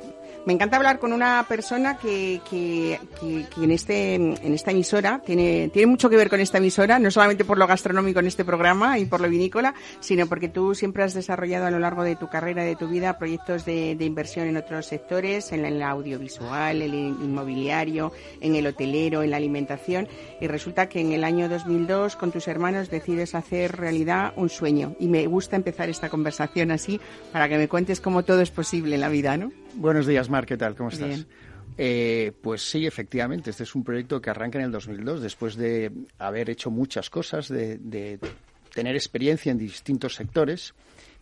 Me 0.47 0.53
encanta 0.53 0.77
hablar 0.77 1.01
con 1.01 1.13
una 1.13 1.45
persona 1.49 1.99
que, 1.99 2.41
que, 2.49 3.01
que- 3.21 3.65
en, 3.65 3.71
este, 3.73 4.15
en 4.15 4.55
esta 4.55 4.71
emisora 4.71 5.21
tiene, 5.27 5.71
tiene 5.73 5.87
mucho 5.89 6.09
que 6.09 6.17
ver 6.17 6.31
con 6.31 6.39
esta 6.39 6.59
emisora, 6.59 7.01
no 7.01 7.11
solamente 7.11 7.45
por 7.45 7.59
lo 7.59 7.67
gastronómico 7.67 8.21
en 8.21 8.29
este 8.29 8.45
programa 8.45 8.97
y 9.01 9.07
por 9.07 9.21
lo 9.21 9.29
vinícola, 9.29 9.75
sino 9.99 10.29
porque 10.29 10.49
tú 10.49 10.77
siempre 10.77 11.03
has 11.03 11.15
desarrollado 11.15 11.67
a 11.67 11.73
lo 11.73 11.81
largo 11.81 12.05
de 12.05 12.15
tu 12.15 12.29
carrera, 12.29 12.63
de 12.63 12.77
tu 12.77 12.87
vida, 12.87 13.19
proyectos 13.19 13.65
de, 13.65 13.97
inversión 13.99 14.47
en 14.47 14.57
otros 14.57 14.87
sectores, 14.87 15.51
en 15.51 15.65
el 15.65 15.83
audiovisual, 15.83 16.81
el 16.81 16.95
inmobiliario, 16.95 18.13
en 18.41 18.55
el 18.55 18.69
hotelero, 18.69 19.25
en 19.25 19.33
la 19.33 19.39
alimentación. 19.39 20.07
Y 20.41 20.47
resulta 20.47 20.89
que 20.89 21.01
en 21.01 21.11
el 21.11 21.25
año 21.25 21.49
2002, 21.49 22.15
con 22.15 22.31
tus 22.31 22.47
hermanos, 22.47 22.89
decides 22.89 23.35
hacer 23.35 23.77
realidad 23.77 24.33
un 24.37 24.49
sueño. 24.49 24.95
Y 25.01 25.09
me 25.09 25.27
gusta 25.27 25.57
empezar 25.57 25.89
esta 25.89 26.09
conversación 26.09 26.71
así 26.71 27.01
para 27.33 27.49
que 27.49 27.59
me 27.59 27.67
cuentes 27.67 28.01
cómo 28.01 28.25
todo 28.25 28.43
es 28.43 28.53
posible 28.53 28.95
en 28.95 29.01
la 29.01 29.09
vida, 29.09 29.37
¿no? 29.37 29.51
Buenos 29.77 30.07
días, 30.07 30.31
Mar, 30.31 30.47
¿qué 30.47 30.57
tal? 30.57 30.75
¿Cómo 30.75 30.89
estás? 30.89 31.09
Bien. 31.09 31.27
Eh, 31.77 32.33
pues 32.41 32.63
sí, 32.63 32.87
efectivamente, 32.87 33.51
este 33.51 33.65
es 33.65 33.75
un 33.75 33.85
proyecto 33.85 34.23
que 34.23 34.31
arranca 34.31 34.59
en 34.59 34.65
el 34.65 34.73
2002, 34.73 35.21
después 35.21 35.55
de 35.57 35.93
haber 36.19 36.49
hecho 36.49 36.71
muchas 36.71 37.11
cosas, 37.11 37.49
de, 37.49 37.77
de 37.77 38.19
tener 38.73 38.95
experiencia 38.95 39.53
en 39.53 39.59
distintos 39.59 40.15
sectores, 40.15 40.75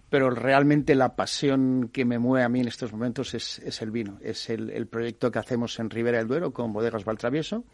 pero 0.08 0.30
realmente 0.30 0.94
la 0.94 1.16
pasión 1.16 1.90
que 1.92 2.04
me 2.04 2.20
mueve 2.20 2.44
a 2.44 2.48
mí 2.48 2.60
en 2.60 2.68
estos 2.68 2.92
momentos 2.92 3.34
es, 3.34 3.58
es 3.58 3.82
el 3.82 3.90
vino, 3.90 4.18
es 4.22 4.48
el, 4.48 4.70
el 4.70 4.86
proyecto 4.86 5.32
que 5.32 5.40
hacemos 5.40 5.76
en 5.80 5.90
Ribera 5.90 6.18
del 6.18 6.28
Duero 6.28 6.52
con 6.52 6.72
Bodegas 6.72 7.04
Valtravieso 7.04 7.64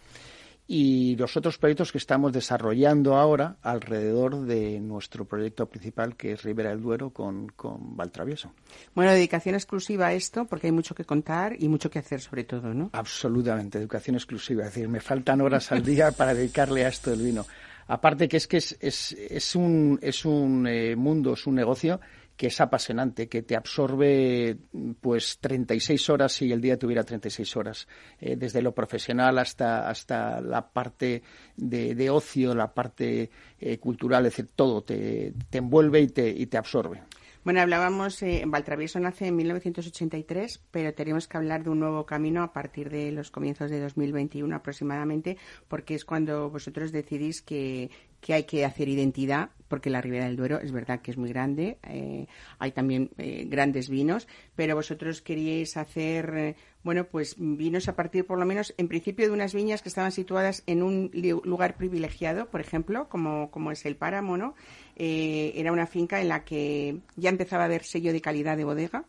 y 0.66 1.16
los 1.16 1.36
otros 1.36 1.58
proyectos 1.58 1.90
que 1.90 1.98
estamos 1.98 2.32
desarrollando 2.32 3.16
ahora 3.16 3.56
alrededor 3.62 4.42
de 4.42 4.78
nuestro 4.80 5.24
proyecto 5.24 5.66
principal 5.66 6.16
que 6.16 6.32
es 6.32 6.42
Ribera 6.42 6.70
del 6.70 6.80
Duero 6.80 7.10
con, 7.10 7.48
con 7.48 7.96
Valtravieso. 7.96 8.52
Bueno, 8.94 9.10
dedicación 9.12 9.54
exclusiva 9.54 10.08
a 10.08 10.12
esto, 10.12 10.46
porque 10.46 10.68
hay 10.68 10.72
mucho 10.72 10.94
que 10.94 11.04
contar 11.04 11.56
y 11.58 11.68
mucho 11.68 11.90
que 11.90 11.98
hacer 11.98 12.20
sobre 12.20 12.44
todo, 12.44 12.72
¿no? 12.72 12.90
Absolutamente, 12.92 13.78
educación 13.78 14.16
exclusiva. 14.16 14.64
Es 14.64 14.74
decir, 14.74 14.88
me 14.88 15.00
faltan 15.00 15.40
horas 15.40 15.72
al 15.72 15.82
día 15.82 16.12
para 16.16 16.34
dedicarle 16.34 16.84
a 16.84 16.88
esto 16.88 17.10
del 17.10 17.22
vino. 17.22 17.44
Aparte 17.88 18.28
que 18.28 18.36
es 18.36 18.46
que 18.46 18.58
es, 18.58 18.76
es, 18.80 19.12
es 19.12 19.56
un, 19.56 19.98
es 20.00 20.24
un 20.24 20.66
eh, 20.68 20.94
mundo, 20.94 21.32
es 21.32 21.44
un 21.48 21.56
negocio 21.56 22.00
que 22.40 22.46
es 22.46 22.58
apasionante, 22.58 23.28
que 23.28 23.42
te 23.42 23.54
absorbe 23.54 24.56
pues 25.02 25.40
36 25.40 26.08
horas 26.08 26.32
si 26.32 26.50
el 26.50 26.62
día 26.62 26.78
tuviera 26.78 27.04
36 27.04 27.54
horas, 27.58 27.86
eh, 28.18 28.34
desde 28.34 28.62
lo 28.62 28.74
profesional 28.74 29.36
hasta, 29.38 29.90
hasta 29.90 30.40
la 30.40 30.66
parte 30.70 31.22
de, 31.54 31.94
de 31.94 32.08
ocio, 32.08 32.54
la 32.54 32.72
parte 32.72 33.28
eh, 33.58 33.76
cultural, 33.76 34.24
es 34.24 34.32
decir, 34.32 34.52
todo 34.56 34.82
te, 34.82 35.34
te 35.50 35.58
envuelve 35.58 36.00
y 36.00 36.06
te, 36.06 36.30
y 36.30 36.46
te 36.46 36.56
absorbe. 36.56 37.02
Bueno, 37.42 37.62
hablábamos, 37.62 38.22
eh, 38.22 38.42
Valtravieso 38.46 39.00
nace 39.00 39.28
en 39.28 39.36
1983, 39.36 40.60
pero 40.70 40.92
tenemos 40.92 41.26
que 41.26 41.38
hablar 41.38 41.64
de 41.64 41.70
un 41.70 41.80
nuevo 41.80 42.04
camino 42.04 42.42
a 42.42 42.52
partir 42.52 42.90
de 42.90 43.12
los 43.12 43.30
comienzos 43.30 43.70
de 43.70 43.80
2021 43.80 44.54
aproximadamente, 44.54 45.38
porque 45.66 45.94
es 45.94 46.04
cuando 46.04 46.50
vosotros 46.50 46.92
decidís 46.92 47.40
que, 47.40 47.90
que 48.20 48.34
hay 48.34 48.44
que 48.44 48.64
hacer 48.64 48.88
identidad, 48.88 49.50
porque 49.68 49.88
la 49.88 50.00
Ribera 50.00 50.26
del 50.26 50.36
Duero 50.36 50.60
es 50.60 50.72
verdad 50.72 51.00
que 51.00 51.10
es 51.10 51.16
muy 51.16 51.30
grande, 51.30 51.78
eh, 51.82 52.26
hay 52.58 52.72
también 52.72 53.10
eh, 53.16 53.46
grandes 53.48 53.88
vinos, 53.88 54.28
pero 54.54 54.74
vosotros 54.74 55.22
queríais 55.22 55.76
hacer, 55.76 56.32
eh, 56.36 56.56
bueno, 56.82 57.04
pues 57.04 57.36
vinos 57.38 57.88
a 57.88 57.96
partir 57.96 58.26
por 58.26 58.38
lo 58.38 58.46
menos, 58.46 58.74
en 58.78 58.88
principio, 58.88 59.26
de 59.26 59.32
unas 59.32 59.54
viñas 59.54 59.82
que 59.82 59.88
estaban 59.88 60.12
situadas 60.12 60.62
en 60.66 60.82
un 60.82 61.10
lugar 61.44 61.76
privilegiado, 61.76 62.46
por 62.46 62.60
ejemplo, 62.60 63.08
como, 63.08 63.70
es 63.70 63.84
el 63.84 63.96
Páramo, 63.96 64.36
¿no? 64.36 64.54
Eh, 64.96 65.52
era 65.56 65.72
una 65.72 65.86
finca 65.86 66.20
en 66.20 66.28
la 66.28 66.44
que 66.44 66.98
ya 67.16 67.30
empezaba 67.30 67.64
a 67.64 67.66
haber 67.66 67.84
sello 67.84 68.12
de 68.12 68.20
calidad 68.20 68.56
de 68.56 68.64
bodega 68.64 69.04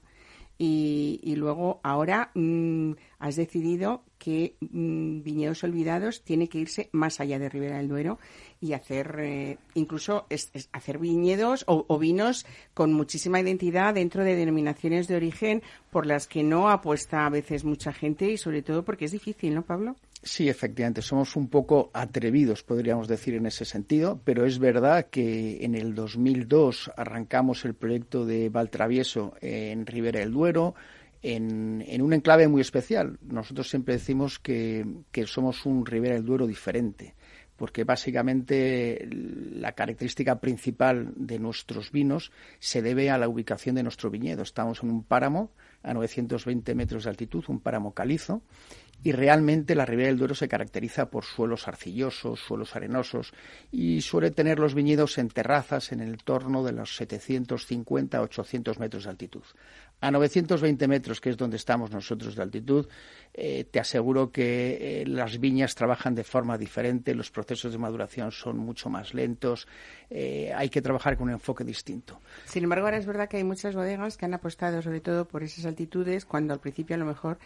y, 0.58 1.20
y 1.24 1.36
luego 1.36 1.80
ahora 1.84 2.32
mm, 2.34 2.92
has 3.20 3.36
decidido 3.36 4.04
que 4.22 4.56
mm, 4.60 5.24
Viñedos 5.24 5.64
Olvidados 5.64 6.22
tiene 6.22 6.48
que 6.48 6.60
irse 6.60 6.90
más 6.92 7.20
allá 7.20 7.40
de 7.40 7.50
Ribera 7.50 7.78
del 7.78 7.88
Duero 7.88 8.20
y 8.62 8.74
hacer 8.74 9.16
eh, 9.20 9.58
incluso 9.74 10.28
hacer 10.72 11.00
viñedos 11.00 11.64
o, 11.68 11.86
o 11.88 11.98
vinos 11.98 12.46
con 12.76 12.94
muchísima 12.94 13.40
identidad 13.40 13.96
dentro 13.96 14.24
de 14.24 14.36
denominaciones 14.36 15.08
de 15.08 15.16
origen 15.16 15.64
por 15.90 16.06
las 16.06 16.28
que 16.28 16.44
no 16.44 16.70
apuesta 16.70 17.26
a 17.26 17.32
veces 17.32 17.64
mucha 17.64 17.94
gente 17.94 18.30
y 18.30 18.38
sobre 18.38 18.62
todo 18.62 18.86
porque 18.86 19.06
es 19.06 19.12
difícil, 19.12 19.56
¿no, 19.56 19.64
Pablo? 19.64 19.96
Sí, 20.22 20.48
efectivamente, 20.50 21.02
somos 21.02 21.36
un 21.36 21.48
poco 21.48 21.90
atrevidos, 21.94 22.62
podríamos 22.62 23.08
decir, 23.08 23.34
en 23.34 23.48
ese 23.48 23.66
sentido, 23.66 24.22
pero 24.24 24.46
es 24.46 24.60
verdad 24.60 25.08
que 25.10 25.66
en 25.66 25.74
el 25.74 25.96
2002 25.96 26.92
arrancamos 26.96 27.66
el 27.66 27.74
proyecto 27.74 28.24
de 28.28 28.50
Valtravieso 28.50 29.34
en 29.42 29.88
Ribera 29.88 30.20
del 30.20 30.32
Duero, 30.32 30.76
en, 31.22 31.84
en 31.88 32.02
un 32.02 32.14
enclave 32.14 32.48
muy 32.48 32.62
especial. 32.62 33.18
Nosotros 33.22 33.70
siempre 33.70 33.96
decimos 33.96 34.40
que, 34.40 34.86
que 35.12 35.26
somos 35.28 35.66
un 35.66 35.86
Ribera 35.86 36.16
del 36.16 36.26
Duero 36.26 36.48
diferente, 36.48 37.16
porque 37.58 37.84
básicamente 37.84 39.08
la 39.12 39.74
característica 39.74 40.40
principal 40.40 41.14
de 41.16 41.38
nuestros 41.38 41.92
vinos 41.92 42.32
se 42.60 42.82
debe 42.82 43.12
a 43.12 43.18
la 43.18 43.30
ubicación 43.30 43.76
de 43.76 43.84
nuestro 43.84 44.10
viñedo. 44.10 44.42
Estamos 44.42 44.82
en 44.82 44.90
un 44.90 45.04
páramo 45.04 45.52
a 45.84 45.94
920 45.94 46.74
metros 46.76 47.04
de 47.04 47.12
altitud, 47.12 47.44
un 47.48 47.60
páramo 47.60 47.94
calizo, 47.94 48.42
y 49.04 49.12
realmente 49.14 49.74
la 49.74 49.86
Ribera 49.86 50.10
del 50.10 50.18
Duero 50.18 50.36
se 50.36 50.48
caracteriza 50.48 51.10
por 51.10 51.26
suelos 51.26 51.68
arcillosos, 51.68 52.40
suelos 52.40 52.76
arenosos 52.76 53.34
y 53.72 54.02
suele 54.02 54.32
tener 54.32 54.60
los 54.60 54.76
viñedos 54.76 55.18
en 55.18 55.30
terrazas 55.30 55.92
en 55.92 56.02
el 56.02 56.18
torno 56.18 56.64
de 56.64 56.72
los 56.72 56.96
750 56.96 58.22
800 58.22 58.80
metros 58.80 59.06
de 59.06 59.10
altitud. 59.10 59.44
A 60.02 60.10
920 60.10 60.88
metros, 60.88 61.22
que 61.22 61.30
es 61.30 61.38
donde 61.38 61.58
estamos 61.58 61.92
nosotros 61.92 62.36
de 62.36 62.42
altitud, 62.42 62.88
eh, 63.36 63.66
te 63.70 63.80
aseguro 63.80 64.32
que 64.32 65.02
eh, 65.02 65.06
las 65.06 65.40
viñas 65.40 65.76
trabajan 65.76 66.16
de 66.16 66.24
forma 66.24 66.58
diferente, 66.58 67.14
los 67.14 67.30
procesos 67.30 67.72
de 67.72 67.78
maduración 67.78 68.32
son 68.32 68.58
mucho 68.58 68.90
más 68.90 69.14
lentos, 69.14 69.68
eh, 70.10 70.52
hay 70.56 70.70
que 70.70 70.82
trabajar 70.82 71.18
con 71.18 71.28
un 71.28 71.34
enfoque 71.34 71.64
distinto. 71.64 72.20
Sin 72.46 72.64
embargo, 72.64 72.88
ahora 72.88 72.98
es 72.98 73.06
verdad 73.06 73.30
que 73.30 73.38
hay 73.38 73.44
muchas 73.44 73.76
bodegas 73.76 74.18
que 74.18 74.26
han 74.26 74.34
apostado 74.34 74.82
sobre 74.82 75.02
todo 75.02 75.28
por 75.28 75.44
esas 75.44 75.66
altitudes, 75.66 76.26
cuando 76.26 76.56
al 76.56 76.60
principio 76.60 76.96
a 76.96 77.00
lo 77.00 77.06
mejor 77.06 77.38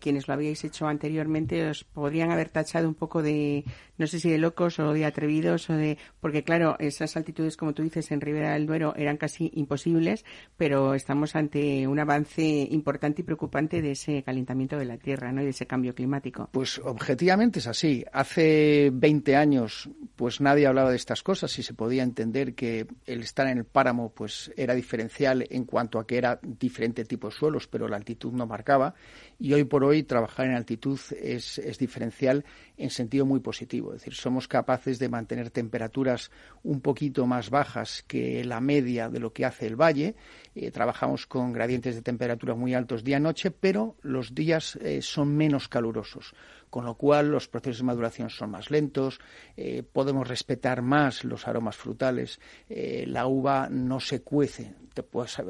quienes 0.00 0.28
lo 0.28 0.32
habíais 0.32 0.64
hecho 0.64 0.86
anteriormente 0.86 1.68
os 1.68 1.84
podrían 1.84 2.30
haber 2.30 2.48
tachado 2.48 2.88
un 2.88 2.94
poco 2.94 3.22
de, 3.22 3.64
no 3.98 4.06
sé 4.06 4.18
si 4.18 4.30
de 4.30 4.38
locos 4.38 4.78
o 4.78 4.94
de 4.94 5.04
atrevidos 5.04 5.68
o 5.68 5.74
de, 5.74 5.98
porque 6.20 6.42
claro, 6.42 6.76
esas 6.78 7.18
altitudes 7.18 7.58
como 7.58 7.74
tú 7.74 7.82
dices 7.82 8.10
en 8.10 8.22
Ribera 8.22 8.54
del 8.54 8.66
Duero 8.66 8.94
eran 8.96 9.18
casi 9.18 9.50
imposibles, 9.52 10.24
pero 10.56 10.94
estamos 10.94 11.36
ante 11.36 11.77
un 11.86 11.98
avance 11.98 12.42
importante 12.42 13.22
y 13.22 13.24
preocupante 13.24 13.82
de 13.82 13.92
ese 13.92 14.22
calentamiento 14.22 14.76
de 14.76 14.84
la 14.84 14.98
tierra, 14.98 15.32
¿no? 15.32 15.42
Y 15.42 15.44
de 15.44 15.50
ese 15.50 15.66
cambio 15.66 15.94
climático. 15.94 16.48
Pues 16.52 16.78
objetivamente 16.78 17.58
es 17.58 17.66
así. 17.66 18.04
Hace 18.12 18.90
20 18.92 19.36
años, 19.36 19.88
pues 20.16 20.40
nadie 20.40 20.66
hablaba 20.66 20.90
de 20.90 20.96
estas 20.96 21.22
cosas 21.22 21.56
y 21.58 21.62
se 21.62 21.74
podía 21.74 22.02
entender 22.02 22.54
que 22.54 22.86
el 23.06 23.22
estar 23.22 23.46
en 23.46 23.58
el 23.58 23.64
páramo, 23.64 24.12
pues 24.12 24.52
era 24.56 24.74
diferencial 24.74 25.46
en 25.50 25.64
cuanto 25.64 25.98
a 25.98 26.06
que 26.06 26.18
era 26.18 26.40
diferente 26.42 27.04
tipo 27.04 27.28
de 27.28 27.34
suelos, 27.34 27.66
pero 27.66 27.88
la 27.88 27.96
altitud 27.96 28.32
no 28.32 28.46
marcaba 28.46 28.94
y 29.38 29.52
hoy 29.52 29.64
por 29.64 29.84
hoy 29.84 30.02
trabajar 30.02 30.46
en 30.46 30.54
altitud 30.54 30.98
es, 31.20 31.60
diferencial 31.78 32.44
en 32.76 32.90
sentido 32.90 33.24
muy 33.24 33.40
positivo. 33.40 33.92
Es 33.92 34.00
decir, 34.00 34.14
somos 34.14 34.48
capaces 34.48 34.98
de 34.98 35.08
mantener 35.08 35.50
temperaturas 35.50 36.30
un 36.62 36.80
poquito 36.80 37.26
más 37.26 37.50
bajas 37.50 38.04
que 38.06 38.44
la 38.44 38.60
media 38.60 39.08
de 39.08 39.20
lo 39.20 39.32
que 39.32 39.44
hace 39.44 39.66
el 39.66 39.76
valle. 39.76 40.16
Eh, 40.54 40.70
trabajamos 40.70 41.26
con 41.26 41.52
gradientes 41.52 41.67
de 41.68 42.02
temperatura 42.02 42.54
muy 42.54 42.74
altos 42.74 43.04
día-noche, 43.04 43.50
pero 43.50 43.96
los 44.02 44.34
días 44.34 44.76
eh, 44.76 45.02
son 45.02 45.36
menos 45.36 45.68
calurosos 45.68 46.34
con 46.70 46.84
lo 46.84 46.96
cual 46.96 47.30
los 47.30 47.48
procesos 47.48 47.78
de 47.78 47.84
maduración 47.84 48.30
son 48.30 48.50
más 48.50 48.70
lentos, 48.70 49.20
eh, 49.56 49.82
podemos 49.82 50.28
respetar 50.28 50.82
más 50.82 51.24
los 51.24 51.48
aromas 51.48 51.76
frutales, 51.76 52.40
eh, 52.68 53.04
la 53.06 53.26
uva 53.26 53.68
no 53.70 54.00
se 54.00 54.22
cuece. 54.22 54.74
Te 54.92 55.02
puedes, 55.02 55.40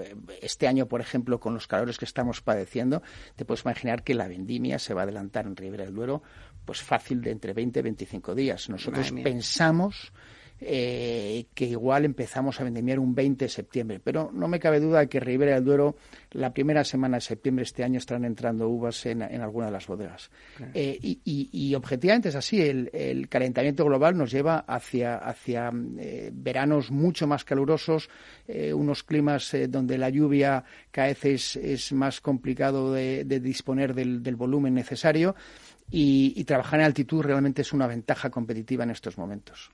este 0.42 0.68
año, 0.68 0.86
por 0.86 1.00
ejemplo, 1.00 1.40
con 1.40 1.54
los 1.54 1.66
calores 1.66 1.98
que 1.98 2.04
estamos 2.04 2.40
padeciendo, 2.40 3.02
te 3.34 3.44
puedes 3.44 3.64
imaginar 3.64 4.02
que 4.02 4.14
la 4.14 4.28
vendimia 4.28 4.78
se 4.78 4.94
va 4.94 5.02
a 5.02 5.04
adelantar 5.04 5.46
en 5.46 5.56
Ribera 5.56 5.84
del 5.84 5.94
Duero 5.94 6.22
pues 6.64 6.82
fácil 6.82 7.22
de 7.22 7.30
entre 7.30 7.54
20 7.54 7.80
y 7.80 7.82
25 7.82 8.34
días. 8.34 8.68
Nosotros 8.68 9.10
pensamos 9.24 10.12
eh, 10.60 11.46
que 11.54 11.66
igual 11.66 12.04
empezamos 12.04 12.60
a 12.60 12.64
vendimiar 12.64 12.98
un 12.98 13.14
20 13.14 13.44
de 13.44 13.48
septiembre. 13.48 14.00
Pero 14.02 14.30
no 14.32 14.48
me 14.48 14.58
cabe 14.58 14.80
duda 14.80 15.00
de 15.00 15.08
que 15.08 15.20
Ribera 15.20 15.54
del 15.54 15.64
Duero, 15.64 15.96
la 16.32 16.52
primera 16.52 16.82
semana 16.82 17.18
de 17.18 17.20
septiembre 17.20 17.62
este 17.62 17.84
año, 17.84 17.98
estarán 17.98 18.24
entrando 18.24 18.68
uvas 18.68 19.06
en, 19.06 19.22
en 19.22 19.40
alguna 19.40 19.66
de 19.66 19.72
las 19.72 19.86
bodegas. 19.86 20.30
Eh, 20.74 20.98
y, 21.24 21.74
objetivamente 21.74 22.30
es 22.30 22.34
así, 22.34 22.60
el, 22.60 23.28
calentamiento 23.28 23.84
global 23.84 24.16
nos 24.16 24.32
lleva 24.32 24.60
hacia, 24.60 25.18
hacia 25.18 25.70
eh, 25.98 26.30
veranos 26.32 26.90
mucho 26.90 27.26
más 27.26 27.44
calurosos, 27.44 28.08
unos 28.74 29.02
climas 29.02 29.54
donde 29.68 29.98
la 29.98 30.08
lluvia 30.08 30.64
cada 30.90 31.08
vez 31.08 31.56
es, 31.56 31.92
más 31.92 32.20
complicado 32.20 32.92
de, 32.92 33.24
disponer 33.24 33.94
del, 33.94 34.36
volumen 34.36 34.74
necesario. 34.74 35.36
y, 35.90 36.42
trabajar 36.44 36.80
en 36.80 36.86
altitud 36.86 37.22
realmente 37.22 37.62
es 37.62 37.72
una 37.72 37.86
ventaja 37.86 38.30
competitiva 38.30 38.84
en 38.84 38.90
estos 38.90 39.18
momentos. 39.18 39.70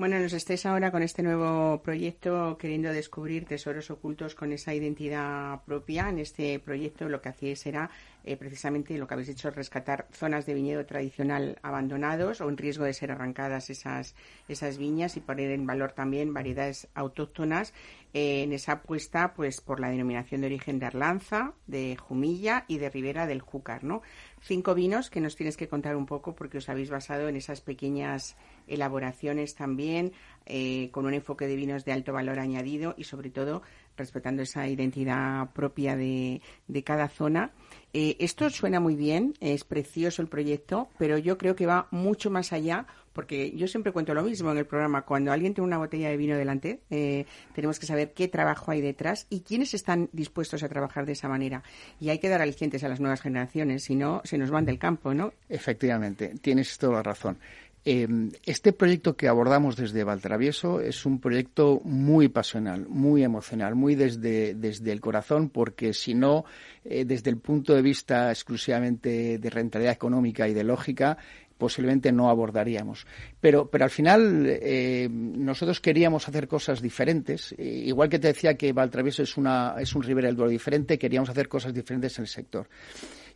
Bueno, 0.00 0.18
nos 0.18 0.32
estés 0.32 0.64
ahora 0.64 0.90
con 0.90 1.02
este 1.02 1.22
nuevo 1.22 1.82
proyecto 1.82 2.56
queriendo 2.56 2.90
descubrir 2.90 3.44
tesoros 3.44 3.90
ocultos 3.90 4.34
con 4.34 4.50
esa 4.50 4.72
identidad 4.72 5.62
propia. 5.66 6.08
En 6.08 6.18
este 6.18 6.58
proyecto 6.58 7.06
lo 7.10 7.20
que 7.20 7.28
hacéis 7.28 7.60
será 7.60 7.90
eh, 8.24 8.38
precisamente 8.38 8.96
lo 8.96 9.06
que 9.06 9.12
habéis 9.12 9.28
hecho, 9.28 9.50
rescatar 9.50 10.06
zonas 10.10 10.46
de 10.46 10.54
viñedo 10.54 10.86
tradicional 10.86 11.58
abandonados 11.60 12.40
o 12.40 12.48
en 12.48 12.56
riesgo 12.56 12.84
de 12.84 12.94
ser 12.94 13.10
arrancadas 13.10 13.68
esas, 13.68 14.14
esas 14.48 14.78
viñas 14.78 15.18
y 15.18 15.20
poner 15.20 15.50
en 15.50 15.66
valor 15.66 15.92
también 15.92 16.32
variedades 16.32 16.88
autóctonas 16.94 17.74
en 18.12 18.52
esa 18.52 18.72
apuesta 18.72 19.34
pues 19.34 19.60
por 19.60 19.80
la 19.80 19.90
denominación 19.90 20.40
de 20.40 20.48
origen 20.48 20.78
de 20.78 20.86
Arlanza, 20.86 21.54
de 21.66 21.96
Jumilla 21.96 22.64
y 22.68 22.78
de 22.78 22.90
Ribera 22.90 23.26
del 23.26 23.40
Júcar, 23.40 23.84
¿no? 23.84 24.02
Cinco 24.40 24.74
vinos 24.74 25.10
que 25.10 25.20
nos 25.20 25.36
tienes 25.36 25.56
que 25.56 25.68
contar 25.68 25.96
un 25.96 26.06
poco 26.06 26.34
porque 26.34 26.58
os 26.58 26.68
habéis 26.68 26.90
basado 26.90 27.28
en 27.28 27.36
esas 27.36 27.60
pequeñas 27.60 28.36
elaboraciones 28.66 29.54
también, 29.54 30.12
eh, 30.46 30.90
con 30.92 31.06
un 31.06 31.14
enfoque 31.14 31.46
de 31.46 31.56
vinos 31.56 31.84
de 31.84 31.92
alto 31.92 32.12
valor 32.12 32.38
añadido 32.38 32.94
y 32.96 33.04
sobre 33.04 33.30
todo 33.30 33.62
respetando 33.96 34.42
esa 34.42 34.66
identidad 34.66 35.50
propia 35.52 35.96
de, 35.96 36.40
de 36.68 36.82
cada 36.82 37.08
zona. 37.08 37.52
Eh, 37.92 38.16
esto 38.20 38.48
suena 38.50 38.80
muy 38.80 38.96
bien, 38.96 39.34
es 39.40 39.64
precioso 39.64 40.22
el 40.22 40.28
proyecto, 40.28 40.88
pero 40.98 41.18
yo 41.18 41.36
creo 41.36 41.54
que 41.54 41.66
va 41.66 41.88
mucho 41.90 42.30
más 42.30 42.52
allá, 42.52 42.86
porque 43.20 43.52
yo 43.54 43.68
siempre 43.68 43.92
cuento 43.92 44.14
lo 44.14 44.22
mismo 44.22 44.50
en 44.50 44.56
el 44.56 44.64
programa. 44.64 45.02
Cuando 45.02 45.30
alguien 45.30 45.52
tiene 45.52 45.66
una 45.66 45.76
botella 45.76 46.08
de 46.08 46.16
vino 46.16 46.38
delante, 46.38 46.80
eh, 46.88 47.26
tenemos 47.54 47.78
que 47.78 47.84
saber 47.84 48.14
qué 48.14 48.28
trabajo 48.28 48.70
hay 48.70 48.80
detrás 48.80 49.26
y 49.28 49.40
quiénes 49.40 49.74
están 49.74 50.08
dispuestos 50.14 50.62
a 50.62 50.70
trabajar 50.70 51.04
de 51.04 51.12
esa 51.12 51.28
manera. 51.28 51.62
Y 52.00 52.08
hay 52.08 52.18
que 52.18 52.30
dar 52.30 52.40
alicientes 52.40 52.82
a 52.82 52.88
las 52.88 52.98
nuevas 52.98 53.20
generaciones, 53.20 53.84
si 53.84 53.94
no, 53.94 54.22
se 54.24 54.38
nos 54.38 54.50
van 54.50 54.64
del 54.64 54.78
campo, 54.78 55.12
¿no? 55.12 55.34
Efectivamente, 55.50 56.32
tienes 56.40 56.78
toda 56.78 56.94
la 56.94 57.02
razón. 57.02 57.36
Em, 57.84 58.30
este 58.44 58.72
proyecto 58.72 59.16
que 59.16 59.28
abordamos 59.28 59.76
desde 59.76 60.02
Valtravieso 60.02 60.80
es 60.80 61.04
un 61.04 61.20
proyecto 61.20 61.82
muy 61.84 62.28
pasional, 62.28 62.86
muy 62.88 63.22
emocional, 63.22 63.74
muy 63.74 63.96
desde, 63.96 64.54
desde 64.54 64.92
el 64.92 65.00
corazón, 65.02 65.50
porque 65.50 65.92
si 65.92 66.14
no, 66.14 66.46
eh, 66.84 67.04
desde 67.04 67.28
el 67.28 67.36
punto 67.36 67.74
de 67.74 67.82
vista 67.82 68.30
exclusivamente 68.30 69.38
de 69.38 69.50
rentabilidad 69.50 69.94
económica 69.94 70.48
y 70.48 70.54
de 70.54 70.64
lógica, 70.64 71.18
posiblemente 71.60 72.10
no 72.10 72.28
abordaríamos. 72.28 73.06
Pero, 73.40 73.70
pero 73.70 73.84
al 73.84 73.90
final 73.90 74.46
eh, 74.48 75.08
nosotros 75.08 75.78
queríamos 75.80 76.28
hacer 76.28 76.48
cosas 76.48 76.82
diferentes. 76.82 77.54
igual 77.56 78.08
que 78.08 78.18
te 78.18 78.26
decía 78.28 78.54
que 78.54 78.72
Valtravieso 78.72 79.22
es, 79.22 79.36
una, 79.36 79.76
es 79.78 79.94
un 79.94 80.02
Ribera 80.02 80.26
del 80.26 80.34
Duero 80.34 80.50
diferente, 80.50 80.98
queríamos 80.98 81.30
hacer 81.30 81.46
cosas 81.46 81.72
diferentes 81.72 82.18
en 82.18 82.22
el 82.22 82.28
sector. 82.28 82.66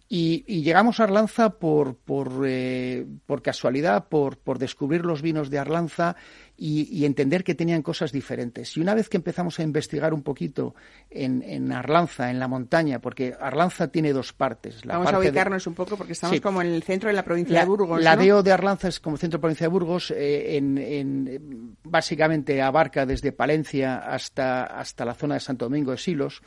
Y, 0.09 0.63
llegamos 0.63 1.01
a 1.01 1.05
Arlanza 1.05 1.51
por, 1.51 1.97
por, 1.97 2.45
eh, 2.47 3.07
por 3.27 3.41
casualidad, 3.43 4.09
por, 4.09 4.37
por, 4.37 4.59
descubrir 4.59 5.05
los 5.05 5.23
vinos 5.23 5.49
de 5.49 5.59
Arlanza 5.59 6.17
y, 6.57 7.05
entender 7.05 7.43
que 7.43 7.55
tenían 7.55 7.83
cosas 7.83 8.13
diferentes. 8.13 8.77
Y 8.77 8.81
una 8.81 8.95
vez 8.95 9.09
que 9.09 9.17
empezamos 9.17 9.59
a 9.59 9.63
investigar 9.63 10.15
un 10.15 10.23
poquito 10.23 10.75
en, 11.11 11.43
en 11.43 11.73
Arlanza, 11.73 12.31
en 12.31 12.39
la 12.39 12.47
montaña, 12.47 13.01
porque 13.01 13.35
Arlanza 13.39 13.89
tiene 13.89 14.13
dos 14.13 14.33
partes. 14.33 14.83
Vamos 14.85 15.13
a 15.13 15.19
ubicarnos 15.19 15.67
un 15.67 15.75
poco 15.75 15.97
porque 15.97 16.13
estamos 16.13 16.41
como 16.41 16.63
en 16.63 16.69
el 16.69 16.83
centro 16.83 17.09
de 17.09 17.15
la 17.15 17.25
provincia 17.25 17.61
de 17.61 17.67
Burgos. 17.67 18.03
La 18.03 18.17
DEO 18.17 18.43
de 18.43 18.53
Arlanza 18.53 18.89
es 18.89 19.01
como 19.01 19.17
centro 19.17 19.39
de 19.39 19.41
la 19.41 19.43
provincia 19.43 19.65
de 19.65 19.71
Burgos, 19.73 20.13
eh, 20.13 20.57
en, 20.57 21.77
básicamente 21.83 22.63
abarca 22.63 23.05
desde 23.05 23.33
Palencia 23.33 23.99
hasta, 23.99 24.65
hasta 24.65 25.05
la 25.05 25.15
zona 25.15 25.35
de 25.35 25.41
Santo 25.41 25.65
Domingo 25.65 25.91
de 25.91 25.99
Silos. 25.99 26.41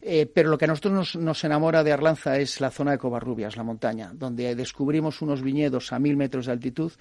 Eh, 0.00 0.26
pero 0.26 0.50
lo 0.50 0.58
que 0.58 0.64
a 0.64 0.68
nosotros 0.68 0.92
nos, 0.92 1.16
nos, 1.16 1.44
enamora 1.44 1.84
de 1.84 1.92
Arlanza 1.92 2.36
es 2.36 2.60
la 2.60 2.72
zona 2.72 2.90
de 2.90 2.98
Covarrubias, 2.98 3.56
la 3.56 3.62
montaña, 3.62 4.10
donde 4.12 4.56
descubrimos 4.56 5.22
unos 5.22 5.42
viñedos 5.42 5.92
a 5.92 6.00
mil 6.00 6.16
metros 6.16 6.46
de 6.46 6.52
altitud 6.52 6.92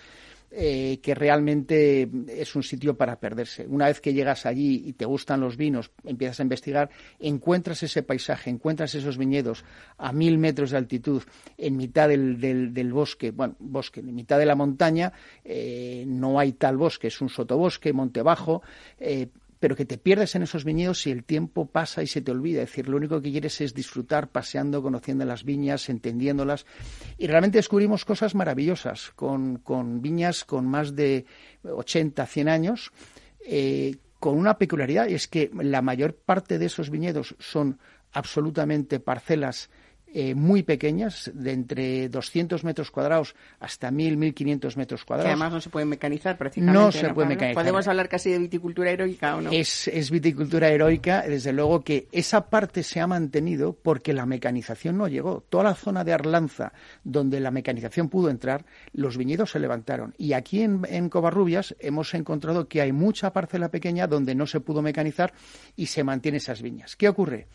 eh, 0.54 1.00
que 1.02 1.16
realmente 1.16 2.10
es 2.28 2.56
un 2.56 2.64
sitio 2.64 2.98
para 2.98 3.20
perderse. 3.20 3.66
Una 3.68 3.86
vez 3.86 4.02
que 4.02 4.14
llegas 4.14 4.46
allí 4.46 4.84
y 4.86 4.94
te 4.94 5.06
gustan 5.06 5.40
los 5.40 5.56
vinos, 5.56 5.92
empiezas 6.04 6.42
a 6.42 6.44
investigar, 6.44 6.90
encuentras 7.20 7.84
ese 7.84 8.04
paisaje, 8.04 8.50
encuentras 8.50 8.94
esos 8.94 9.18
viñedos 9.18 9.64
a 9.98 10.12
mil 10.12 10.38
metros 10.38 10.72
de 10.72 10.78
altitud, 10.78 11.24
en 11.58 11.78
mitad 11.78 12.10
del, 12.10 12.40
del, 12.40 12.94
bosque, 12.94 13.32
bueno, 13.32 13.56
bosque, 13.60 14.02
en 14.02 14.14
mitad 14.14 14.38
de 14.40 14.46
la 14.46 14.56
montaña, 14.56 15.14
eh, 15.46 16.04
no 16.06 16.38
hay 16.38 16.52
tal 16.52 16.76
bosque, 16.76 17.08
es 17.08 17.22
un 17.22 17.30
sotobosque, 17.30 17.94
monte 17.94 18.22
bajo, 18.22 18.62
eh, 19.00 19.30
pero 19.62 19.76
que 19.76 19.86
te 19.86 20.00
pierdes 20.00 20.34
en 20.34 20.42
esos 20.42 20.66
viñedos 20.66 21.06
y 21.06 21.12
el 21.12 21.24
tiempo 21.24 21.68
pasa 21.68 22.02
y 22.02 22.08
se 22.08 22.20
te 22.20 22.32
olvida. 22.32 22.64
Es 22.64 22.70
decir, 22.70 22.90
lo 22.90 22.98
único 22.98 23.22
que 23.22 23.30
quieres 23.30 23.62
es 23.62 23.76
disfrutar 23.76 24.32
paseando, 24.32 24.82
conociendo 24.82 25.24
las 25.24 25.44
viñas, 25.44 25.88
entendiéndolas. 25.88 26.66
Y 27.20 27.28
realmente 27.28 27.60
descubrimos 27.60 28.04
cosas 28.04 28.34
maravillosas 28.34 29.12
con, 29.16 29.58
con 29.58 30.02
viñas 30.02 30.46
con 30.46 30.66
más 30.66 30.96
de 30.96 31.28
80, 31.64 32.26
100 32.26 32.50
años, 32.50 32.92
eh, 33.46 33.98
con 34.20 34.36
una 34.36 34.58
peculiaridad, 34.58 35.08
y 35.10 35.14
es 35.14 35.28
que 35.28 35.52
la 35.54 35.84
mayor 35.84 36.16
parte 36.16 36.58
de 36.58 36.66
esos 36.66 36.90
viñedos 36.90 37.36
son 37.38 37.78
absolutamente 38.14 39.00
parcelas 39.00 39.70
eh, 40.14 40.36
muy 40.36 40.64
pequeñas, 40.64 41.32
de 41.34 41.52
entre 41.54 42.10
200 42.10 42.64
metros 42.64 42.92
cuadrados 42.92 43.36
hasta 43.60 43.92
1.000, 43.92 44.18
1.500 44.36 44.76
metros 44.76 45.02
Que 45.02 45.08
cuadrados. 45.08 45.32
además 45.32 45.54
no 45.54 45.62
se 45.62 45.70
puede 45.70 45.86
mecanizar 45.86 46.38
prácticamente. 46.38 46.80
No 46.80 46.92
se 46.92 47.14
puede 47.14 47.30
mecanizar. 47.30 47.62
Podemos 47.64 47.88
hablar 47.88 48.10
casi 48.10 48.30
de 48.32 48.40
viticultura 48.40 48.92
heroica 48.92 49.36
o 49.36 49.42
no. 49.42 49.52
Es, 49.52 49.88
es 49.88 50.12
viticultura 50.12 50.70
heroica, 50.70 51.22
desde 51.22 51.54
luego 51.54 51.82
que 51.82 52.08
esa 52.12 52.50
parte 52.50 52.84
se 52.84 53.00
ha 53.00 53.08
mantenido 53.08 53.74
porque 53.74 54.14
la 54.14 54.26
mecanización 54.26 54.98
no 54.98 55.08
llegó. 55.08 55.44
Toda 55.50 55.64
la 55.64 55.76
zona 55.76 56.04
de 56.04 56.14
Arlanza, 56.14 56.74
donde 57.04 57.40
la 57.40 57.52
mecanización 57.52 58.10
pudo 58.10 58.30
entrar, 58.30 58.66
los 58.94 59.18
viñedos 59.18 59.52
se 59.52 59.60
levantaron. 59.60 60.14
Y 60.18 60.34
aquí 60.34 60.62
en, 60.62 60.82
en 60.90 61.10
Covarrubias 61.10 61.76
hemos 61.80 62.14
encontrado 62.14 62.68
que 62.68 62.82
hay 62.82 62.92
mucha 62.92 63.32
parcela 63.34 63.70
pequeña 63.70 64.08
donde 64.08 64.36
no 64.36 64.46
se 64.46 64.60
pudo 64.60 64.82
mecanizar 64.82 65.34
y 65.76 65.86
se 65.88 66.04
mantienen 66.04 66.38
esas 66.38 66.62
viñas. 66.62 66.96
¿Qué 66.96 67.08
ocurre? 67.08 67.48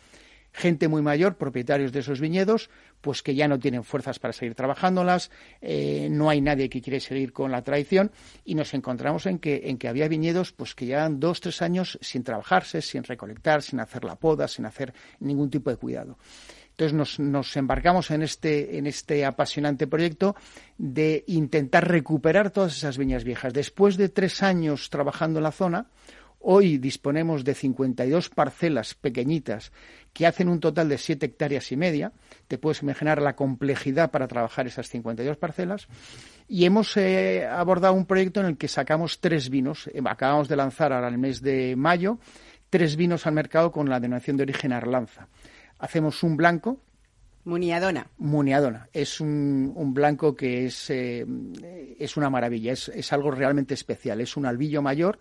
Gente 0.57 0.87
muy 0.87 1.01
mayor, 1.01 1.37
propietarios 1.37 1.91
de 1.91 1.99
esos 1.99 2.19
viñedos, 2.19 2.69
pues 2.99 3.21
que 3.21 3.35
ya 3.35 3.47
no 3.47 3.59
tienen 3.59 3.83
fuerzas 3.83 4.17
para 4.17 4.33
seguir 4.33 4.55
trabajándolas, 4.55 5.29
eh, 5.61 6.07
no 6.09 6.29
hay 6.29 6.41
nadie 6.41 6.67
que 6.67 6.81
quiere 6.81 6.99
seguir 6.99 7.31
con 7.31 7.51
la 7.51 7.61
tradición 7.61 8.11
y 8.43 8.55
nos 8.55 8.73
encontramos 8.73 9.27
en 9.27 9.37
que, 9.37 9.61
en 9.65 9.77
que 9.77 9.87
había 9.87 10.07
viñedos 10.07 10.51
pues 10.51 10.73
que 10.73 10.87
llevan 10.87 11.19
dos, 11.19 11.41
tres 11.41 11.61
años 11.61 11.99
sin 12.01 12.23
trabajarse, 12.23 12.81
sin 12.81 13.03
recolectar, 13.03 13.61
sin 13.61 13.79
hacer 13.79 14.03
la 14.03 14.15
poda, 14.15 14.47
sin 14.47 14.65
hacer 14.65 14.93
ningún 15.19 15.49
tipo 15.49 15.69
de 15.69 15.77
cuidado. 15.77 16.17
Entonces 16.71 16.93
nos, 16.93 17.19
nos 17.19 17.57
embarcamos 17.57 18.11
en 18.11 18.21
este, 18.21 18.77
en 18.77 18.85
este 18.85 19.25
apasionante 19.25 19.87
proyecto 19.87 20.35
de 20.77 21.23
intentar 21.25 21.87
recuperar 21.87 22.51
todas 22.51 22.77
esas 22.77 22.99
viñas 22.99 23.23
viejas. 23.23 23.51
Después 23.51 23.97
de 23.97 24.09
tres 24.09 24.43
años 24.43 24.91
trabajando 24.91 25.39
en 25.39 25.43
la 25.43 25.51
zona, 25.51 25.87
Hoy 26.39 26.77
disponemos 26.77 27.43
de 27.43 27.53
52 27.53 28.29
parcelas 28.29 28.93
pequeñitas 28.93 29.71
que 30.13 30.27
hacen 30.27 30.49
un 30.49 30.59
total 30.59 30.89
de 30.89 30.97
7 30.97 31.25
hectáreas 31.25 31.71
y 31.71 31.77
media. 31.77 32.11
Te 32.47 32.57
puedes 32.57 32.81
imaginar 32.81 33.21
la 33.21 33.35
complejidad 33.35 34.11
para 34.11 34.27
trabajar 34.27 34.67
esas 34.67 34.89
52 34.89 35.37
parcelas. 35.37 35.87
Y 36.47 36.65
hemos 36.65 36.95
eh, 36.97 37.45
abordado 37.45 37.93
un 37.93 38.05
proyecto 38.05 38.39
en 38.39 38.45
el 38.45 38.57
que 38.57 38.67
sacamos 38.67 39.19
tres 39.19 39.49
vinos. 39.49 39.87
Eh, 39.87 40.01
acabamos 40.05 40.47
de 40.47 40.55
lanzar 40.55 40.93
ahora 40.93 41.07
en 41.07 41.15
el 41.15 41.19
mes 41.19 41.41
de 41.41 41.75
mayo 41.75 42.19
tres 42.69 42.95
vinos 42.95 43.25
al 43.25 43.33
mercado 43.33 43.71
con 43.71 43.89
la 43.89 43.99
denominación 43.99 44.37
de 44.37 44.43
origen 44.43 44.73
Arlanza. 44.73 45.27
Hacemos 45.79 46.23
un 46.23 46.37
blanco, 46.37 46.81
Muniadona. 47.47 48.07
Muniadona. 48.17 48.89
Es 48.91 49.21
un, 49.21 49.71
un 49.73 49.93
blanco 49.93 50.35
que 50.35 50.65
es, 50.65 50.89
eh, 50.89 51.25
es 51.97 52.17
una 52.17 52.29
maravilla, 52.29 52.73
es, 52.73 52.89
es, 52.89 53.13
algo 53.13 53.31
realmente 53.31 53.73
especial. 53.73 54.19
Es 54.19 54.35
un 54.35 54.45
albillo 54.45 54.81
mayor, 54.81 55.17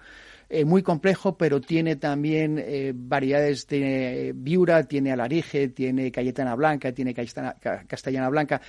eh, 0.48 0.64
muy 0.64 0.82
complejo, 0.82 1.36
pero 1.36 1.60
tiene 1.60 1.96
también 1.96 2.58
eh, 2.58 2.92
variedades 2.94 3.66
de 3.66 4.32
viura, 4.34 4.84
tiene 4.84 5.12
alarige, 5.12 5.68
tiene 5.68 6.12
cayetana 6.12 6.54
blanca, 6.54 6.92
tiene 6.92 7.12
castellana, 7.12 7.56
castellana 7.86 8.28
blanca. 8.28 8.60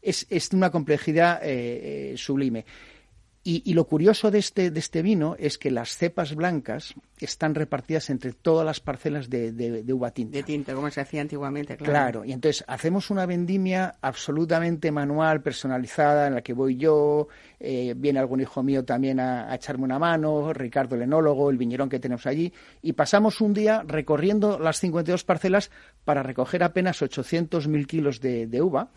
Es, 0.00 0.26
es 0.28 0.52
una 0.52 0.70
complejidad 0.70 1.40
eh, 1.42 2.14
sublime. 2.16 2.64
Y, 3.44 3.62
y, 3.68 3.74
lo 3.74 3.86
curioso 3.88 4.30
de 4.30 4.38
este, 4.38 4.70
de 4.70 4.78
este 4.78 5.02
vino 5.02 5.34
es 5.36 5.58
que 5.58 5.72
las 5.72 5.96
cepas 5.96 6.36
blancas 6.36 6.94
están 7.18 7.56
repartidas 7.56 8.08
entre 8.08 8.32
todas 8.32 8.64
las 8.64 8.78
parcelas 8.78 9.28
de, 9.28 9.50
de, 9.50 9.82
de 9.82 9.92
uva 9.92 10.12
tinta. 10.12 10.36
De 10.36 10.44
tinta, 10.44 10.74
como 10.74 10.88
se 10.90 11.00
hacía 11.00 11.22
antiguamente, 11.22 11.76
claro. 11.76 11.92
Claro, 11.92 12.24
y 12.24 12.32
entonces 12.32 12.64
hacemos 12.68 13.10
una 13.10 13.26
vendimia 13.26 13.96
absolutamente 14.00 14.92
manual, 14.92 15.42
personalizada, 15.42 16.28
en 16.28 16.34
la 16.36 16.42
que 16.42 16.52
voy 16.52 16.76
yo, 16.76 17.26
eh, 17.58 17.94
viene 17.96 18.20
algún 18.20 18.40
hijo 18.40 18.62
mío 18.62 18.84
también 18.84 19.18
a, 19.18 19.50
a, 19.50 19.56
echarme 19.56 19.84
una 19.84 19.98
mano, 19.98 20.52
Ricardo 20.52 20.94
el 20.94 21.02
enólogo, 21.02 21.50
el 21.50 21.58
viñerón 21.58 21.88
que 21.88 21.98
tenemos 21.98 22.26
allí, 22.26 22.52
y 22.80 22.92
pasamos 22.92 23.40
un 23.40 23.54
día 23.54 23.82
recorriendo 23.84 24.60
las 24.60 24.78
52 24.78 25.24
parcelas 25.24 25.72
para 26.04 26.22
recoger 26.22 26.62
apenas 26.62 27.02
800.000 27.02 27.86
kilos 27.86 28.20
de, 28.20 28.46
de 28.46 28.62
uva 28.62 28.90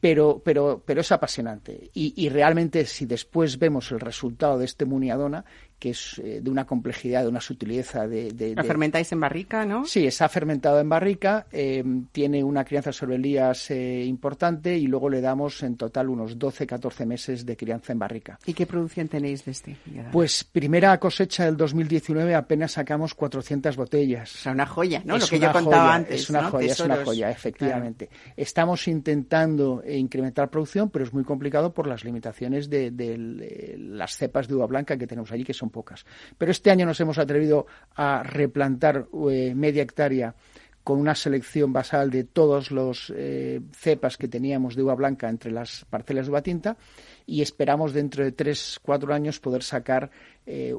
pero, 0.00 0.40
pero, 0.44 0.82
pero 0.84 1.00
es 1.00 1.10
apasionante. 1.10 1.90
Y, 1.94 2.14
y, 2.16 2.28
realmente, 2.28 2.84
si 2.84 3.06
después 3.06 3.58
vemos 3.58 3.90
el 3.90 4.00
resultado 4.00 4.58
de 4.58 4.64
este 4.64 4.84
Muniadona, 4.84 5.44
que 5.78 5.90
es 5.90 6.20
eh, 6.24 6.40
de 6.42 6.50
una 6.50 6.66
complejidad, 6.66 7.22
de 7.22 7.28
una 7.28 7.40
sutileza. 7.40 8.06
De, 8.06 8.32
de, 8.32 8.54
¿Lo 8.54 8.64
fermentáis 8.64 9.12
en 9.12 9.20
barrica, 9.20 9.64
no? 9.64 9.84
Sí, 9.84 10.06
está 10.06 10.28
fermentado 10.28 10.80
en 10.80 10.88
barrica, 10.88 11.46
eh, 11.52 11.84
tiene 12.10 12.42
una 12.42 12.64
crianza 12.64 12.92
sobre 12.92 13.16
elías 13.16 13.70
eh, 13.70 14.04
importante 14.04 14.76
y 14.76 14.86
luego 14.86 15.08
le 15.08 15.20
damos 15.20 15.62
en 15.62 15.76
total 15.76 16.08
unos 16.08 16.38
12-14 16.38 17.06
meses 17.06 17.46
de 17.46 17.56
crianza 17.56 17.92
en 17.92 17.98
barrica. 17.98 18.38
¿Y 18.44 18.54
qué 18.54 18.66
producción 18.66 19.08
tenéis 19.08 19.44
de 19.44 19.52
este? 19.52 19.76
Pues 20.10 20.44
primera 20.44 20.98
cosecha 20.98 21.44
del 21.44 21.56
2019 21.56 22.34
apenas 22.34 22.72
sacamos 22.72 23.14
400 23.14 23.76
botellas. 23.76 24.34
O 24.34 24.38
sea, 24.38 24.52
una 24.52 24.66
joya, 24.66 25.02
¿no? 25.04 25.16
Es 25.16 25.22
Lo 25.22 25.28
que 25.28 25.38
yo 25.38 25.52
contaba 25.52 25.82
joya, 25.82 25.94
antes. 25.94 26.20
Es 26.22 26.30
una 26.30 26.42
¿no? 26.42 26.50
joya, 26.50 26.68
Tesoros. 26.68 26.90
es 26.90 26.96
una 26.98 27.04
joya, 27.04 27.30
efectivamente. 27.30 28.06
Claro. 28.08 28.32
Estamos 28.36 28.88
intentando 28.88 29.82
incrementar 29.88 30.50
producción, 30.50 30.90
pero 30.90 31.04
es 31.04 31.12
muy 31.12 31.24
complicado 31.24 31.72
por 31.72 31.86
las 31.86 32.04
limitaciones 32.04 32.68
de, 32.68 32.90
de, 32.90 33.16
de 33.16 33.76
las 33.78 34.16
cepas 34.16 34.48
de 34.48 34.54
uva 34.54 34.66
blanca 34.66 34.96
que 34.96 35.06
tenemos 35.06 35.30
allí, 35.30 35.44
que 35.44 35.54
son 35.54 35.67
pocas. 35.70 36.04
Pero 36.36 36.50
este 36.50 36.70
año 36.70 36.86
nos 36.86 37.00
hemos 37.00 37.18
atrevido 37.18 37.66
a 37.94 38.22
replantar 38.22 39.06
eh, 39.30 39.54
media 39.54 39.82
hectárea 39.82 40.34
con 40.88 40.98
una 40.98 41.14
selección 41.14 41.70
basal 41.70 42.10
de 42.10 42.24
todos 42.24 42.70
los 42.70 43.12
eh, 43.14 43.60
cepas 43.72 44.16
que 44.16 44.26
teníamos 44.26 44.74
de 44.74 44.82
uva 44.82 44.94
blanca 44.94 45.28
entre 45.28 45.50
las 45.50 45.84
parcelas 45.84 46.24
de 46.24 46.30
uva 46.30 46.40
tinta 46.40 46.78
y 47.26 47.42
esperamos 47.42 47.92
dentro 47.92 48.24
de 48.24 48.32
tres, 48.32 48.78
cuatro 48.80 49.12
años 49.12 49.38
poder 49.38 49.62
sacar 49.62 50.10
eh, 50.46 50.74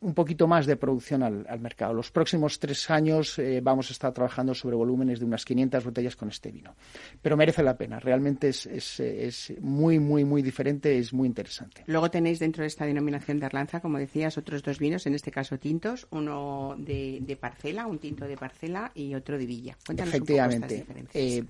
un 0.00 0.14
poquito 0.14 0.46
más 0.46 0.66
de 0.66 0.76
producción 0.76 1.22
al, 1.22 1.44
al, 1.48 1.60
mercado. 1.60 1.92
Los 1.92 2.10
próximos 2.10 2.58
tres 2.58 2.88
años 2.90 3.38
eh, 3.38 3.60
vamos 3.62 3.90
a 3.90 3.92
estar 3.92 4.12
trabajando 4.12 4.54
sobre 4.54 4.76
volúmenes 4.76 5.18
de 5.18 5.24
unas 5.24 5.44
500 5.44 5.84
botellas 5.84 6.16
con 6.16 6.28
este 6.28 6.52
vino. 6.52 6.74
Pero 7.20 7.36
merece 7.36 7.62
la 7.62 7.76
pena, 7.76 7.98
realmente 7.98 8.48
es, 8.48 8.66
es, 8.66 9.00
es, 9.00 9.52
muy, 9.60 9.98
muy, 9.98 10.24
muy 10.24 10.42
diferente, 10.42 10.98
es 10.98 11.12
muy 11.12 11.26
interesante. 11.26 11.82
Luego 11.86 12.10
tenéis 12.10 12.38
dentro 12.38 12.62
de 12.62 12.68
esta 12.68 12.86
denominación 12.86 13.40
de 13.40 13.46
Arlanza, 13.46 13.80
como 13.80 13.98
decías, 13.98 14.38
otros 14.38 14.62
dos 14.62 14.78
vinos, 14.78 15.06
en 15.06 15.14
este 15.14 15.30
caso 15.30 15.58
tintos, 15.58 16.06
uno 16.10 16.76
de, 16.78 17.18
de 17.20 17.36
parcela, 17.36 17.86
un 17.86 17.98
tinto 17.98 18.26
de 18.26 18.36
parcela 18.36 18.92
y 18.94 19.14
otro 19.14 19.36
de 19.36 19.46
villa. 19.46 19.76
Cuéntanos 19.84 20.14
Efectivamente. 20.14 20.74
Un 20.74 20.86
poco 20.86 20.98
estas 21.00 21.14
eh, 21.14 21.44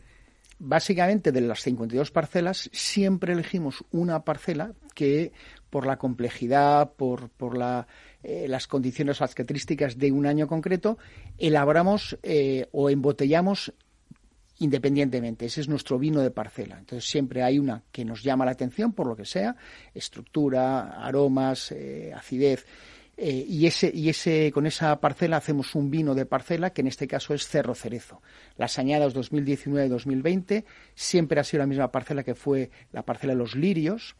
básicamente 0.58 1.32
de 1.32 1.40
las 1.40 1.62
52 1.62 2.10
parcelas 2.10 2.68
siempre 2.72 3.32
elegimos 3.32 3.84
una 3.90 4.24
parcela 4.24 4.72
que 4.94 5.32
por 5.70 5.86
la 5.86 5.98
complejidad, 5.98 6.92
por, 6.94 7.28
por 7.30 7.56
la, 7.56 7.86
eh, 8.28 8.46
las 8.46 8.66
condiciones 8.66 9.20
características 9.20 9.96
de 9.96 10.12
un 10.12 10.26
año 10.26 10.46
concreto, 10.46 10.98
elaboramos 11.38 12.18
eh, 12.22 12.66
o 12.72 12.90
embotellamos 12.90 13.72
independientemente. 14.58 15.46
Ese 15.46 15.62
es 15.62 15.68
nuestro 15.68 15.98
vino 15.98 16.20
de 16.20 16.30
parcela. 16.30 16.76
Entonces 16.78 17.08
siempre 17.08 17.42
hay 17.42 17.58
una 17.58 17.84
que 17.90 18.04
nos 18.04 18.22
llama 18.22 18.44
la 18.44 18.50
atención 18.50 18.92
por 18.92 19.06
lo 19.06 19.16
que 19.16 19.24
sea, 19.24 19.56
estructura, 19.94 21.02
aromas, 21.02 21.72
eh, 21.72 22.12
acidez. 22.14 22.66
Y 23.20 23.66
ese, 23.66 23.90
y 23.92 24.10
ese, 24.10 24.52
con 24.52 24.64
esa 24.64 25.00
parcela 25.00 25.38
hacemos 25.38 25.74
un 25.74 25.90
vino 25.90 26.14
de 26.14 26.24
parcela 26.24 26.70
que 26.70 26.82
en 26.82 26.86
este 26.86 27.08
caso 27.08 27.34
es 27.34 27.48
Cerro 27.48 27.74
Cerezo. 27.74 28.22
Las 28.56 28.78
añadas 28.78 29.12
2019-2020 29.16 30.64
siempre 30.94 31.40
ha 31.40 31.44
sido 31.44 31.62
la 31.62 31.66
misma 31.66 31.90
parcela 31.90 32.22
que 32.22 32.36
fue 32.36 32.70
la 32.92 33.02
parcela 33.02 33.32
de 33.32 33.38
los 33.38 33.56
lirios. 33.56 34.14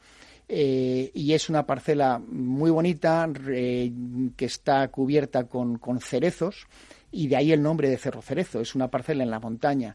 Eh, 0.49 1.11
y 1.13 1.35
es 1.35 1.51
una 1.51 1.67
parcela 1.67 2.19
muy 2.27 2.71
bonita 2.71 3.29
que 3.35 4.45
está 4.45 4.89
cubierta 4.89 5.45
con, 5.45 5.77
con, 5.77 6.01
cerezos 6.01 6.67
y 7.13 7.29
de 7.29 7.37
ahí 7.37 7.53
el 7.53 7.63
nombre 7.63 7.91
de 7.91 7.99
Cerro 7.99 8.23
Cerezo. 8.23 8.61
Es 8.61 8.75
una 8.75 8.89
parcela 8.89 9.23
en 9.23 9.31
la 9.31 9.41
montaña. 9.41 9.95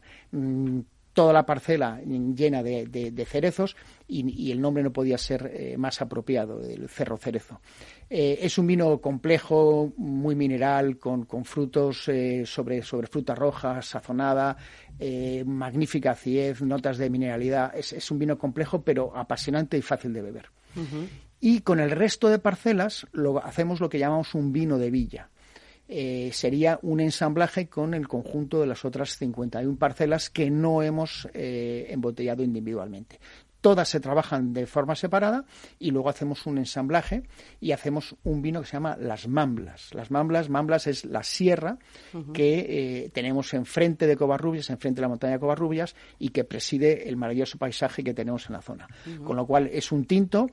Toda 1.14 1.32
la 1.32 1.46
parcela 1.46 2.00
llena 2.04 2.62
de, 2.62 2.86
de, 2.86 3.12
de 3.12 3.24
cerezos 3.24 3.76
y, 4.06 4.28
y, 4.48 4.50
el 4.50 4.60
nombre 4.60 4.82
no 4.82 4.92
podía 4.92 5.16
ser 5.16 5.50
eh, 5.54 5.76
más 5.78 6.02
apropiado, 6.02 6.60
el 6.60 6.88
Cerro 6.88 7.16
Cerezo. 7.16 7.60
Eh, 8.10 8.40
es 8.42 8.58
un 8.58 8.66
vino 8.66 9.00
complejo, 9.00 9.92
muy 9.96 10.34
mineral, 10.34 10.98
con, 10.98 11.24
con 11.24 11.44
frutos 11.44 12.08
eh, 12.08 12.44
sobre, 12.44 12.82
sobre, 12.82 13.06
fruta 13.06 13.34
roja, 13.34 13.80
sazonada, 13.80 14.56
magnífica 15.46 16.10
acidez, 16.10 16.60
notas 16.62 16.98
de 16.98 17.08
mineralidad. 17.08 17.74
Es, 17.76 17.92
es, 17.92 18.10
un 18.10 18.18
vino 18.18 18.36
complejo, 18.36 18.82
pero 18.82 19.16
apasionante 19.16 19.78
y 19.78 19.82
fácil 19.82 20.12
de 20.12 20.22
beber. 20.22 20.50
Uh 20.76 20.80
-huh. 20.80 21.08
Y 21.40 21.60
con 21.60 21.78
el 21.78 21.90
resto 21.90 22.28
de 22.28 22.38
parcelas 22.38 23.06
lo, 23.12 23.44
hacemos 23.44 23.80
lo 23.80 23.88
que 23.88 23.98
llamamos 23.98 24.34
un 24.34 24.52
vino 24.52 24.78
de 24.78 24.90
villa. 24.90 25.28
Eh, 25.86 26.30
sería 26.32 26.78
un 26.82 27.00
ensamblaje 27.00 27.68
con 27.68 27.92
el 27.92 28.08
conjunto 28.08 28.60
de 28.60 28.66
las 28.66 28.84
otras 28.86 29.18
51 29.18 29.76
parcelas 29.76 30.30
que 30.30 30.50
no 30.50 30.82
hemos 30.82 31.28
eh, 31.34 31.86
embotellado 31.90 32.42
individualmente. 32.42 33.20
Todas 33.60 33.88
se 33.88 34.00
trabajan 34.00 34.52
de 34.52 34.66
forma 34.66 34.94
separada 34.94 35.44
y 35.78 35.90
luego 35.90 36.10
hacemos 36.10 36.46
un 36.46 36.58
ensamblaje 36.58 37.22
y 37.60 37.72
hacemos 37.72 38.14
un 38.22 38.42
vino 38.42 38.60
que 38.60 38.66
se 38.66 38.74
llama 38.74 38.96
las 38.98 39.26
mamblas. 39.26 39.94
Las 39.94 40.10
mamblas, 40.10 40.50
mamblas 40.50 40.86
es 40.86 41.06
la 41.06 41.22
sierra 41.22 41.78
uh 42.12 42.18
-huh. 42.18 42.32
que 42.32 43.04
eh, 43.04 43.10
tenemos 43.10 43.54
enfrente 43.54 44.06
de 44.06 44.16
Covarrubias, 44.16 44.68
enfrente 44.68 44.96
de 44.96 45.02
la 45.02 45.08
montaña 45.08 45.34
de 45.34 45.40
Covarrubias 45.40 45.96
y 46.18 46.28
que 46.28 46.44
preside 46.44 47.08
el 47.08 47.16
maravilloso 47.16 47.56
paisaje 47.56 48.04
que 48.04 48.12
tenemos 48.12 48.46
en 48.48 48.52
la 48.52 48.60
zona. 48.60 48.86
Uh 49.06 49.10
-huh. 49.10 49.24
Con 49.24 49.36
lo 49.36 49.46
cual 49.46 49.70
es 49.72 49.92
un 49.92 50.04
tinto 50.04 50.50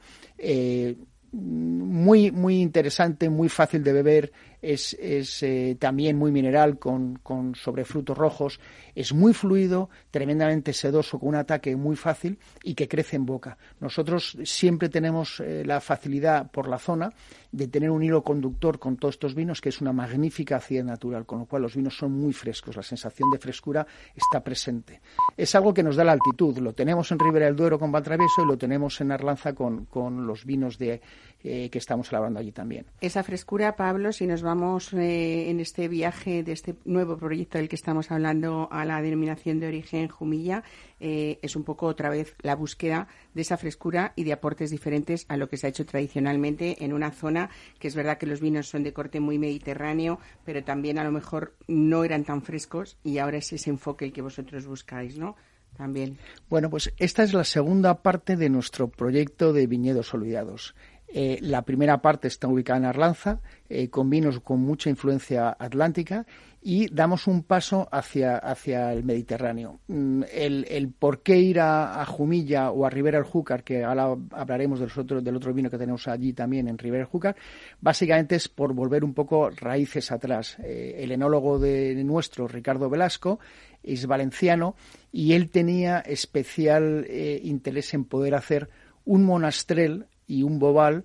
muy, 1.32 2.32
muy 2.32 2.62
interesante, 2.62 3.30
muy 3.30 3.48
fácil 3.48 3.84
de 3.84 3.94
beber, 3.94 4.32
es, 4.62 4.96
eh, 5.44 5.76
también 5.80 6.18
muy 6.18 6.32
mineral 6.32 6.78
con, 6.78 7.16
con 7.18 7.56
sobre 7.56 7.86
frutos 7.86 8.18
rojos, 8.18 8.60
es 8.96 9.14
muy 9.14 9.34
fluido, 9.34 9.90
tremendamente 10.12 10.74
sedoso, 10.74 11.20
con 11.20 11.30
un 11.30 11.36
ataque 11.36 11.76
muy 11.76 11.96
fácil 11.96 12.38
y 12.64 12.76
que 12.76 12.88
crece 12.88 13.16
en 13.16 13.26
boca. 13.26 13.58
Nosotros 13.80 14.38
siempre 14.44 14.90
tenemos 14.90 15.40
eh, 15.40 15.64
la 15.66 15.82
facilidad 15.82 16.52
por 16.52 16.68
la 16.68 16.78
zona 16.78 17.12
de 17.52 17.68
tener 17.68 17.90
un 17.90 18.04
hilo 18.04 18.24
conductor 18.24 18.80
con 18.80 18.98
todos 18.98 19.16
estos 19.16 19.36
vinos, 19.36 19.62
que 19.62 19.70
es 19.70 19.82
una 19.82 19.92
magnífica 19.94 20.58
acidez 20.58 20.86
natural, 20.86 21.26
con 21.26 21.40
lo 21.40 21.46
cual 21.46 21.64
los 21.64 21.76
vinos 21.76 21.98
son 21.98 22.12
muy 22.14 22.34
frescos, 22.34 22.76
la 22.76 22.84
sensación 22.84 23.30
de 23.32 23.40
frescura 23.40 23.86
está 24.16 24.44
presente. 24.44 25.02
Es 25.36 25.54
algo 25.56 25.74
que 25.74 25.84
nos 25.84 25.96
da 25.96 26.04
la 26.04 26.14
altitud, 26.14 26.58
lo 26.60 26.74
tenemos 26.74 27.12
en 27.12 27.20
Ribera 27.20 27.46
del 27.46 27.56
Duero 27.56 27.78
con 27.80 27.92
Valtravieso 27.92 28.44
y 28.44 28.48
lo 28.48 28.58
tenemos 28.58 29.02
en 29.02 29.12
Arlanza 29.12 29.54
con, 29.54 29.88
los 30.26 30.46
vinos 30.46 30.78
de, 30.78 31.02
eh, 31.44 31.70
que 31.70 31.78
estamos 31.78 32.10
elaborando 32.10 32.40
allí 32.40 32.52
también. 32.52 32.86
Esa 33.02 33.24
frescura, 33.24 33.76
Pablo, 33.76 34.12
si 34.14 34.28
nos 34.28 34.42
eh, 34.52 35.50
en 35.50 35.62
este 35.62 35.88
viaje 35.88 36.44
de 36.44 36.52
este 36.52 36.76
nuevo 36.84 37.18
proyecto 37.18 37.58
del 37.58 37.70
que 37.70 37.78
estamos 37.78 38.12
hablando 38.12 38.68
a 38.70 38.84
la 38.84 39.02
denominación 39.02 39.62
de 39.62 39.68
origen 39.68 40.10
Jumilla, 40.10 40.64
eh, 41.00 41.40
es 41.42 41.56
un 41.56 41.64
poco 41.64 41.86
otra 41.86 42.10
vez 42.10 42.36
la 42.42 42.56
búsqueda 42.56 43.08
de 43.34 43.44
esa 43.44 43.56
frescura 43.56 44.12
y 44.18 44.26
de 44.26 44.34
aportes 44.34 44.70
diferentes 44.70 45.26
a 45.30 45.38
lo 45.38 45.48
que 45.48 45.56
se 45.56 45.68
ha 45.68 45.70
hecho 45.70 45.86
tradicionalmente 45.86 46.84
en 46.84 46.92
una 46.92 47.12
zona 47.12 47.50
que 47.80 47.88
es 47.88 47.96
verdad 47.96 48.18
que 48.18 48.26
los 48.26 48.42
vinos 48.42 48.68
son 48.68 48.84
de 48.84 48.92
corte 48.92 49.22
muy 49.22 49.40
mediterráneo, 49.40 50.20
pero 50.44 50.66
también 50.66 51.00
a 51.00 51.06
lo 51.06 51.12
mejor 51.12 51.56
no 51.68 52.04
eran 52.04 52.26
tan 52.26 52.42
frescos 52.42 52.98
y 53.06 53.20
ahora 53.20 53.38
es 53.38 53.54
ese 53.54 53.70
enfoque 53.70 54.04
el 54.04 54.12
que 54.12 54.22
vosotros 54.22 54.68
buscáis, 54.68 55.18
¿no? 55.18 55.38
También. 55.78 56.18
Bueno, 56.50 56.70
pues 56.70 56.94
esta 56.98 57.24
es 57.24 57.34
la 57.34 57.46
segunda 57.46 58.02
parte 58.02 58.36
de 58.36 58.50
nuestro 58.50 58.90
proyecto 58.90 59.54
de 59.54 59.68
viñedos 59.68 60.14
olvidados. 60.14 60.76
Eh, 61.14 61.40
la 61.42 61.64
primera 61.64 62.02
parte 62.02 62.30
está 62.30 62.48
ubicada 62.48 62.80
en 62.80 62.86
Arlanza, 62.86 63.42
eh, 63.70 63.90
con 63.90 64.10
vinos 64.10 64.40
con 64.40 64.62
mucha 64.62 64.90
influencia 64.90 65.56
atlántica, 65.60 66.26
y 66.62 66.94
damos 66.94 67.28
un 67.28 67.44
paso 67.44 67.90
hacia, 67.92 68.38
hacia 68.38 68.94
el 68.94 69.04
Mediterráneo. 69.04 69.80
Mm, 69.88 70.24
el, 70.32 70.94
por 70.98 71.22
qué 71.22 71.38
ir 71.38 71.60
a, 71.60 72.06
Jumilla 72.06 72.72
o 72.72 72.86
a 72.86 72.90
Ribera 72.90 73.18
del 73.18 73.28
Júcar, 73.28 73.64
que 73.64 73.84
ahora 73.84 74.16
hablaremos 74.32 74.80
del 74.80 74.90
otro, 74.96 75.22
del 75.22 75.36
otro 75.36 75.54
vino 75.54 75.70
que 75.70 75.78
tenemos 75.78 76.08
allí 76.08 76.32
también 76.32 76.70
en 76.70 76.78
Ribera 76.78 77.04
del 77.04 77.12
Júcar, 77.12 77.36
básicamente 77.82 78.36
es 78.36 78.48
por 78.48 78.74
volver 78.74 79.04
un 79.04 79.14
poco 79.14 79.50
raíces 79.50 80.12
atrás. 80.14 80.58
Eh, 80.64 80.96
el 81.00 81.12
enólogo 81.12 81.60
de 81.60 82.02
nuestro, 82.06 82.48
Ricardo 82.48 82.90
Velasco, 82.90 83.40
es 83.84 84.06
valenciano 84.06 84.76
y 85.12 85.34
él 85.34 85.50
tenía 85.50 86.00
especial 86.00 87.08
interés 87.10 87.96
en 87.96 88.06
poder 88.06 88.36
hacer 88.36 88.70
un 89.06 89.24
monastrel 89.24 90.06
y 90.32 90.44
un 90.44 90.60
bobal 90.60 91.04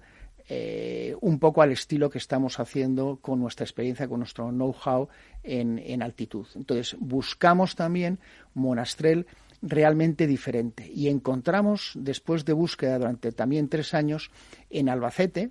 eh, 0.48 1.16
un 1.20 1.40
poco 1.40 1.60
al 1.60 1.72
estilo 1.72 2.08
que 2.08 2.18
estamos 2.18 2.60
haciendo 2.60 3.18
con 3.20 3.40
nuestra 3.40 3.64
experiencia, 3.64 4.06
con 4.06 4.20
nuestro 4.20 4.50
know-how 4.50 5.08
en, 5.42 6.02
altitud. 6.02 6.46
Entonces, 6.54 6.96
buscamos 7.00 7.74
también 7.74 8.20
monastrel 8.54 9.26
realmente 9.60 10.28
diferente 10.28 10.88
y 10.88 11.08
encontramos, 11.08 11.92
después 11.96 12.44
de 12.44 12.52
búsqueda 12.52 12.98
durante 12.98 13.32
también 13.32 13.68
tres 13.68 13.92
años, 13.92 14.30
en 14.70 14.88
Albacete, 14.88 15.50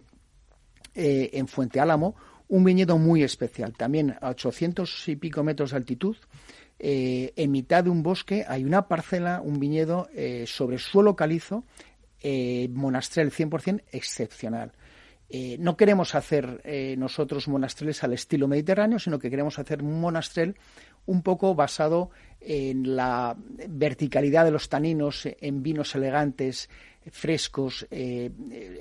eh, 0.94 1.32
en 1.34 1.50
Fuente 1.50 1.82
Álamo, 1.82 2.16
un 2.48 2.64
viñedo 2.64 2.98
muy 2.98 3.24
especial, 3.24 3.74
también 3.74 4.16
a 4.22 4.30
800 4.30 5.10
y 5.10 5.18
pico 5.18 5.44
metros 5.44 5.72
de 5.72 5.78
altitud, 5.78 6.16
eh, 6.80 7.34
en 7.36 7.52
mitad 7.52 7.84
de 7.84 7.90
un 7.90 8.02
bosque 8.02 8.46
hay 8.48 8.64
una 8.64 8.88
parcela, 8.88 9.42
un 9.42 9.60
viñedo 9.60 10.08
sobre 10.46 10.78
suelo 10.78 11.16
calizo 11.18 11.66
eh, 12.28 12.68
monastrel 12.72 13.32
100% 13.32 13.84
excepcional. 13.92 14.72
Eh, 15.30 15.58
no 15.60 15.78
queremos 15.78 16.16
hacer 16.16 16.60
eh, 16.64 16.96
nosotros 16.98 17.48
monastreles 17.48 18.04
al 18.04 18.14
estilo 18.14 18.48
mediterráneo, 18.48 18.98
sino 18.98 19.20
que 19.20 19.30
queremos 19.30 19.60
hacer 19.60 19.84
un 19.84 20.02
monastrel 20.02 20.56
un 21.06 21.22
poco 21.22 21.54
basado 21.54 22.10
en 22.42 22.96
la 22.96 23.38
verticalidad 23.38 24.44
de 24.44 24.50
los 24.50 24.70
taninos, 24.70 25.28
en 25.40 25.62
vinos 25.62 25.94
elegantes, 25.94 26.68
frescos, 27.12 27.88
eh, 27.92 28.32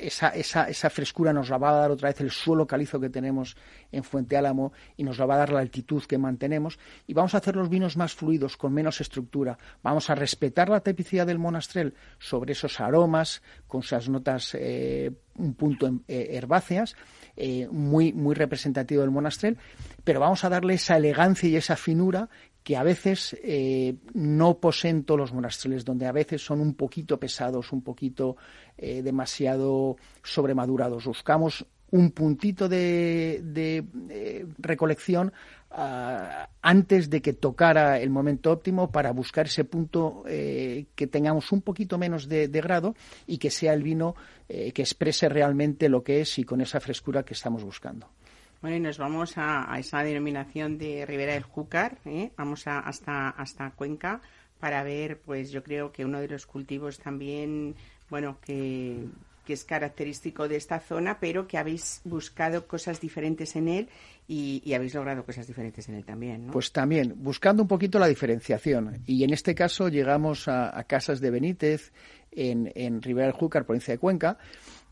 esa, 0.01 0.29
esa, 0.31 0.69
esa, 0.69 0.91
frescura 0.91 1.33
nos 1.33 1.51
la 1.51 1.59
va 1.59 1.71
a 1.71 1.81
dar 1.81 1.91
otra 1.91 2.09
vez 2.09 2.21
el 2.21 2.31
suelo 2.31 2.67
calizo 2.67 2.99
que 2.99 3.11
tenemos 3.11 3.57
en 3.93 4.03
Fuente 4.03 4.37
Álamo 4.37 4.73
y 4.97 5.05
nos 5.05 5.19
la 5.19 5.27
va 5.27 5.35
a 5.35 5.39
dar 5.39 5.53
la 5.53 5.61
altitud 5.61 6.03
que 6.05 6.19
mantenemos 6.19 6.79
y 7.07 7.15
vamos 7.15 7.35
a 7.35 7.39
hacer 7.39 7.57
los 7.57 7.69
vinos 7.69 7.97
más 7.97 8.15
fluidos, 8.15 8.57
con 8.57 8.73
menos 8.73 9.01
estructura. 9.01 9.59
Vamos 9.83 10.09
a 10.11 10.15
respetar 10.15 10.69
la 10.69 10.81
tipicidad 10.81 11.27
del 11.27 11.39
monastrel 11.39 11.95
sobre 12.19 12.53
esos 12.53 12.81
aromas, 12.81 13.43
con 13.67 13.83
esas 13.83 14.09
notas 14.09 14.55
eh, 14.55 15.13
un 15.37 15.55
punto 15.55 15.91
eh, 16.09 16.29
herbáceas, 16.33 16.97
muy, 17.73 18.13
muy 18.13 18.37
representativo 18.37 19.03
del 19.03 19.11
monastrel, 19.11 19.59
pero 20.05 20.21
vamos 20.21 20.45
a 20.45 20.49
darle 20.49 20.75
esa 20.75 20.97
elegancia 20.97 21.49
y 21.49 21.57
esa 21.57 21.75
finura 21.75 22.29
que 22.65 22.79
a 22.79 22.83
veces 22.83 23.37
eh, 23.43 23.95
no 24.15 24.59
poseen 24.59 25.05
todos 25.05 25.21
los 25.21 25.33
monastreles, 25.35 25.85
donde 25.85 26.07
a 26.07 26.13
veces 26.13 26.43
son 26.43 26.61
un 26.61 26.75
poquito 26.75 27.21
pesados, 27.21 27.73
un 27.73 27.83
poquito 27.83 28.39
eh, 28.79 29.03
demasiado 29.03 29.99
sobremadurados. 30.23 31.05
Buscamos 31.05 31.67
un 31.91 32.11
puntito 32.13 32.67
de, 32.67 33.85
eh, 34.09 34.47
recolección 34.57 35.35
ah, 35.73 36.49
antes 36.63 37.11
de 37.11 37.21
que 37.21 37.35
tocara 37.35 38.01
el 38.01 38.09
momento 38.09 38.51
óptimo 38.51 38.91
para 38.91 39.13
buscar 39.13 39.45
ese 39.45 39.65
punto 39.65 40.25
que 40.25 41.07
tengamos 41.13 41.53
un 41.53 41.61
poquito 41.61 41.99
menos 41.99 42.29
de, 42.31 42.49
grado 42.49 42.97
y 43.27 43.37
que 43.37 43.51
sea 43.51 43.75
el 43.75 43.83
vino 43.83 44.17
que 44.49 44.83
exprese 44.83 45.29
realmente 45.29 45.91
lo 45.91 46.03
que 46.03 46.23
es 46.23 46.39
y 46.39 46.45
con 46.45 46.63
esa 46.63 46.81
frescura 46.81 47.25
que 47.25 47.35
estamos 47.35 47.63
buscando. 47.63 48.09
Bueno, 48.65 48.79
y 48.79 48.81
nos 48.81 48.97
vamos 48.97 49.35
a, 49.37 49.79
esa 49.79 50.03
denominación 50.03 50.79
de 50.79 51.05
Ribera 51.05 51.35
del 51.35 51.43
Júcar, 51.43 51.99
¿eh? 52.07 52.31
vamos 52.35 52.67
a, 52.67 52.79
hasta, 52.79 53.29
hasta 53.29 53.73
Cuenca 53.73 54.23
para 54.59 54.83
ver, 54.83 55.21
pues 55.21 55.51
yo 55.51 55.63
creo 55.63 55.93
que 55.93 56.03
uno 56.03 56.19
de 56.19 56.29
los 56.29 56.47
cultivos 56.47 56.99
también, 56.99 57.75
bueno, 58.09 58.39
que, 58.41 59.05
es 59.47 59.65
característico 59.65 60.49
de 60.49 60.57
esta 60.57 60.81
zona, 60.81 61.21
pero 61.21 61.47
que 61.47 61.59
habéis 61.59 62.01
buscado 62.05 62.67
cosas 62.67 63.03
diferentes 63.03 63.55
en 63.55 63.69
él 63.69 63.89
y, 64.27 64.73
habéis 64.73 64.95
logrado 64.95 65.27
cosas 65.27 65.47
diferentes 65.47 65.87
en 65.91 65.97
él 65.97 66.05
también, 66.07 66.47
¿no? 66.47 66.53
Pues 66.55 66.73
también, 66.73 67.13
buscando 67.19 67.65
un 67.65 67.69
poquito 67.69 67.99
la 67.99 68.07
diferenciación. 68.07 69.03
Y 69.05 69.25
en 69.25 69.35
este 69.35 69.55
caso 69.55 69.91
llegamos 69.91 70.49
a, 70.49 70.83
Casas 70.85 71.21
de 71.21 71.31
Benítez, 71.31 71.93
en, 72.33 72.73
en 72.75 73.03
Ribera 73.03 73.27
del 73.27 73.37
Júcar, 73.37 73.67
provincia 73.67 73.93
de 73.93 73.99
Cuenca, 73.99 74.39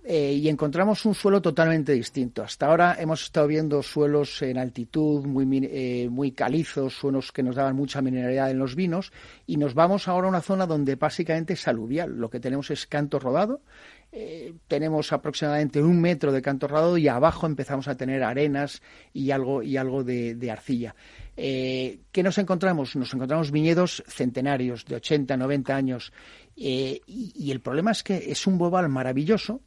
eh, 0.05 0.33
y 0.33 0.49
encontramos 0.49 1.05
un 1.07 1.15
suelo 1.15 1.41
totalmente 1.41 1.93
distinto. 1.93 2.43
Hasta 2.43 2.67
ahora 2.67 2.97
hemos 2.99 3.23
estado 3.23 3.47
viendo 3.47 3.81
suelos 3.85 4.43
en 4.43 4.59
altitud, 4.59 5.25
muy, 5.25 5.47
eh, 5.71 6.09
muy 6.11 6.33
calizos, 6.33 6.95
suelos 6.95 7.31
que 7.31 7.45
nos 7.45 7.55
daban 7.55 7.77
mucha 7.77 8.03
mineralidad 8.03 8.51
en 8.51 8.59
los 8.59 8.75
vinos, 8.75 9.13
y 9.47 9.59
nos 9.59 9.75
vamos 9.75 10.09
ahora 10.09 10.27
a 10.27 10.31
una 10.31 10.41
zona 10.41 10.67
donde 10.67 10.97
básicamente 10.97 11.53
es 11.53 11.69
aluvial. 11.69 12.19
Lo 12.19 12.31
que 12.31 12.41
tenemos 12.41 12.73
es 12.73 12.89
canto 12.89 13.21
rodado, 13.21 13.61
eh, 14.11 14.55
tenemos 14.67 15.13
aproximadamente 15.13 15.81
un 15.81 16.01
metro 16.01 16.33
de 16.33 16.43
canto 16.43 16.67
rodado 16.67 16.99
y 16.99 17.07
abajo 17.07 17.47
empezamos 17.47 17.87
a 17.87 17.97
tener 17.97 18.25
arenas 18.25 18.83
y 19.13 19.31
algo, 19.31 19.63
y 19.63 19.77
algo 19.77 20.03
de, 20.03 20.51
arcilla. 20.51 20.97
¿Qué 21.37 22.23
nos 22.25 22.39
encontramos? 22.39 22.97
Nos 22.97 23.15
encontramos 23.15 23.53
viñedos 23.53 24.03
centenarios 24.09 24.85
de 24.85 24.97
80, 24.97 25.37
90 25.37 25.77
años. 25.77 26.13
y, 26.57 27.01
y, 27.07 27.53
el 27.53 27.61
problema 27.61 27.93
es 27.93 28.03
que 28.03 28.31
es 28.31 28.47
un 28.47 28.59
bobal 28.59 28.89
maravilloso, 28.91 29.63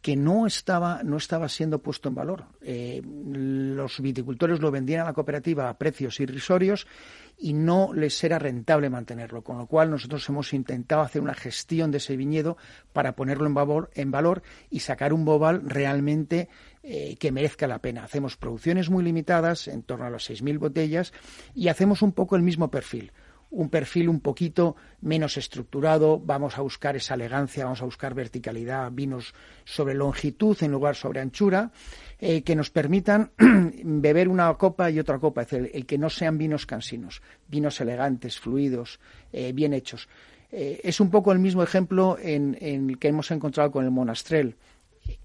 que 0.00 0.16
no 0.16 0.46
estaba, 0.46 1.02
no 1.02 1.18
estaba 1.18 1.48
siendo 1.48 1.80
puesto 1.80 2.08
en 2.08 2.14
valor. 2.14 2.44
Eh, 2.62 3.02
los 3.04 4.00
viticultores 4.00 4.60
lo 4.60 4.70
vendían 4.70 5.02
a 5.02 5.04
la 5.04 5.12
cooperativa 5.12 5.68
a 5.68 5.76
precios 5.76 6.20
irrisorios 6.20 6.86
y 7.36 7.52
no 7.52 7.92
les 7.92 8.22
era 8.24 8.38
rentable 8.38 8.88
mantenerlo, 8.88 9.42
con 9.42 9.58
lo 9.58 9.66
cual 9.66 9.90
nosotros 9.90 10.26
hemos 10.28 10.54
intentado 10.54 11.02
hacer 11.02 11.20
una 11.20 11.34
gestión 11.34 11.90
de 11.90 11.98
ese 11.98 12.16
viñedo 12.16 12.56
para 12.92 13.14
ponerlo 13.14 13.46
en 13.46 13.54
valor, 13.54 13.90
en 13.94 14.10
valor 14.10 14.42
y 14.70 14.80
sacar 14.80 15.12
un 15.12 15.24
bobal 15.24 15.62
realmente 15.64 16.48
eh, 16.82 17.16
que 17.16 17.32
merezca 17.32 17.66
la 17.66 17.80
pena. 17.80 18.04
Hacemos 18.04 18.36
producciones 18.36 18.88
muy 18.88 19.04
limitadas, 19.04 19.68
en 19.68 19.82
torno 19.82 20.06
a 20.06 20.10
las 20.10 20.30
6.000 20.30 20.58
botellas, 20.58 21.12
y 21.54 21.68
hacemos 21.68 22.00
un 22.00 22.12
poco 22.12 22.36
el 22.36 22.42
mismo 22.42 22.70
perfil 22.70 23.12
un 23.50 23.68
perfil 23.68 24.08
un 24.08 24.20
poquito 24.20 24.76
menos 25.00 25.36
estructurado, 25.36 26.20
vamos 26.20 26.56
a 26.56 26.62
buscar 26.62 26.96
esa 26.96 27.14
elegancia, 27.14 27.64
vamos 27.64 27.82
a 27.82 27.84
buscar 27.84 28.14
verticalidad, 28.14 28.90
vinos 28.92 29.34
sobre 29.64 29.94
longitud 29.94 30.56
en 30.62 30.70
lugar 30.70 30.94
sobre 30.94 31.20
anchura, 31.20 31.72
eh, 32.18 32.42
que 32.42 32.54
nos 32.54 32.70
permitan 32.70 33.32
beber 33.84 34.28
una 34.28 34.52
copa 34.54 34.90
y 34.90 35.00
otra 35.00 35.18
copa, 35.18 35.42
es 35.42 35.50
decir, 35.50 35.70
el, 35.74 35.86
que 35.86 35.98
no 35.98 36.10
sean 36.10 36.38
vinos 36.38 36.66
cansinos, 36.66 37.22
vinos 37.48 37.80
elegantes, 37.80 38.38
fluidos, 38.38 39.00
eh, 39.32 39.52
bien 39.52 39.74
hechos. 39.74 40.08
Eh, 40.52 40.80
es 40.84 41.00
un 41.00 41.10
poco 41.10 41.32
el 41.32 41.38
mismo 41.38 41.62
ejemplo 41.62 42.18
en, 42.20 42.56
el 42.60 42.98
que 42.98 43.08
hemos 43.08 43.30
encontrado 43.30 43.70
con 43.70 43.84
el 43.84 43.90
monastrel 43.90 44.56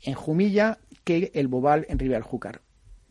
en 0.01 0.13
Jumilla 0.13 0.79
que 1.03 1.31
el 1.35 1.47
Bobal 1.47 1.85
en 1.89 1.99
Ribera 1.99 2.23
Júcar 2.23 2.61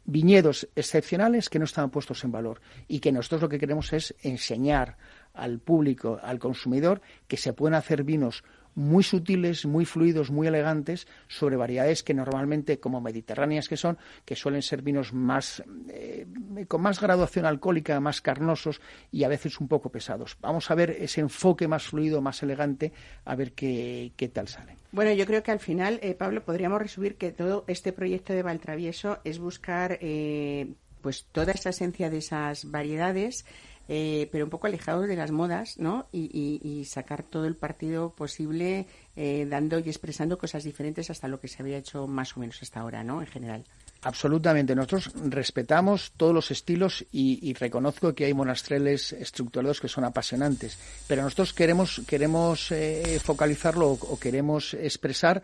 viñedos 0.05 0.69
excepcionales 0.77 1.49
que 1.49 1.59
no 1.59 1.65
estaban 1.65 1.91
puestos 1.91 2.25
en 2.25 2.33
valor 2.33 2.61
y 2.89 3.01
que 3.01 3.13
nosotros 3.13 3.43
lo 3.43 3.49
que 3.49 3.59
queremos 3.59 3.93
es 3.93 4.15
enseñar 4.23 4.97
al 5.33 5.59
público, 5.59 6.19
al 6.23 6.39
consumidor, 6.39 7.01
que 7.27 7.37
se 7.37 7.53
pueden 7.53 7.75
hacer 7.75 8.05
vinos 8.05 8.45
muy 8.75 9.05
sutiles, 9.05 9.67
muy 9.67 9.85
fluidos, 9.85 10.31
muy 10.31 10.47
elegantes 10.47 11.07
sobre 11.29 11.57
variedades 11.57 12.03
que 12.03 12.15
normalmente, 12.15 12.81
como 12.81 13.01
mediterráneas 13.01 13.69
que 13.69 13.77
son, 13.77 13.99
que 14.25 14.37
suelen 14.37 14.63
ser 14.63 14.83
vinos 14.83 15.13
más 15.13 15.63
eh, 15.89 16.27
con 16.69 16.83
más 16.83 17.01
graduación 17.01 17.47
alcohólica, 17.47 18.01
más 18.01 18.21
carnosos 18.21 18.81
y 19.13 19.25
a 19.25 19.29
veces 19.29 19.61
un 19.61 19.69
poco 19.69 19.91
pesados. 19.91 20.37
Vamos 20.41 20.71
a 20.71 20.75
ver 20.75 20.91
ese 20.91 21.21
enfoque 21.21 21.69
más 21.69 21.85
fluido, 21.85 22.21
más 22.21 22.43
elegante, 22.43 22.93
a 23.25 23.35
ver 23.37 23.53
qué, 23.53 24.13
qué 24.17 24.29
tal 24.29 24.49
sale. 24.49 24.77
Bueno, 24.95 25.13
yo 25.13 25.27
creo 25.27 25.43
que 25.43 25.51
al 25.51 25.59
final, 25.59 25.99
eh, 26.03 26.15
Pablo, 26.15 26.45
podríamos 26.45 26.81
resumir 26.81 27.17
que 27.17 27.33
todo 27.33 27.65
este 27.67 27.93
proyecto 27.93 28.33
de 28.33 28.45
Valtravieso 28.45 29.19
es 29.25 29.41
buscar 29.41 29.99
eh, 30.01 30.75
pues 31.03 31.27
toda 31.33 31.51
esa 31.51 31.71
esencia 31.71 32.11
de 32.11 32.19
esas 32.19 32.71
variedades 32.71 33.45
eh, 33.89 34.29
pero 34.33 34.45
un 34.45 34.51
poco 34.51 34.67
alejados 34.67 35.07
de 35.07 35.17
las 35.17 35.31
modas, 35.31 35.79
¿no? 35.79 36.07
Y, 36.13 36.85
sacar 36.87 37.23
todo 37.23 37.47
el 37.47 37.57
partido 37.57 38.15
posible 38.15 38.87
eh, 39.17 39.47
dando 39.49 39.79
y 39.79 39.89
expresando 39.89 40.39
cosas 40.39 40.65
diferentes 40.65 41.11
hasta 41.11 41.29
lo 41.29 41.41
que 41.41 41.49
se 41.49 41.63
había 41.63 41.79
hecho 41.79 42.07
más 42.07 42.37
o 42.37 42.41
menos 42.41 42.63
hasta 42.63 42.81
ahora, 42.81 43.03
¿no? 43.05 43.21
En 43.21 43.27
general. 43.27 43.65
Absolutamente. 44.05 44.75
Nosotros 44.75 45.11
respetamos 45.31 46.13
todos 46.17 46.35
los 46.35 46.51
estilos 46.51 47.07
y, 47.11 47.55
reconozco 47.55 48.15
que 48.15 48.27
hay 48.27 48.35
monastreles 48.35 49.15
estructurados 49.15 49.81
que 49.81 49.89
son 49.89 50.05
apasionantes, 50.05 50.79
pero 51.09 51.23
nosotros 51.23 51.55
queremos, 51.55 52.03
queremos 52.07 52.71
eh, 52.71 53.19
focalizarlo 53.23 53.89
o 53.93 54.19
queremos 54.19 54.75
expresar 54.75 55.43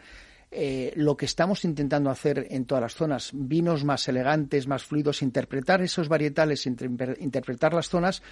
eh, 0.51 0.93
lo 0.97 1.17
que 1.17 1.25
estamos 1.25 1.65
intentando 1.65 2.11
hacer 2.11 2.49
en 2.51 2.67
todas 2.67 2.83
las 2.83 2.95
zonas, 2.95 3.31
vinos 3.33 3.85
más 3.85 4.07
elegantes, 4.09 4.67
más 4.67 4.85
fluidos, 4.85 5.23
interpretar 5.23 5.81
esos 5.81 6.09
varietales, 6.09 6.67
interpretar 6.67 7.73
las 7.73 7.89
zonas 7.89 8.23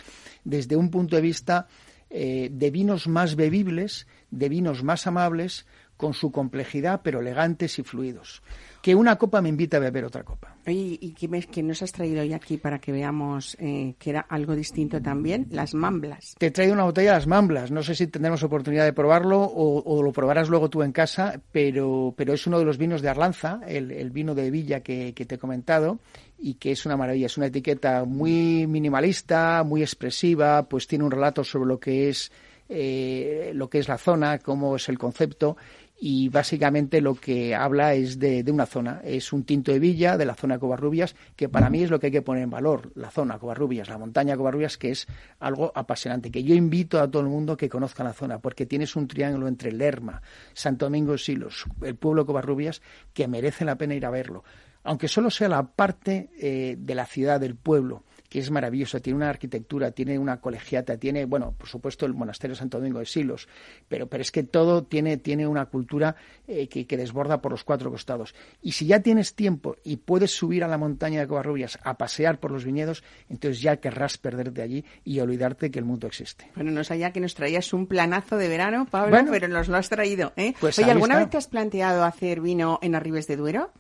desde 0.45 0.77
un 0.77 0.91
punto 0.91 1.17
de 1.17 1.23
vista 1.23 1.69
eh, 2.11 2.51
de 2.53 2.71
vinos 2.71 3.09
más 3.09 3.35
bebibles, 3.35 4.07
de 4.31 4.49
vinos 4.51 4.83
más 4.83 5.07
amables, 5.07 5.65
con 5.97 6.13
su 6.15 6.31
complejidad, 6.31 7.01
pero 7.03 7.21
elegantes 7.21 7.79
y 7.79 7.83
fluidos 7.83 8.43
que 8.89 8.95
una 8.95 9.17
copa 9.17 9.43
me 9.43 9.51
invita 9.51 9.77
a 9.77 9.81
beber 9.81 10.07
otra 10.07 10.25
copa. 10.25 10.57
Oye, 10.67 10.97
¿y 10.99 11.11
qué, 11.11 11.29
que 11.43 11.63
nos 11.63 11.83
has 11.83 11.93
traído 11.93 12.23
hoy 12.23 12.33
aquí 12.33 12.57
para 12.57 12.79
que 12.79 12.91
veamos 12.91 13.55
eh, 13.61 13.95
que 13.99 14.09
era 14.09 14.21
algo 14.21 14.57
distinto 14.57 15.03
también? 15.03 15.47
Las 15.51 15.75
mamblas. 15.75 16.37
Te 16.39 16.47
he 16.47 16.51
traído 16.51 16.73
una 16.73 16.85
botella 16.85 17.11
de 17.11 17.17
las 17.19 17.27
mamblas. 17.27 17.71
No 17.71 17.83
sé 17.83 17.95
si 17.95 18.07
tendremos 18.07 18.43
oportunidad 18.45 18.87
de 18.87 18.95
probarlo 18.95 19.43
o, 19.43 20.03
lo 20.03 20.11
probarás 20.11 20.49
luego 20.49 20.71
tú 20.71 20.83
en 20.83 20.93
casa, 20.93 21.39
pero, 21.53 22.15
pero 22.17 22.33
es 22.33 22.47
uno 22.47 22.59
de 22.59 22.65
los 22.65 22.79
vinos 22.79 23.03
de 23.03 23.11
Arlanza, 23.11 23.61
el, 23.69 24.11
vino 24.11 24.35
de 24.35 24.51
Villa 24.51 24.81
que, 24.81 25.13
te 25.13 25.35
he 25.35 25.39
comentado, 25.39 25.99
y 26.39 26.55
que 26.55 26.73
es 26.73 26.87
una 26.87 26.97
maravilla. 26.97 27.27
Es 27.27 27.37
una 27.37 27.49
etiqueta 27.49 28.07
muy 28.07 28.67
minimalista, 28.67 29.65
muy 29.65 29.83
expresiva, 29.83 30.67
pues 30.67 30.87
tiene 30.87 31.05
un 31.05 31.11
relato 31.11 31.45
sobre 31.45 31.69
lo 31.69 31.79
que 31.79 32.09
es 32.09 32.33
eh, 32.71 33.53
lo 33.55 33.69
que 33.69 33.81
es 33.81 33.89
la 33.89 33.99
zona, 33.99 34.39
cómo 34.39 34.77
es 34.77 34.89
el 34.89 34.99
concepto 34.99 35.59
y 36.01 36.29
básicamente 36.29 37.01
lo 37.01 37.15
que 37.17 37.57
habla 37.57 37.95
es 37.95 38.19
de, 38.19 38.45
una 38.51 38.67
zona. 38.67 39.01
Es 39.03 39.33
un 39.33 39.45
tinto 39.45 39.73
de 39.73 39.81
villa 39.81 40.17
de 40.17 40.27
la 40.27 40.35
zona 40.35 40.59
Covarrubias, 40.59 41.17
que 41.35 41.49
para 41.49 41.69
mí 41.71 41.83
es 41.83 41.91
lo 41.91 41.99
que 41.99 42.07
hay 42.07 42.13
que 42.13 42.23
poner 42.23 42.45
en 42.45 42.51
valor, 42.51 42.93
la 42.95 43.11
zona 43.11 43.39
Covarrubias, 43.39 43.89
la 43.89 43.99
montaña 43.99 44.37
Covarrubias, 44.37 44.79
que 44.79 44.91
es 44.91 45.07
algo 45.41 45.73
apasionante, 45.75 46.31
que 46.31 46.45
yo 46.45 46.55
invito 46.55 47.01
a 47.01 47.11
todo 47.11 47.23
el 47.23 47.29
mundo 47.29 47.57
que 47.57 47.69
conozca 47.69 48.05
la 48.05 48.13
zona, 48.13 48.39
porque 48.39 48.65
tienes 48.65 48.95
un 48.95 49.09
triángulo 49.09 49.49
entre 49.49 49.73
Lerma, 49.73 50.23
Santo 50.53 50.87
Domingo 50.87 51.13
de 51.13 51.19
Silos, 51.19 51.65
el 51.83 51.97
pueblo 51.97 52.25
Covarrubias, 52.25 52.81
que 53.13 53.27
merece 53.27 53.65
la 53.65 53.77
pena 53.77 53.95
ir 53.95 54.07
a 54.07 54.11
verlo. 54.11 54.45
Aunque 54.85 55.09
solo 55.09 55.31
sea 55.31 55.49
la 55.49 55.65
parte 55.65 56.31
eh, 56.41 56.77
de 56.79 56.95
la 56.95 57.07
ciudad, 57.07 57.41
del 57.41 57.57
pueblo, 57.57 58.05
que 58.29 58.39
es 58.39 58.51
maravilloso, 58.51 59.01
tiene 59.01 59.17
una 59.17 59.31
arquitectura, 59.31 59.91
tiene 59.91 60.19
una 60.19 60.41
colegiata, 60.41 60.97
tiene, 60.99 61.25
bueno, 61.25 61.55
por 61.57 61.69
supuesto 61.69 62.05
el 62.05 62.15
monasterio 62.15 62.55
Santo 62.55 62.79
Domingo 62.79 62.99
de 62.99 63.07
Silos, 63.07 63.49
pero, 63.89 64.07
pero 64.07 64.23
es 64.23 64.31
que 64.31 64.43
todo 64.43 64.85
tiene, 64.85 65.17
tiene 65.17 65.47
una 65.47 65.67
cultura 65.67 66.17
eh, 66.47 66.69
que, 66.69 66.97
desborda 66.97 67.41
por 67.41 67.53
los 67.53 67.65
cuatro 67.65 67.91
costados. 67.91 68.35
Y 68.61 68.73
si 68.73 68.87
ya 68.87 69.01
tienes 69.01 69.35
tiempo 69.35 69.77
y 69.85 69.97
puedes 69.97 70.33
subir 70.33 70.65
a 70.65 70.69
la 70.69 70.77
montaña 70.77 71.21
de 71.21 71.27
Covarrubias 71.27 71.79
a 71.83 71.97
pasear 71.97 72.39
por 72.39 72.51
los 72.51 72.65
viñedos, 72.65 73.03
entonces 73.29 73.63
ya 73.63 73.77
querrás 73.77 74.19
perderte 74.19 74.63
allí 74.63 74.85
y 75.05 75.21
olvidarte 75.21 75.71
que 75.71 75.79
el 75.79 75.85
mundo 75.85 76.07
existe. 76.07 76.51
Bueno, 76.55 76.71
no 76.71 76.85
sabía 76.85 77.13
que 77.13 77.21
nos 77.21 77.35
traías 77.35 77.73
un 77.73 77.87
planazo 77.87 78.37
de 78.37 78.49
verano, 78.49 78.87
Pablo, 78.91 79.19
pero 79.31 79.49
nos 79.49 79.69
lo 79.69 79.77
has 79.77 79.89
traído. 79.89 80.33
¿eh? 80.37 80.55
Pues 80.61 80.79
Oye, 80.79 80.91
¿alguna 80.91 81.19
vez 81.19 81.31
te 81.31 81.37
has 81.37 81.47
planteado 81.47 82.05
hacer 82.05 82.41
vino 82.41 82.79
en 82.83 82.95
Arribes 82.95 83.27
de 83.27 83.37
Duero? 83.37 83.71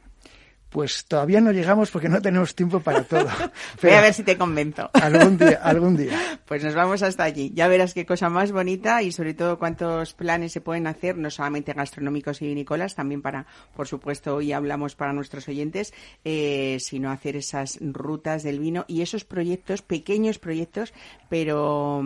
Pues 0.70 1.06
todavía 1.06 1.40
no 1.40 1.52
llegamos 1.52 1.90
porque 1.90 2.10
no 2.10 2.20
tenemos 2.20 2.54
tiempo 2.54 2.80
para 2.80 3.02
todo. 3.02 3.28
Voy 3.82 3.90
a 3.92 4.00
ver 4.00 4.12
si 4.12 4.22
te 4.22 4.36
convenzo. 4.36 4.90
Algún 4.92 5.38
día, 5.38 5.60
algún 5.62 5.96
día. 5.96 6.40
Pues 6.46 6.62
nos 6.62 6.74
vamos 6.74 7.02
hasta 7.02 7.24
allí. 7.24 7.52
Ya 7.54 7.68
verás 7.68 7.94
qué 7.94 8.04
cosa 8.04 8.28
más 8.28 8.52
bonita 8.52 9.02
y 9.02 9.12
sobre 9.12 9.34
todo 9.34 9.58
cuántos 9.58 10.12
planes 10.14 10.52
se 10.52 10.60
pueden 10.60 10.86
hacer, 10.86 11.16
no 11.16 11.30
solamente 11.30 11.72
gastronómicos 11.72 12.42
y 12.42 12.48
vinícolas, 12.48 12.94
también 12.94 13.22
para, 13.22 13.46
por 13.74 13.88
supuesto, 13.88 14.36
hoy 14.36 14.52
hablamos 14.52 14.94
para 14.94 15.12
nuestros 15.12 15.48
oyentes, 15.48 15.94
eh, 16.24 16.76
sino 16.80 17.10
hacer 17.10 17.36
esas 17.36 17.78
rutas 17.80 18.42
del 18.42 18.60
vino 18.60 18.84
y 18.88 19.02
esos 19.02 19.24
proyectos, 19.24 19.82
pequeños 19.82 20.38
proyectos, 20.38 20.92
pero, 21.28 22.02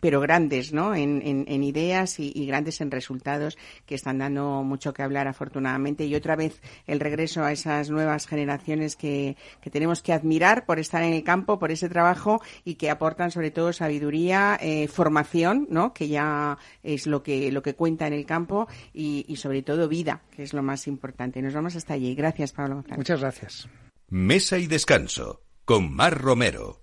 pero 0.00 0.20
grandes, 0.20 0.72
¿no? 0.72 0.94
En, 0.94 1.22
en, 1.24 1.62
ideas 1.66 2.20
y, 2.20 2.32
y 2.34 2.46
grandes 2.46 2.80
en 2.80 2.90
resultados 2.90 3.58
que 3.86 3.94
están 3.94 4.18
dando 4.18 4.62
mucho 4.62 4.94
que 4.94 5.02
hablar, 5.02 5.26
afortunadamente. 5.26 6.06
Y 6.06 6.14
otra 6.14 6.36
vez 6.36 6.60
el 6.86 7.00
regreso 7.00 7.42
a 7.42 7.52
esas 7.52 7.90
nuevas 7.90 8.05
nuevas 8.06 8.26
generaciones 8.26 8.96
que, 8.96 9.36
tenemos 9.70 10.02
que 10.02 10.12
admirar 10.12 10.64
por 10.64 10.78
estar 10.78 11.02
en 11.02 11.12
el 11.12 11.22
campo, 11.22 11.58
por 11.58 11.70
ese 11.70 11.88
trabajo 11.88 12.40
y 12.64 12.76
que 12.76 12.90
aportan 12.90 13.30
sobre 13.30 13.50
todo 13.50 13.72
sabiduría, 13.72 14.58
eh, 14.60 14.88
formación, 14.88 15.66
¿no? 15.70 15.92
que 15.92 16.08
ya 16.08 16.58
es 16.82 17.06
lo 17.06 17.22
que, 17.22 17.50
lo 17.52 17.62
que 17.62 17.74
cuenta 17.74 18.06
en 18.06 18.12
el 18.12 18.24
campo 18.24 18.68
y, 18.94 19.36
sobre 19.36 19.62
todo 19.62 19.88
vida, 19.88 20.22
que 20.34 20.42
es 20.42 20.54
lo 20.54 20.62
más 20.62 20.86
importante. 20.86 21.42
Nos 21.42 21.54
vamos 21.54 21.76
hasta 21.76 21.94
allí. 21.94 22.14
Gracias, 22.14 22.52
Pablo. 22.52 22.84
Muchas 22.96 23.20
gracias. 23.20 23.68
Mesa 24.08 24.58
y 24.58 24.66
descanso 24.66 25.42
con 25.64 25.92
Mar 25.92 26.16
Romero. 26.16 26.82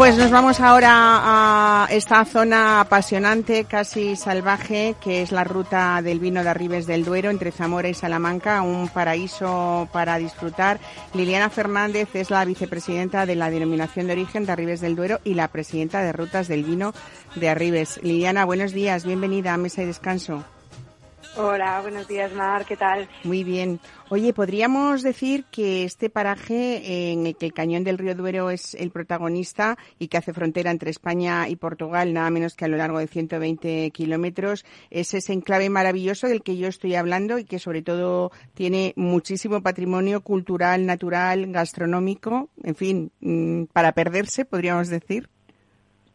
Pues 0.00 0.16
nos 0.16 0.30
vamos 0.30 0.60
ahora 0.60 0.88
a 0.94 1.86
esta 1.90 2.24
zona 2.24 2.80
apasionante, 2.80 3.64
casi 3.64 4.16
salvaje, 4.16 4.96
que 4.98 5.20
es 5.20 5.30
la 5.30 5.44
ruta 5.44 6.00
del 6.00 6.20
vino 6.20 6.42
de 6.42 6.48
Arribes 6.48 6.86
del 6.86 7.04
Duero, 7.04 7.28
entre 7.28 7.52
Zamora 7.52 7.90
y 7.90 7.92
Salamanca, 7.92 8.62
un 8.62 8.88
paraíso 8.88 9.90
para 9.92 10.16
disfrutar. 10.16 10.80
Liliana 11.12 11.50
Fernández 11.50 12.08
es 12.14 12.30
la 12.30 12.46
vicepresidenta 12.46 13.26
de 13.26 13.36
la 13.36 13.50
denominación 13.50 14.06
de 14.06 14.14
origen 14.14 14.46
de 14.46 14.52
Arribes 14.52 14.80
del 14.80 14.96
Duero 14.96 15.20
y 15.22 15.34
la 15.34 15.48
presidenta 15.48 16.00
de 16.00 16.12
rutas 16.12 16.48
del 16.48 16.64
vino 16.64 16.94
de 17.34 17.50
Arribes. 17.50 18.00
Liliana, 18.02 18.46
buenos 18.46 18.72
días, 18.72 19.04
bienvenida 19.04 19.52
a 19.52 19.58
Mesa 19.58 19.82
y 19.82 19.86
Descanso. 19.86 20.46
Hola, 21.36 21.80
buenos 21.80 22.08
días, 22.08 22.32
Mar, 22.32 22.66
¿qué 22.66 22.76
tal? 22.76 23.08
Muy 23.22 23.44
bien. 23.44 23.78
Oye, 24.08 24.32
podríamos 24.32 25.02
decir 25.02 25.44
que 25.44 25.84
este 25.84 26.10
paraje 26.10 27.12
en 27.12 27.24
el 27.24 27.36
que 27.36 27.46
el 27.46 27.52
cañón 27.52 27.84
del 27.84 27.98
río 27.98 28.16
Duero 28.16 28.50
es 28.50 28.74
el 28.74 28.90
protagonista 28.90 29.78
y 30.00 30.08
que 30.08 30.18
hace 30.18 30.32
frontera 30.32 30.72
entre 30.72 30.90
España 30.90 31.48
y 31.48 31.54
Portugal, 31.54 32.12
nada 32.12 32.30
menos 32.30 32.56
que 32.56 32.64
a 32.64 32.68
lo 32.68 32.76
largo 32.76 32.98
de 32.98 33.06
120 33.06 33.92
kilómetros, 33.92 34.64
es 34.90 35.14
ese 35.14 35.32
enclave 35.32 35.70
maravilloso 35.70 36.26
del 36.26 36.42
que 36.42 36.56
yo 36.56 36.66
estoy 36.66 36.96
hablando 36.96 37.38
y 37.38 37.44
que 37.44 37.60
sobre 37.60 37.82
todo 37.82 38.32
tiene 38.54 38.92
muchísimo 38.96 39.62
patrimonio 39.62 40.22
cultural, 40.22 40.84
natural, 40.84 41.52
gastronómico, 41.52 42.48
en 42.64 42.74
fin, 42.74 43.12
mm, 43.20 43.64
para 43.72 43.92
perderse, 43.92 44.44
podríamos 44.44 44.88
decir 44.88 45.28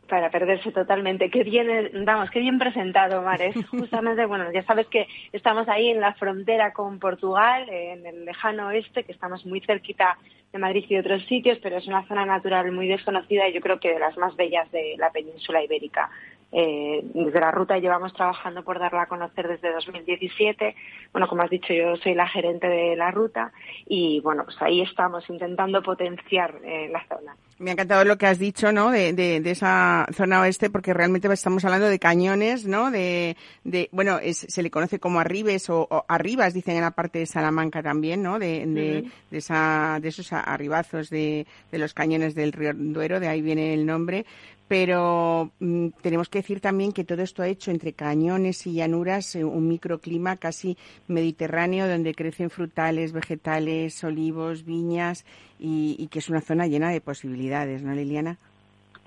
para 0.08 0.30
perderse 0.30 0.72
totalmente. 0.72 1.30
Qué 1.30 1.44
bien, 1.44 2.06
vamos, 2.06 2.30
qué 2.30 2.40
bien 2.40 2.60
presentado, 2.60 3.22
Mares. 3.22 3.56
Justamente, 3.70 4.26
bueno, 4.26 4.52
ya 4.52 4.64
sabes 4.64 4.88
que 4.88 5.08
estamos 5.32 5.68
ahí 5.68 5.90
en 5.90 6.02
la 6.02 6.14
frontera 6.14 6.74
con 6.74 7.00
Portugal, 7.00 7.68
en 7.70 8.06
el 8.06 8.26
lejano 8.26 8.68
oeste, 8.68 9.04
que 9.04 9.12
estamos 9.12 9.46
muy 9.46 9.62
cerquita 9.62 10.18
de 10.52 10.60
Madrid 10.60 10.86
y 10.88 10.94
de 10.94 11.02
otros 11.02 11.26
sitios, 11.26 11.58
pero 11.62 11.78
es 11.78 11.88
una 11.88 12.08
zona 12.08 12.26
natural 12.26 12.72
muy 12.72 12.88
desconocida 12.88 13.48
y 13.48 13.54
yo 13.54 13.62
creo 13.62 13.80
que 13.80 13.94
de 13.94 14.00
las 14.00 14.18
más 14.18 14.36
bellas 14.36 14.72
de 14.72 14.96
la 14.98 15.12
península 15.12 15.64
ibérica. 15.64 16.10
Eh, 16.58 17.02
desde 17.14 17.40
la 17.42 17.52
ruta 17.52 17.78
llevamos 17.80 18.14
trabajando 18.14 18.64
por 18.64 18.80
darla 18.80 19.02
a 19.02 19.08
conocer 19.08 19.48
desde 19.48 19.74
2017. 19.74 20.76
Bueno, 21.12 21.28
como 21.28 21.42
has 21.42 21.50
dicho, 21.50 21.74
yo 21.74 21.98
soy 21.98 22.14
la 22.14 22.30
gerente 22.30 22.68
de 22.68 22.96
la 22.96 23.12
ruta 23.12 23.52
y 23.86 24.22
bueno, 24.22 24.46
pues 24.46 24.56
ahí 24.62 24.82
estamos 24.82 25.30
intentando 25.30 25.82
potenciar 25.82 26.56
eh, 26.64 26.88
la 26.90 27.04
zona. 27.08 27.36
Me 27.58 27.70
ha 27.70 27.74
encantado 27.74 28.04
lo 28.04 28.18
que 28.18 28.28
has 28.28 28.38
dicho, 28.38 28.74
¿no? 28.74 28.92
De, 28.92 29.14
de, 29.14 29.50
esa 29.50 30.08
zona 30.14 30.42
oeste, 30.42 30.70
porque 30.70 30.94
realmente 30.94 31.32
estamos 31.32 31.64
hablando 31.64 31.88
de 31.88 32.00
cañones, 32.00 32.66
¿no? 32.66 32.92
De, 32.92 33.38
de 33.64 33.88
bueno, 33.94 34.20
se 34.34 34.62
le 34.62 34.70
conoce 34.70 35.00
como 35.00 35.22
arribes 35.22 35.70
o, 35.70 35.88
arribas, 36.10 36.54
dicen 36.54 36.76
en 36.76 36.82
la 36.82 36.92
parte 36.92 37.20
de 37.20 37.26
Salamanca 37.26 37.82
también, 37.82 38.22
¿no? 38.22 38.40
De, 38.40 38.66
de, 38.66 39.38
esa, 39.38 40.00
de 40.02 40.10
esos 40.10 40.34
arribazos 40.34 41.10
de, 41.10 41.48
de 41.72 41.78
los 41.78 41.94
cañones 41.94 42.36
del 42.36 42.52
río 42.52 42.74
Duero, 42.74 43.22
de 43.22 43.30
ahí 43.30 43.42
viene 43.42 43.74
el 43.74 43.86
nombre 43.86 44.26
pero 44.68 45.52
mm, 45.60 45.90
tenemos 46.02 46.30
que 46.30 46.40
decir 46.40 46.60
también 46.60 46.92
que 46.92 47.04
todo 47.04 47.22
esto 47.22 47.44
ha 47.44 47.48
hecho 47.48 47.72
entre 47.72 47.94
cañones 47.94 48.66
y 48.66 48.74
llanuras 48.74 49.36
eh, 49.36 49.44
un 49.44 49.68
microclima 49.68 50.38
casi 50.38 50.78
mediterráneo 51.08 51.88
donde 51.88 52.16
crecen 52.16 52.50
frutales, 52.50 53.12
vegetales, 53.12 54.04
olivos, 54.04 54.66
viñas 54.66 55.26
y, 55.60 55.96
y 56.00 56.08
que 56.08 56.20
es 56.20 56.30
una 56.30 56.42
zona 56.42 56.68
llena 56.68 56.90
de 56.90 57.02
posibilidades, 57.02 57.84
¿no, 57.84 57.94
Liliana? 57.94 58.38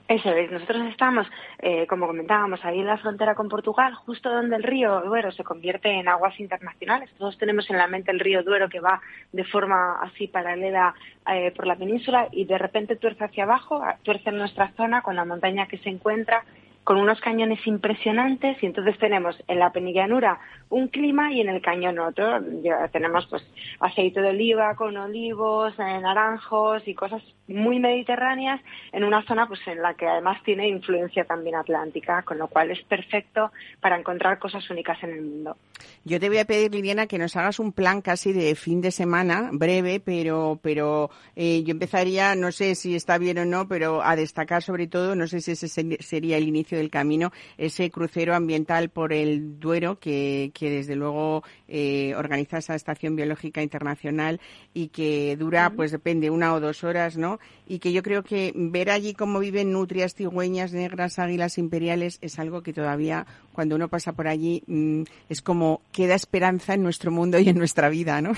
Eso 0.08 0.30
es, 0.30 0.50
nosotros 0.50 0.86
estamos, 0.88 1.26
eh, 1.58 1.86
como 1.86 2.06
comentábamos, 2.06 2.64
ahí 2.64 2.80
en 2.80 2.86
la 2.86 2.96
frontera 2.96 3.34
con 3.34 3.50
Portugal, 3.50 3.94
justo 3.94 4.30
donde 4.30 4.56
el 4.56 4.62
río 4.62 5.02
Duero 5.02 5.30
se 5.32 5.44
convierte 5.44 5.90
en 5.90 6.08
aguas 6.08 6.40
internacionales. 6.40 7.10
Todos 7.18 7.36
tenemos 7.36 7.68
en 7.68 7.76
la 7.76 7.88
mente 7.88 8.10
el 8.10 8.18
río 8.18 8.42
Duero 8.42 8.70
que 8.70 8.80
va 8.80 9.02
de 9.32 9.44
forma 9.44 10.00
así 10.00 10.26
paralela 10.26 10.94
eh, 11.30 11.52
por 11.54 11.66
la 11.66 11.76
península 11.76 12.26
y 12.32 12.46
de 12.46 12.56
repente 12.56 12.96
tuerce 12.96 13.24
hacia 13.24 13.44
abajo, 13.44 13.82
tuerce 14.02 14.30
en 14.30 14.38
nuestra 14.38 14.72
zona 14.78 15.02
con 15.02 15.14
la 15.14 15.26
montaña 15.26 15.66
que 15.66 15.76
se 15.76 15.90
encuentra 15.90 16.42
con 16.88 16.96
unos 16.96 17.20
cañones 17.20 17.66
impresionantes 17.66 18.56
y 18.62 18.64
entonces 18.64 18.96
tenemos 18.96 19.36
en 19.46 19.58
la 19.58 19.72
penillanura 19.72 20.38
un 20.70 20.88
clima 20.88 21.30
y 21.30 21.42
en 21.42 21.50
el 21.50 21.60
cañón 21.60 21.98
otro. 21.98 22.40
Ya 22.62 22.88
tenemos 22.88 23.26
pues 23.26 23.42
aceite 23.78 24.22
de 24.22 24.30
oliva 24.30 24.74
con 24.74 24.96
olivos, 24.96 25.74
eh, 25.74 26.00
naranjos 26.00 26.88
y 26.88 26.94
cosas 26.94 27.22
muy 27.46 27.78
mediterráneas 27.78 28.62
en 28.92 29.04
una 29.04 29.22
zona 29.26 29.46
pues 29.46 29.60
en 29.66 29.82
la 29.82 29.92
que 29.94 30.06
además 30.06 30.42
tiene 30.44 30.66
influencia 30.66 31.26
también 31.26 31.56
atlántica, 31.56 32.22
con 32.22 32.38
lo 32.38 32.48
cual 32.48 32.70
es 32.70 32.82
perfecto 32.84 33.52
para 33.82 33.98
encontrar 33.98 34.38
cosas 34.38 34.70
únicas 34.70 35.02
en 35.02 35.10
el 35.10 35.20
mundo. 35.20 35.58
Yo 36.04 36.18
te 36.18 36.28
voy 36.28 36.38
a 36.38 36.46
pedir, 36.46 36.72
Liliana, 36.72 37.06
que 37.06 37.18
nos 37.18 37.36
hagas 37.36 37.58
un 37.58 37.72
plan 37.72 38.00
casi 38.00 38.32
de 38.32 38.54
fin 38.54 38.80
de 38.80 38.90
semana, 38.90 39.50
breve, 39.52 40.00
pero, 40.00 40.58
pero 40.62 41.10
eh, 41.36 41.62
yo 41.64 41.72
empezaría, 41.72 42.34
no 42.34 42.50
sé 42.50 42.74
si 42.74 42.94
está 42.94 43.18
bien 43.18 43.38
o 43.38 43.44
no, 43.44 43.68
pero 43.68 44.02
a 44.02 44.16
destacar 44.16 44.62
sobre 44.62 44.86
todo, 44.86 45.14
no 45.14 45.26
sé 45.26 45.40
si 45.40 45.52
ese 45.52 45.68
sería 45.68 46.38
el 46.38 46.48
inicio 46.48 46.77
del 46.78 46.90
camino, 46.90 47.32
ese 47.58 47.90
crucero 47.90 48.34
ambiental 48.34 48.88
por 48.88 49.12
el 49.12 49.60
Duero 49.60 49.98
que, 49.98 50.50
que 50.54 50.70
desde 50.70 50.96
luego 50.96 51.42
eh, 51.68 52.14
organiza 52.16 52.58
esa 52.58 52.74
Estación 52.74 53.16
Biológica 53.16 53.62
Internacional 53.62 54.40
y 54.72 54.88
que 54.88 55.36
dura, 55.36 55.70
pues 55.70 55.92
depende, 55.92 56.30
una 56.30 56.54
o 56.54 56.60
dos 56.60 56.84
horas, 56.84 57.16
¿no? 57.16 57.38
Y 57.66 57.78
que 57.78 57.92
yo 57.92 58.02
creo 58.02 58.22
que 58.22 58.52
ver 58.54 58.90
allí 58.90 59.14
cómo 59.14 59.38
viven 59.38 59.72
nutrias, 59.72 60.14
cigüeñas, 60.14 60.72
negras, 60.72 61.18
águilas 61.18 61.58
imperiales 61.58 62.18
es 62.22 62.38
algo 62.38 62.62
que 62.62 62.72
todavía 62.72 63.26
cuando 63.52 63.76
uno 63.76 63.88
pasa 63.88 64.12
por 64.12 64.28
allí 64.28 64.62
mm, 64.66 65.02
es 65.28 65.42
como 65.42 65.82
queda 65.92 66.14
esperanza 66.14 66.74
en 66.74 66.82
nuestro 66.82 67.10
mundo 67.10 67.38
y 67.38 67.48
en 67.48 67.58
nuestra 67.58 67.88
vida, 67.88 68.20
¿no? 68.22 68.32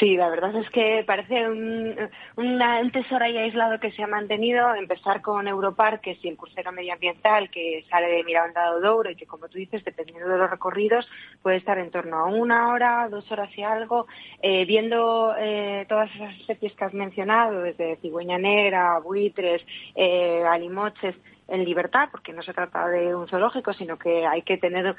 Sí, 0.00 0.16
la 0.16 0.28
verdad 0.28 0.56
es 0.56 0.68
que 0.70 1.04
parece 1.06 1.46
un, 1.46 1.94
un, 2.36 2.90
tesoro 2.90 3.24
ahí 3.24 3.36
aislado 3.36 3.78
que 3.78 3.92
se 3.92 4.02
ha 4.02 4.06
mantenido. 4.06 4.74
Empezar 4.74 5.20
con 5.20 5.46
Europar, 5.46 6.00
que 6.00 6.12
es 6.12 6.24
el 6.24 6.36
crucero 6.36 6.72
medioambiental 6.72 7.50
que 7.50 7.84
sale 7.90 8.08
de 8.08 8.24
Miranda 8.24 8.70
do 8.70 8.80
Douro 8.80 9.10
y 9.10 9.14
que, 9.14 9.26
como 9.26 9.48
tú 9.48 9.58
dices, 9.58 9.84
dependiendo 9.84 10.26
de 10.26 10.38
los 10.38 10.50
recorridos, 10.50 11.08
puede 11.42 11.58
estar 11.58 11.78
en 11.78 11.90
torno 11.90 12.16
a 12.16 12.24
una 12.24 12.68
hora, 12.68 13.08
dos 13.10 13.30
horas 13.30 13.50
y 13.56 13.62
algo, 13.62 14.06
eh, 14.42 14.64
viendo 14.64 15.34
eh, 15.38 15.84
todas 15.88 16.12
esas 16.14 16.34
especies 16.40 16.72
que 16.72 16.84
has 16.84 16.94
mencionado, 16.94 17.60
desde 17.60 17.96
cigüeña 17.96 18.38
negra, 18.38 18.98
buitres, 18.98 19.62
eh, 19.94 20.42
alimoches, 20.48 21.14
en 21.48 21.64
libertad, 21.64 22.08
porque 22.10 22.32
no 22.32 22.42
se 22.42 22.54
trata 22.54 22.88
de 22.88 23.14
un 23.14 23.28
zoológico, 23.28 23.72
sino 23.72 23.98
que 23.98 24.26
hay 24.26 24.42
que 24.42 24.56
tener 24.56 24.96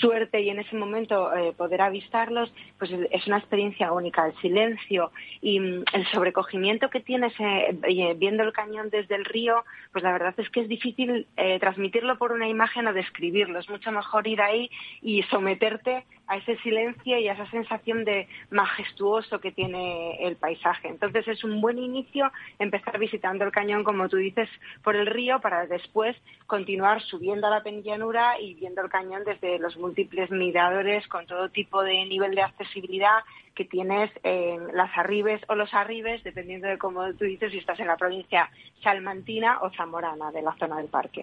suerte 0.00 0.40
y 0.40 0.50
en 0.50 0.58
ese 0.58 0.76
momento 0.76 1.34
eh, 1.34 1.52
poder 1.56 1.80
avistarlos, 1.82 2.52
pues 2.78 2.90
es 3.10 3.26
una 3.26 3.38
experiencia 3.38 3.92
única. 3.92 4.26
El 4.26 4.36
silencio 4.36 5.10
y 5.40 5.60
mm, 5.60 5.84
el 5.92 6.06
sobrecogimiento 6.12 6.90
que 6.90 7.00
tienes 7.00 7.32
eh, 7.38 7.78
eh, 7.82 8.14
viendo 8.16 8.42
el 8.42 8.52
cañón 8.52 8.90
desde 8.90 9.14
el 9.14 9.24
río, 9.24 9.64
pues 9.92 10.02
la 10.04 10.12
verdad 10.12 10.34
es 10.36 10.50
que 10.50 10.60
es 10.60 10.68
difícil 10.68 11.26
transmitirlo 11.60 12.18
por 12.18 12.32
una 12.32 12.48
imagen 12.48 12.86
o 12.86 12.92
describirlo. 12.92 13.58
Es 13.58 13.68
mucho 13.68 13.90
mejor 13.92 14.26
ir 14.26 14.40
ahí 14.40 14.70
y 15.02 15.22
someterte 15.24 16.04
a 16.28 16.36
ese 16.36 16.56
silencio 16.58 17.18
y 17.18 17.28
a 17.28 17.32
esa 17.32 17.48
sensación 17.50 18.04
de 18.04 18.28
majestuoso 18.50 19.40
que 19.40 19.52
tiene 19.52 20.16
el 20.26 20.36
paisaje. 20.36 20.88
Entonces 20.88 21.26
es 21.28 21.44
un 21.44 21.60
buen 21.60 21.78
inicio 21.78 22.30
empezar 22.58 22.98
visitando 22.98 23.44
el 23.44 23.52
cañón, 23.52 23.84
como 23.84 24.08
tú 24.08 24.16
dices, 24.16 24.48
por 24.82 24.96
el 24.96 25.06
río 25.06 25.40
para 25.40 25.66
después 25.66 26.16
continuar 26.46 27.02
subiendo 27.02 27.46
a 27.46 27.50
la 27.50 27.62
penillanura 27.62 28.40
y 28.40 28.54
viendo 28.54 28.82
el 28.82 28.90
cañón 28.90 29.22
desde 29.24 29.58
los 29.58 29.76
múltiples 29.76 30.30
miradores 30.30 31.06
con 31.08 31.26
todo 31.26 31.48
tipo 31.48 31.82
de 31.82 32.04
nivel 32.06 32.34
de 32.34 32.42
accesibilidad 32.42 33.20
que 33.56 33.64
tienes 33.64 34.10
en 34.22 34.76
las 34.76 34.96
arribes 34.96 35.40
o 35.48 35.54
los 35.54 35.72
arribes, 35.72 36.22
dependiendo 36.22 36.68
de 36.68 36.76
cómo 36.78 37.02
tú 37.14 37.24
dices, 37.24 37.50
si 37.50 37.58
estás 37.58 37.80
en 37.80 37.86
la 37.86 37.96
provincia 37.96 38.50
salmantina 38.82 39.60
o 39.62 39.70
zamorana 39.70 40.30
de 40.30 40.42
la 40.42 40.54
zona 40.58 40.76
del 40.76 40.88
parque. 40.88 41.22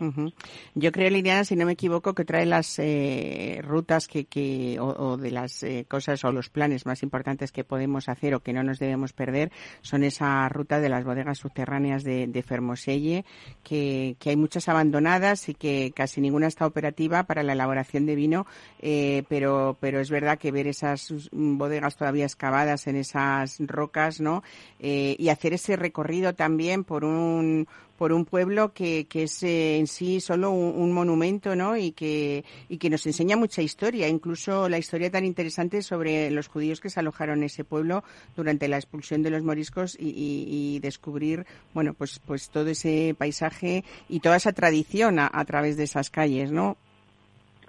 Yo 0.73 0.91
creo, 0.91 1.09
Liliana, 1.11 1.45
si 1.45 1.55
no 1.55 1.65
me 1.65 1.73
equivoco, 1.73 2.13
que 2.13 2.25
trae 2.25 2.47
las 2.47 2.79
eh, 2.79 3.61
rutas 3.63 4.07
que, 4.07 4.25
que 4.25 4.77
o, 4.79 4.92
de 5.17 5.31
las 5.31 5.63
eh, 5.63 5.85
cosas 5.87 6.23
o 6.23 6.31
los 6.31 6.49
planes 6.49 6.85
más 6.85 7.03
importantes 7.03 7.51
que 7.51 7.63
podemos 7.63 8.09
hacer 8.09 8.35
o 8.35 8.41
que 8.41 8.53
no 8.53 8.63
nos 8.63 8.79
debemos 8.79 9.13
perder 9.13 9.51
son 9.81 10.03
esa 10.03 10.47
ruta 10.49 10.79
de 10.79 10.89
las 10.89 11.03
bodegas 11.03 11.39
subterráneas 11.39 12.03
de, 12.03 12.27
de 12.27 12.43
Fermoselle, 12.43 13.25
que, 13.63 14.15
que, 14.19 14.29
hay 14.29 14.35
muchas 14.35 14.69
abandonadas 14.69 15.49
y 15.49 15.53
que 15.53 15.91
casi 15.95 16.21
ninguna 16.21 16.47
está 16.47 16.65
operativa 16.65 17.23
para 17.23 17.43
la 17.43 17.53
elaboración 17.53 18.05
de 18.05 18.15
vino, 18.15 18.45
eh, 18.79 19.23
pero, 19.29 19.77
pero 19.79 19.99
es 19.99 20.09
verdad 20.09 20.37
que 20.37 20.51
ver 20.51 20.67
esas 20.67 21.13
bodegas 21.31 21.95
todavía 21.95 22.25
excavadas 22.25 22.87
en 22.87 22.95
esas 22.95 23.57
rocas, 23.59 24.19
¿no? 24.19 24.43
Eh, 24.79 25.15
y 25.19 25.29
hacer 25.29 25.53
ese 25.53 25.75
recorrido 25.75 26.33
también 26.33 26.83
por 26.83 27.03
un 27.03 27.67
por 27.97 28.11
un 28.11 28.25
pueblo 28.25 28.73
que, 28.73 29.05
que 29.05 29.23
es 29.23 29.43
eh, 29.43 29.77
en 29.77 29.87
sí 29.87 30.19
solo 30.19 30.51
un, 30.51 30.91
monumento, 30.91 31.55
¿no? 31.55 31.77
Y 31.77 31.91
que, 31.91 32.43
y 32.69 32.77
que 32.77 32.89
nos 32.89 33.05
enseña 33.05 33.37
mucha 33.37 33.61
historia, 33.61 34.07
incluso 34.07 34.69
la 34.69 34.77
historia 34.77 35.09
tan 35.09 35.25
interesante 35.25 35.81
sobre 35.81 36.29
los 36.31 36.47
judíos 36.47 36.81
que 36.81 36.89
se 36.89 36.99
alojaron 36.99 37.39
en 37.39 37.45
ese 37.45 37.63
pueblo 37.63 38.03
durante 38.35 38.67
la 38.67 38.77
expulsión 38.77 39.23
de 39.23 39.31
los 39.31 39.43
moriscos 39.43 39.95
y, 39.99 40.13
y, 40.47 40.79
descubrir, 40.79 41.45
bueno, 41.73 41.93
pues, 41.93 42.19
pues 42.25 42.49
todo 42.49 42.67
ese 42.69 43.15
paisaje 43.17 43.83
y 44.09 44.19
toda 44.19 44.35
esa 44.37 44.53
tradición 44.53 45.19
a, 45.19 45.29
a 45.31 45.45
través 45.45 45.77
de 45.77 45.83
esas 45.83 46.09
calles, 46.09 46.51
¿no? 46.51 46.77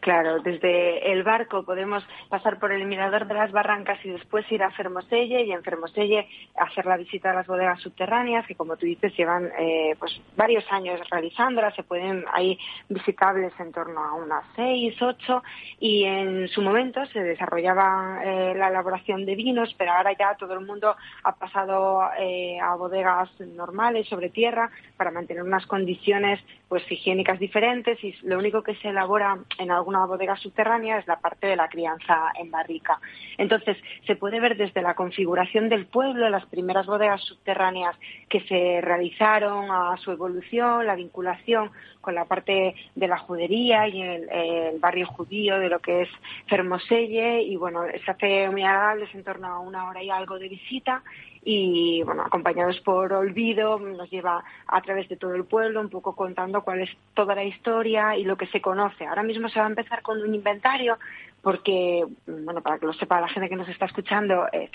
Claro, 0.04 0.38
desde 0.40 1.12
el 1.12 1.22
barco 1.22 1.64
podemos 1.64 2.06
pasar 2.28 2.58
por 2.58 2.70
el 2.72 2.84
mirador 2.84 3.26
de 3.26 3.32
las 3.32 3.50
barrancas 3.52 3.98
y 4.04 4.10
después 4.10 4.44
ir 4.52 4.62
a 4.62 4.70
Fermoselle 4.70 5.44
y 5.44 5.52
en 5.52 5.62
Fermoselle 5.62 6.28
hacer 6.58 6.84
la 6.84 6.98
visita 6.98 7.30
a 7.30 7.34
las 7.34 7.46
bodegas 7.46 7.80
subterráneas 7.80 8.46
que 8.46 8.54
como 8.54 8.76
tú 8.76 8.84
dices 8.84 9.16
llevan 9.16 9.50
eh, 9.58 9.96
pues 9.98 10.20
varios 10.36 10.70
años 10.70 11.00
realizándolas, 11.10 11.74
se 11.74 11.84
pueden 11.84 12.22
ahí 12.34 12.58
visitables 12.90 13.54
en 13.58 13.72
torno 13.72 14.04
a 14.04 14.12
unas 14.12 14.44
seis, 14.54 14.94
ocho 15.00 15.42
y 15.80 16.04
en 16.04 16.48
su 16.48 16.60
momento 16.60 17.06
se 17.06 17.22
desarrollaba 17.22 18.20
eh, 18.26 18.52
la 18.54 18.68
elaboración 18.68 19.24
de 19.24 19.34
vinos, 19.36 19.74
pero 19.78 19.92
ahora 19.92 20.12
ya 20.12 20.34
todo 20.34 20.52
el 20.52 20.66
mundo 20.66 20.94
ha 21.22 21.34
pasado 21.36 22.10
eh, 22.18 22.58
a 22.60 22.74
bodegas 22.74 23.30
normales 23.40 24.06
sobre 24.06 24.28
tierra 24.28 24.70
para 24.98 25.10
mantener 25.10 25.44
unas 25.44 25.64
condiciones 25.64 26.44
pues 26.68 26.82
higiénicas 26.92 27.38
diferentes 27.38 28.02
y 28.04 28.14
lo 28.22 28.38
único 28.38 28.62
que 28.62 28.74
se 28.76 28.88
elabora 28.88 29.38
en 29.58 29.70
algunos 29.70 29.93
una 29.96 30.06
bodega 30.06 30.36
subterránea 30.36 30.98
es 30.98 31.06
la 31.06 31.20
parte 31.20 31.46
de 31.46 31.56
la 31.56 31.68
crianza 31.68 32.32
en 32.38 32.50
barrica. 32.50 32.98
Entonces, 33.38 33.76
se 34.06 34.16
puede 34.16 34.40
ver 34.40 34.56
desde 34.56 34.82
la 34.82 34.94
configuración 34.94 35.68
del 35.68 35.86
pueblo, 35.86 36.28
las 36.28 36.46
primeras 36.46 36.86
bodegas 36.86 37.20
subterráneas 37.22 37.96
que 38.28 38.40
se 38.42 38.80
realizaron 38.80 39.70
a 39.70 39.96
su 39.98 40.10
evolución, 40.10 40.86
la 40.86 40.94
vinculación 40.94 41.70
con 42.00 42.14
la 42.14 42.26
parte 42.26 42.74
de 42.94 43.08
la 43.08 43.18
judería 43.18 43.88
y 43.88 44.02
el, 44.02 44.78
barrio 44.78 45.06
judío 45.06 45.58
de 45.58 45.68
lo 45.68 45.78
que 45.78 46.02
es 46.02 46.08
Fermoselle 46.48 47.42
y 47.42 47.56
bueno, 47.56 47.82
se 48.04 48.10
hace 48.10 48.50
muy 48.50 48.62
agradable, 48.62 49.08
en 49.14 49.24
torno 49.24 49.46
a 49.46 49.58
una 49.60 49.88
hora 49.88 50.02
y 50.02 50.10
algo 50.10 50.38
de 50.38 50.48
visita 50.48 51.02
y 51.44 52.02
bueno, 52.02 52.22
acompañados 52.22 52.80
por 52.80 53.12
Olvido, 53.12 53.78
nos 53.78 54.10
lleva 54.10 54.42
a 54.66 54.80
través 54.80 55.08
de 55.08 55.16
todo 55.16 55.34
el 55.34 55.44
pueblo, 55.44 55.80
un 55.80 55.90
poco 55.90 56.16
contando 56.16 56.62
cuál 56.62 56.80
es 56.80 56.90
toda 57.14 57.34
la 57.34 57.44
historia 57.44 58.16
y 58.16 58.24
lo 58.24 58.36
que 58.36 58.46
se 58.46 58.60
conoce. 58.60 59.06
Ahora 59.06 59.22
mismo 59.22 59.48
se 59.48 59.58
va 59.60 59.66
a 59.66 59.68
empezar 59.68 60.02
con 60.02 60.22
un 60.22 60.34
inventario 60.34 60.98
porque, 61.44 62.06
bueno, 62.26 62.62
para 62.62 62.78
que 62.78 62.86
lo 62.86 62.94
sepa 62.94 63.20
la 63.20 63.28
gente 63.28 63.50
que 63.50 63.56
nos 63.56 63.68
está 63.68 63.84
escuchando, 63.84 64.48
eh, 64.50 64.70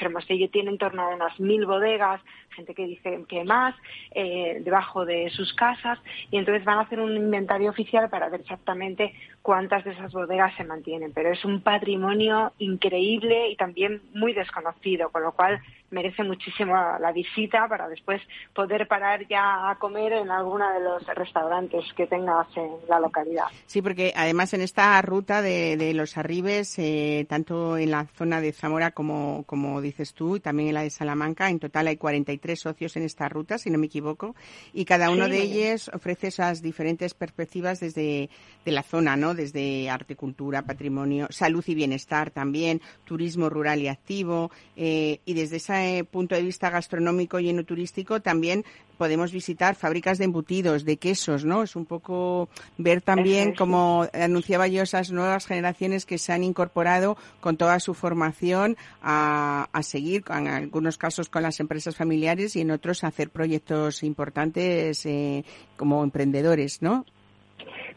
tiene 0.52 0.70
en 0.70 0.78
torno 0.78 1.02
a 1.02 1.16
unas 1.16 1.38
mil 1.40 1.66
bodegas, 1.66 2.22
gente 2.52 2.76
que 2.76 2.86
dice 2.86 3.26
que 3.28 3.44
más, 3.44 3.76
eh, 4.12 4.60
debajo 4.62 5.04
de 5.04 5.32
sus 5.32 5.52
casas, 5.56 5.98
y 6.30 6.38
entonces 6.38 6.64
van 6.64 6.78
a 6.78 6.82
hacer 6.82 7.00
un 7.00 7.16
inventario 7.16 7.72
oficial 7.72 8.08
para 8.12 8.30
ver 8.30 8.42
exactamente 8.42 9.16
cuántas 9.42 9.84
de 9.84 9.92
esas 9.94 10.12
bodegas 10.12 10.56
se 10.58 10.64
mantienen. 10.64 11.12
Pero 11.12 11.32
es 11.32 11.44
un 11.44 11.62
patrimonio 11.62 12.54
increíble 12.60 13.50
y 13.50 13.56
también 13.56 14.04
muy 14.14 14.34
desconocido, 14.34 15.10
con 15.10 15.24
lo 15.24 15.32
cual 15.32 15.60
merece 15.92 16.24
muchísimo 16.24 16.76
la 17.00 17.12
visita 17.12 17.68
para 17.68 17.88
después 17.88 18.22
poder 18.54 18.88
parar 18.88 19.28
ya 19.28 19.70
a 19.70 19.76
comer 19.76 20.14
en 20.14 20.32
alguno 20.32 20.72
de 20.74 20.80
los 20.82 21.06
restaurantes 21.08 21.86
que 21.96 22.08
tengas 22.08 22.48
en 22.56 22.70
la 22.88 23.00
localidad. 23.00 23.46
Sí, 23.66 23.82
porque 23.82 24.14
además 24.16 24.54
en 24.54 24.62
esta 24.62 25.02
ruta 25.02 25.42
de, 25.42 25.78
de 25.78 25.94
los 25.94 26.18
arribes, 26.18 26.78
eh, 26.80 27.26
tanto 27.30 27.78
en 27.78 27.92
la 27.92 28.06
zona 28.06 28.42
de 28.42 28.52
Zamora 28.52 28.92
como, 28.92 29.44
como 29.46 29.82
dices 29.82 30.14
tú, 30.14 30.36
y 30.36 30.40
también 30.40 30.70
en 30.70 30.76
la 30.76 30.84
de 30.84 30.90
Salamanca, 30.90 31.50
en 31.50 31.60
total 31.60 31.88
hay 31.88 31.98
43 31.98 32.60
socios 32.60 32.96
en 32.98 33.04
esta 33.04 33.30
ruta, 33.30 33.58
si 33.58 33.70
no 33.70 33.78
me 33.78 33.88
equivoco, 33.88 34.36
y 34.74 34.86
cada 34.86 35.10
uno 35.10 35.28
de 35.28 35.42
ellos 35.42 35.90
ofrece 35.94 36.28
esas 36.28 36.62
diferentes 36.62 37.14
perspectivas 37.14 37.80
desde 37.80 38.30
de 38.66 38.72
la 38.72 38.84
zona, 38.84 39.16
¿no? 39.16 39.34
Desde 39.34 39.90
cultura, 40.18 40.64
patrimonio, 40.64 41.28
salud 41.30 41.64
y 41.68 41.76
bienestar 41.76 42.32
también, 42.32 42.82
turismo 43.06 43.50
rural 43.50 43.82
y 43.82 43.88
activo, 43.88 44.52
eh, 44.76 45.20
y 45.26 45.34
desde 45.34 45.58
esa 45.58 45.79
eh, 45.86 46.04
punto 46.04 46.36
de 46.36 46.42
vista 46.42 46.70
gastronómico 46.70 47.40
y 47.40 47.50
enoturístico 47.50 48.22
también 48.22 48.66
podemos 48.98 49.32
visitar 49.32 49.76
fábricas 49.76 50.18
de 50.18 50.26
embutidos, 50.26 50.84
de 50.84 50.98
quesos, 50.98 51.46
¿no? 51.46 51.64
Es 51.64 51.76
un 51.76 51.86
poco 51.86 52.50
ver 52.78 53.02
también, 53.02 53.56
como 53.56 54.08
anunciaba 54.14 54.68
yo, 54.68 54.84
esas 54.84 55.12
nuevas 55.12 55.46
generaciones 55.46 56.06
que 56.06 56.18
se 56.18 56.34
han 56.34 56.44
incorporado 56.44 57.18
con 57.40 57.56
toda 57.56 57.80
su 57.80 57.94
formación 57.94 58.76
a, 59.02 59.70
a 59.72 59.84
seguir, 59.84 60.24
en 60.30 60.48
algunos 60.48 60.98
casos 60.98 61.30
con 61.30 61.44
las 61.44 61.60
empresas 61.60 61.96
familiares 61.96 62.56
y 62.56 62.62
en 62.62 62.72
otros 62.72 63.04
a 63.04 63.08
hacer 63.08 63.30
proyectos 63.30 64.04
importantes 64.04 65.06
eh, 65.06 65.46
como 65.78 66.04
emprendedores, 66.04 66.82
¿no? 66.82 67.06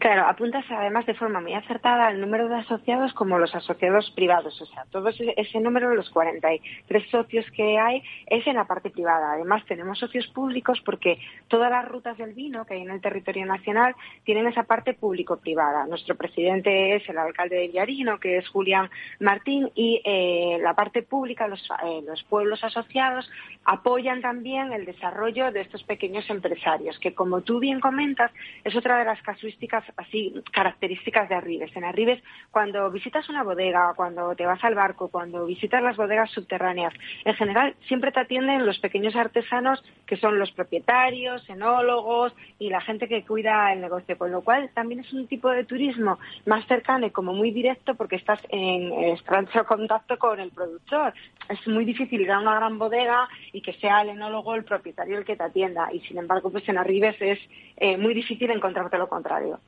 Claro, 0.02 0.26
apuntas 0.26 0.64
además 0.68 1.06
de 1.06 1.14
forma 1.14 1.40
muy 1.40 1.54
acertada 1.54 2.10
el 2.10 2.20
número 2.20 2.48
de 2.48 2.56
asociados 2.56 3.14
como 3.14 3.38
los 3.38 3.54
asociados 3.54 4.10
privados. 4.16 4.60
O 4.60 4.66
sea, 4.66 4.84
todo 4.90 5.08
ese, 5.08 5.60
número 5.60 5.94
los 5.94 6.10
43 6.10 7.08
socios 7.08 7.46
que 7.52 7.78
hay 7.78 8.02
es 8.26 8.44
en 8.48 8.56
la 8.56 8.64
parte 8.64 8.90
privada. 8.90 9.34
Además, 9.34 9.64
tenemos 9.64 10.00
socios 10.00 10.26
públicos 10.26 10.82
porque 10.84 11.20
todas 11.46 11.70
las 11.70 11.86
rutas 11.86 12.18
del 12.18 12.34
vino 12.34 12.66
que 12.66 12.74
hay 12.74 12.80
en 12.80 12.90
el 12.90 13.00
territorio 13.00 13.46
nacional 13.46 13.94
tienen 14.24 14.48
esa 14.48 14.64
parte 14.64 14.92
público-privada. 14.92 15.86
Nuestro 15.86 16.16
presidente 16.16 16.96
es 16.96 17.08
el 17.08 17.18
alcalde 17.18 17.54
de 17.54 17.68
Villarino, 17.68 18.18
que 18.18 18.38
es 18.38 18.48
Julián 18.48 18.90
Martín, 19.20 19.70
y 19.76 20.02
eh, 20.04 20.58
la 20.60 20.74
parte 20.74 21.04
pública, 21.04 21.46
eh, 21.46 22.02
los 22.04 22.24
pueblos 22.24 22.64
asociados, 22.64 23.30
apoyan 23.64 24.20
también 24.20 24.72
el 24.72 24.84
desarrollo 24.84 25.52
de 25.52 25.60
estos 25.60 25.84
pequeños 25.84 26.28
empresarios, 26.28 26.98
que 26.98 27.14
como 27.14 27.42
tú 27.42 27.60
bien 27.60 27.78
comentas, 27.78 28.32
es 28.64 28.74
otra 28.74 28.98
de 28.98 29.04
las 29.04 29.22
casuísticas 29.22 29.84
así 29.96 30.34
características 30.52 31.28
de 31.28 31.34
Arribes. 31.34 31.74
En 31.76 31.84
Arribes, 31.84 32.22
cuando 32.50 32.90
visitas 32.90 33.28
una 33.28 33.42
bodega, 33.42 33.92
cuando 33.96 34.34
te 34.34 34.46
vas 34.46 34.62
al 34.64 34.74
barco, 34.74 35.08
cuando 35.08 35.46
visitas 35.46 35.82
las 35.82 35.96
bodegas 35.96 36.30
subterráneas, 36.30 36.92
en 37.24 37.34
general 37.34 37.74
siempre 37.86 38.12
te 38.12 38.20
atienden 38.20 38.66
los 38.66 38.78
pequeños 38.78 39.16
artesanos 39.16 39.82
que 40.06 40.16
son 40.16 40.38
los 40.38 40.50
propietarios, 40.52 41.48
enólogos 41.48 42.34
y 42.58 42.70
la 42.70 42.80
gente 42.80 43.08
que 43.08 43.24
cuida 43.24 43.72
el 43.72 43.80
negocio, 43.80 44.18
con 44.18 44.30
lo 44.30 44.42
cual 44.42 44.70
también 44.74 45.00
es 45.00 45.12
un 45.12 45.26
tipo 45.26 45.48
de 45.50 45.64
turismo 45.64 46.18
más 46.46 46.66
cercano 46.66 47.06
y 47.06 47.10
como 47.10 47.32
muy 47.32 47.50
directo 47.50 47.94
porque 47.94 48.16
estás 48.16 48.40
en 48.48 48.92
estrecho 48.92 49.64
contacto 49.66 50.18
con 50.18 50.40
el 50.40 50.50
productor. 50.50 51.12
Es 51.48 51.66
muy 51.66 51.84
difícil 51.84 52.20
ir 52.20 52.30
a 52.30 52.40
una 52.40 52.56
gran 52.56 52.78
bodega 52.78 53.28
y 53.52 53.60
que 53.62 53.72
sea 53.74 54.02
el 54.02 54.10
enólogo 54.10 54.54
el 54.54 54.64
propietario 54.64 55.18
el 55.18 55.24
que 55.24 55.36
te 55.36 55.44
atienda 55.44 55.92
y 55.92 56.00
sin 56.00 56.18
embargo 56.18 56.50
pues 56.50 56.68
en 56.68 56.78
Arribes 56.78 57.16
es 57.20 57.38
eh, 57.76 57.96
muy 57.96 58.14
difícil 58.14 58.50
encontrarte 58.50 58.98
lo 58.98 59.08
contrario. 59.08 59.60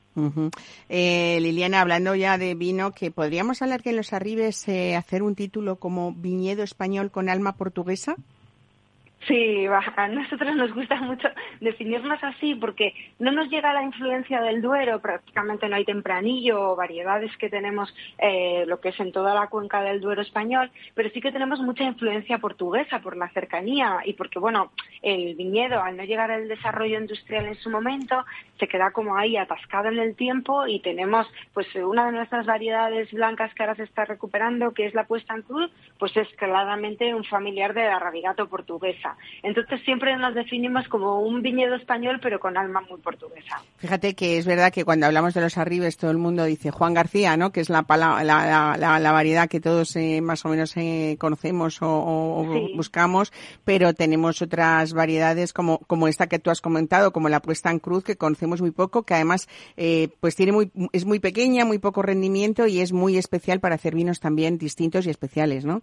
Eh, 0.88 1.38
Liliana, 1.40 1.80
hablando 1.80 2.14
ya 2.14 2.38
de 2.38 2.54
vino, 2.54 2.92
que 2.92 3.10
podríamos 3.10 3.62
hablar 3.62 3.82
que 3.82 3.90
en 3.90 3.96
los 3.96 4.12
arribes 4.12 4.66
eh, 4.68 4.96
hacer 4.96 5.22
un 5.22 5.34
título 5.34 5.76
como 5.76 6.12
viñedo 6.12 6.62
español 6.62 7.10
con 7.10 7.28
alma 7.28 7.56
portuguesa. 7.56 8.16
Sí, 9.26 9.66
a 9.66 10.08
nosotros 10.08 10.54
nos 10.54 10.74
gusta 10.74 10.96
mucho 10.96 11.28
definirnos 11.60 12.22
así 12.22 12.54
porque 12.56 12.92
no 13.18 13.32
nos 13.32 13.48
llega 13.48 13.72
la 13.72 13.82
influencia 13.82 14.42
del 14.42 14.60
Duero, 14.60 15.00
prácticamente 15.00 15.66
no 15.66 15.76
hay 15.76 15.84
tempranillo 15.86 16.72
o 16.72 16.76
variedades 16.76 17.34
que 17.38 17.48
tenemos 17.48 17.94
eh, 18.18 18.64
lo 18.66 18.80
que 18.80 18.90
es 18.90 19.00
en 19.00 19.12
toda 19.12 19.34
la 19.34 19.46
cuenca 19.46 19.82
del 19.82 20.02
Duero 20.02 20.20
español, 20.20 20.70
pero 20.94 21.08
sí 21.08 21.22
que 21.22 21.32
tenemos 21.32 21.60
mucha 21.60 21.84
influencia 21.84 22.36
portuguesa 22.38 22.98
por 22.98 23.16
la 23.16 23.30
cercanía 23.30 24.00
y 24.04 24.12
porque, 24.12 24.38
bueno, 24.38 24.72
el 25.00 25.34
viñedo 25.36 25.82
al 25.82 25.96
no 25.96 26.04
llegar 26.04 26.30
al 26.30 26.46
desarrollo 26.46 26.98
industrial 26.98 27.46
en 27.46 27.56
su 27.56 27.70
momento 27.70 28.24
se 28.58 28.68
queda 28.68 28.90
como 28.90 29.16
ahí 29.16 29.36
atascado 29.36 29.88
en 29.88 29.98
el 29.98 30.16
tiempo 30.16 30.66
y 30.66 30.80
tenemos 30.80 31.26
pues 31.54 31.66
una 31.76 32.06
de 32.06 32.12
nuestras 32.12 32.44
variedades 32.46 33.10
blancas 33.10 33.54
que 33.54 33.62
ahora 33.62 33.74
se 33.74 33.84
está 33.84 34.04
recuperando, 34.04 34.72
que 34.72 34.86
es 34.86 34.94
la 34.94 35.04
puesta 35.04 35.34
en 35.34 35.42
cruz, 35.42 35.70
pues 35.98 36.14
es 36.16 36.28
claramente 36.36 37.14
un 37.14 37.24
familiar 37.24 37.74
de 37.74 37.84
la 37.84 37.98
rabigato 37.98 38.48
portuguesa. 38.48 39.13
Entonces 39.42 39.80
siempre 39.84 40.16
nos 40.16 40.34
definimos 40.34 40.88
como 40.88 41.20
un 41.20 41.42
viñedo 41.42 41.74
español, 41.74 42.18
pero 42.22 42.40
con 42.40 42.56
alma 42.56 42.80
muy 42.88 43.00
portuguesa. 43.00 43.62
Fíjate 43.76 44.14
que 44.14 44.38
es 44.38 44.46
verdad 44.46 44.72
que 44.72 44.84
cuando 44.84 45.06
hablamos 45.06 45.34
de 45.34 45.40
los 45.40 45.58
arribes, 45.58 45.96
todo 45.96 46.10
el 46.10 46.18
mundo 46.18 46.44
dice 46.44 46.70
Juan 46.70 46.94
García, 46.94 47.36
¿no? 47.36 47.52
Que 47.52 47.60
es 47.60 47.70
la, 47.70 47.84
la, 47.88 48.76
la, 48.78 49.12
variedad 49.12 49.48
que 49.48 49.60
todos 49.60 49.96
eh, 49.96 50.20
más 50.20 50.44
o 50.44 50.48
menos 50.48 50.76
eh, 50.76 51.16
conocemos 51.18 51.78
o, 51.80 52.46
buscamos, 52.74 53.32
pero 53.64 53.94
tenemos 53.94 54.42
otras 54.42 54.92
variedades 54.92 55.52
como, 55.52 55.78
como 55.78 56.08
esta 56.08 56.26
que 56.26 56.38
tú 56.38 56.50
has 56.50 56.60
comentado, 56.60 57.12
como 57.12 57.28
la 57.28 57.40
puesta 57.40 57.70
en 57.70 57.78
cruz, 57.78 58.04
que 58.04 58.16
conocemos 58.16 58.60
muy 58.60 58.70
poco, 58.70 59.02
que 59.02 59.14
además 59.14 59.48
eh, 59.76 60.08
pues 60.20 60.36
tiene 60.36 60.52
muy, 60.52 60.70
es 60.92 61.04
muy 61.04 61.20
pequeña, 61.20 61.64
muy 61.64 61.78
poco 61.78 62.02
rendimiento 62.02 62.66
y 62.66 62.80
es 62.80 62.92
muy 62.92 63.16
especial 63.16 63.60
para 63.60 63.76
hacer 63.76 63.94
vinos 63.94 64.20
también 64.20 64.58
distintos 64.58 65.06
y 65.06 65.10
especiales, 65.10 65.64
¿no? 65.64 65.82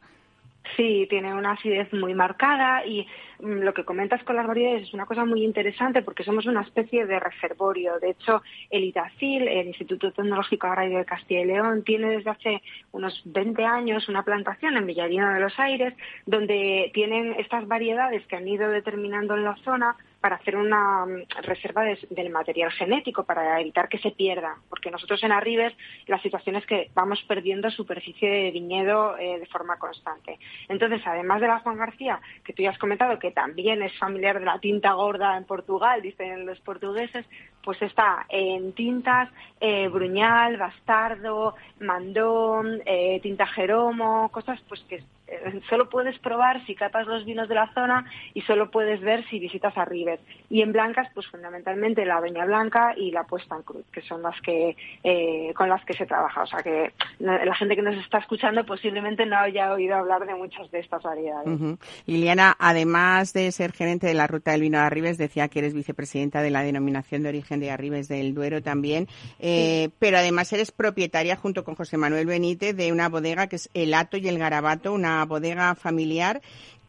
Sí, 0.77 1.07
tiene 1.09 1.33
una 1.33 1.53
acidez 1.53 1.91
muy 1.91 2.13
marcada 2.13 2.85
y 2.85 3.07
mm, 3.39 3.61
lo 3.61 3.73
que 3.73 3.83
comentas 3.83 4.23
con 4.23 4.35
las 4.35 4.45
variedades 4.45 4.83
es 4.83 4.93
una 4.93 5.05
cosa 5.05 5.25
muy 5.25 5.43
interesante 5.43 6.01
porque 6.03 6.23
somos 6.23 6.45
una 6.45 6.61
especie 6.61 7.05
de 7.05 7.19
reservorio. 7.19 7.99
De 7.99 8.11
hecho, 8.11 8.41
el 8.69 8.83
ITACIL, 8.83 9.47
el 9.47 9.67
Instituto 9.67 10.11
Tecnológico 10.11 10.67
Agrario 10.67 10.99
de 10.99 11.05
Castilla 11.05 11.41
y 11.41 11.45
León, 11.45 11.83
tiene 11.83 12.11
desde 12.11 12.29
hace 12.29 12.61
unos 12.91 13.21
20 13.25 13.65
años 13.65 14.07
una 14.07 14.23
plantación 14.23 14.77
en 14.77 14.85
Villarino 14.85 15.33
de 15.33 15.39
los 15.39 15.59
Aires 15.59 15.93
donde 16.25 16.91
tienen 16.93 17.33
estas 17.39 17.67
variedades 17.67 18.25
que 18.27 18.35
han 18.35 18.47
ido 18.47 18.69
determinando 18.69 19.35
en 19.35 19.43
la 19.43 19.55
zona 19.63 19.97
para 20.21 20.35
hacer 20.35 20.55
una 20.55 21.05
mm, 21.05 21.41
reserva 21.41 21.83
del 21.83 22.29
material 22.29 22.71
genético 22.71 23.23
para 23.23 23.59
evitar 23.59 23.89
que 23.89 23.97
se 23.97 24.11
pierda, 24.11 24.55
porque 24.69 24.91
nosotros 24.91 25.21
en 25.23 25.31
Arribes 25.31 25.73
la 26.07 26.21
situación 26.21 26.55
es 26.55 26.65
que 26.65 26.89
vamos 26.93 27.21
perdiendo 27.27 27.69
superficie 27.71 28.29
de 28.29 28.51
viñedo 28.51 29.17
eh, 29.17 29.39
de 29.39 29.45
forma 29.47 29.77
constante. 29.77 30.39
Entonces, 30.69 31.01
además 31.05 31.41
de 31.41 31.47
la 31.47 31.59
Juan 31.59 31.77
García, 31.77 32.21
que 32.43 32.53
tú 32.53 32.61
ya 32.61 32.69
has 32.69 32.77
comentado 32.77 33.17
que 33.19 33.31
también 33.31 33.81
es 33.81 33.97
familiar 33.97 34.39
de 34.39 34.45
la 34.45 34.59
tinta 34.59 34.93
gorda 34.93 35.35
en 35.37 35.45
Portugal, 35.45 36.01
dicen 36.01 36.45
los 36.45 36.59
portugueses, 36.61 37.25
pues 37.63 37.81
está 37.81 38.25
en 38.29 38.73
tintas 38.73 39.29
eh, 39.59 39.87
Bruñal, 39.87 40.57
Bastardo, 40.57 41.55
Mandón, 41.79 42.81
eh, 42.85 43.19
Tinta 43.21 43.47
Jeromo, 43.47 44.29
cosas 44.31 44.59
pues 44.67 44.81
que 44.89 45.03
solo 45.69 45.89
puedes 45.89 46.17
probar 46.19 46.65
si 46.65 46.75
catas 46.75 47.07
los 47.07 47.25
vinos 47.25 47.47
de 47.49 47.55
la 47.55 47.73
zona 47.73 48.05
y 48.33 48.41
solo 48.41 48.71
puedes 48.71 49.01
ver 49.01 49.27
si 49.29 49.39
visitas 49.39 49.77
a 49.77 49.85
River. 49.85 50.19
Y 50.49 50.61
en 50.61 50.71
blancas, 50.71 51.07
pues 51.13 51.27
fundamentalmente 51.27 52.05
la 52.05 52.19
Veña 52.19 52.45
Blanca 52.45 52.93
y 52.95 53.11
la 53.11 53.23
Puesta 53.23 53.55
en 53.55 53.63
Cruz, 53.63 53.85
que 53.91 54.01
son 54.01 54.21
las 54.21 54.39
que 54.41 54.75
eh, 55.03 55.53
con 55.55 55.69
las 55.69 55.83
que 55.85 55.93
se 55.93 56.05
trabaja. 56.05 56.43
O 56.43 56.47
sea 56.47 56.59
que 56.59 56.93
la 57.19 57.55
gente 57.55 57.75
que 57.75 57.81
nos 57.81 57.95
está 57.95 58.19
escuchando 58.19 58.65
posiblemente 58.65 59.25
no 59.25 59.37
haya 59.37 59.71
oído 59.73 59.95
hablar 59.95 60.25
de 60.25 60.35
muchas 60.35 60.69
de 60.71 60.79
estas 60.79 61.03
variedades. 61.03 61.77
Liliana, 62.05 62.55
además 62.59 63.33
de 63.33 63.51
ser 63.51 63.71
gerente 63.71 64.07
de 64.07 64.13
la 64.13 64.27
Ruta 64.27 64.51
del 64.51 64.61
Vino 64.61 64.77
de 64.77 64.85
Arribes, 64.85 65.17
decía 65.17 65.47
que 65.47 65.59
eres 65.59 65.73
vicepresidenta 65.73 66.41
de 66.41 66.51
la 66.51 66.63
denominación 66.63 67.23
de 67.23 67.29
origen 67.29 67.59
de 67.59 67.71
Arribes 67.71 68.07
del 68.07 68.33
Duero 68.33 68.61
también. 68.61 69.07
Eh, 69.39 69.89
pero 69.99 70.17
además 70.17 70.51
eres 70.53 70.71
propietaria 70.71 71.35
junto 71.35 71.63
con 71.63 71.75
José 71.75 71.97
Manuel 71.97 72.25
Benítez 72.25 72.75
de 72.75 72.91
una 72.91 73.09
bodega 73.09 73.47
que 73.47 73.57
es 73.57 73.69
El 73.73 73.93
Ato 73.93 74.17
y 74.17 74.27
el 74.27 74.37
Garabato, 74.37 74.93
una 74.93 75.20
bodega 75.25 75.75
familiar 75.75 76.41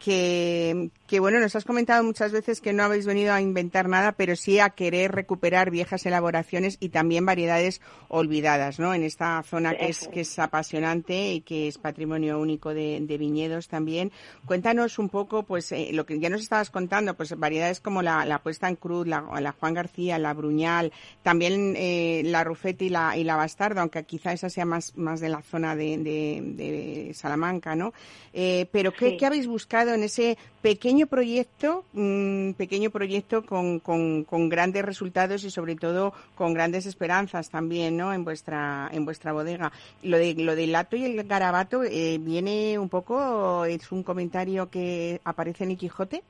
que, 0.03 0.91
que, 1.07 1.21
bueno, 1.21 1.39
nos 1.39 1.55
has 1.55 1.65
comentado 1.65 2.03
muchas 2.03 2.33
veces 2.33 2.61
que 2.61 2.73
no 2.73 2.83
habéis 2.83 3.07
venido 3.07 3.33
a 3.33 3.41
inventar 3.41 3.89
nada, 3.89 4.13
pero 4.13 4.35
sí 4.35 4.59
a 4.59 4.71
querer 4.71 5.13
recuperar 5.13 5.71
viejas 5.71 6.05
elaboraciones 6.07 6.77
y 6.81 6.89
también 6.89 7.25
variedades 7.25 7.81
olvidadas, 8.09 8.81
¿no? 8.81 8.95
En 8.95 9.05
esta 9.05 9.41
zona 9.45 9.77
que 9.77 9.89
es, 9.89 10.09
que 10.09 10.23
es 10.23 10.39
apasionante 10.41 11.35
y 11.35 11.41
que 11.43 11.69
es 11.69 11.79
patrimonio 11.79 12.41
único 12.41 12.75
de, 12.75 13.17
viñedos 13.17 13.69
también. 13.69 14.11
Cuéntanos 14.45 14.99
un 14.99 15.09
poco, 15.09 15.45
pues, 15.45 15.71
eh, 15.71 15.91
lo 15.93 16.05
que 16.05 16.19
ya 16.19 16.29
nos 16.29 16.41
estabas 16.41 16.71
contando, 16.71 17.15
pues 17.15 17.39
variedades 17.39 17.81
como 17.81 18.03
la, 18.03 18.25
la 18.25 18.41
puesta 18.41 18.69
en 18.69 18.75
cruz, 18.75 19.07
la, 19.07 19.25
la, 19.41 19.53
Juan 19.53 19.75
García, 19.75 20.19
la 20.19 20.35
Bruñal, 20.35 20.93
también 21.23 21.75
eh, 21.77 22.23
la 22.25 22.43
Rufete 22.43 22.87
y 22.87 22.89
la, 22.89 23.17
y 23.17 23.23
la 23.23 23.37
Bastardo, 23.37 23.81
aunque 23.81 24.03
quizá 24.03 24.33
esa 24.33 24.51
sea 24.51 24.65
más, 24.65 24.97
más 24.97 25.21
de 25.21 25.29
la 25.29 25.43
zona 25.43 25.77
de, 25.77 25.99
de, 25.99 27.13
Salamanca, 27.15 27.77
¿no? 27.77 27.93
Eh, 28.33 28.67
pero 28.73 28.93
¿qué, 28.93 29.17
¿qué 29.17 29.27
habéis 29.27 29.47
buscado 29.47 29.92
en 29.93 30.03
ese 30.03 30.39
pequeño 30.63 31.07
proyecto, 31.07 31.85
un 31.95 32.55
pequeño 32.57 32.91
proyecto 32.91 33.45
con, 33.45 34.49
grandes 34.49 34.85
resultados 34.85 35.45
y 35.45 35.51
sobre 35.51 35.77
todo 35.77 36.13
con 36.35 36.55
grandes 36.55 36.87
esperanzas 36.87 37.51
también, 37.51 37.97
¿no? 37.97 38.13
En 38.13 38.25
vuestra 38.25 38.89
en 38.93 39.05
vuestra 39.05 39.33
bodega. 39.33 39.73
Lo 40.03 40.19
de 40.19 40.35
lo 40.35 40.57
del 40.57 40.73
lato 40.73 40.97
y 40.97 41.05
el 41.05 41.25
garabato 41.25 41.83
eh, 41.85 42.19
viene 42.21 42.79
un 42.79 42.89
poco 42.89 43.65
es 43.65 43.91
un 43.93 44.03
comentario 44.03 44.71
que 44.71 45.21
aparece 45.25 45.65
en 45.65 45.73
el 45.73 45.77
Quijote. 45.77 46.23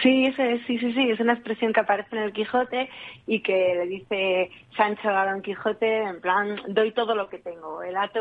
Sí, 0.00 0.24
ese, 0.24 0.58
sí, 0.66 0.78
sí, 0.78 0.92
sí, 0.94 1.10
es 1.10 1.20
una 1.20 1.34
expresión 1.34 1.72
que 1.72 1.80
aparece 1.80 2.16
en 2.16 2.22
el 2.22 2.32
Quijote 2.32 2.88
y 3.26 3.40
que 3.40 3.74
le 3.74 3.86
dice 3.86 4.50
Sancho 4.74 5.10
a 5.10 5.30
Don 5.30 5.42
Quijote, 5.42 6.02
en 6.04 6.20
plan, 6.20 6.56
doy 6.68 6.92
todo 6.92 7.14
lo 7.14 7.28
que 7.28 7.38
tengo. 7.38 7.82
El 7.82 7.96
ato 7.96 8.20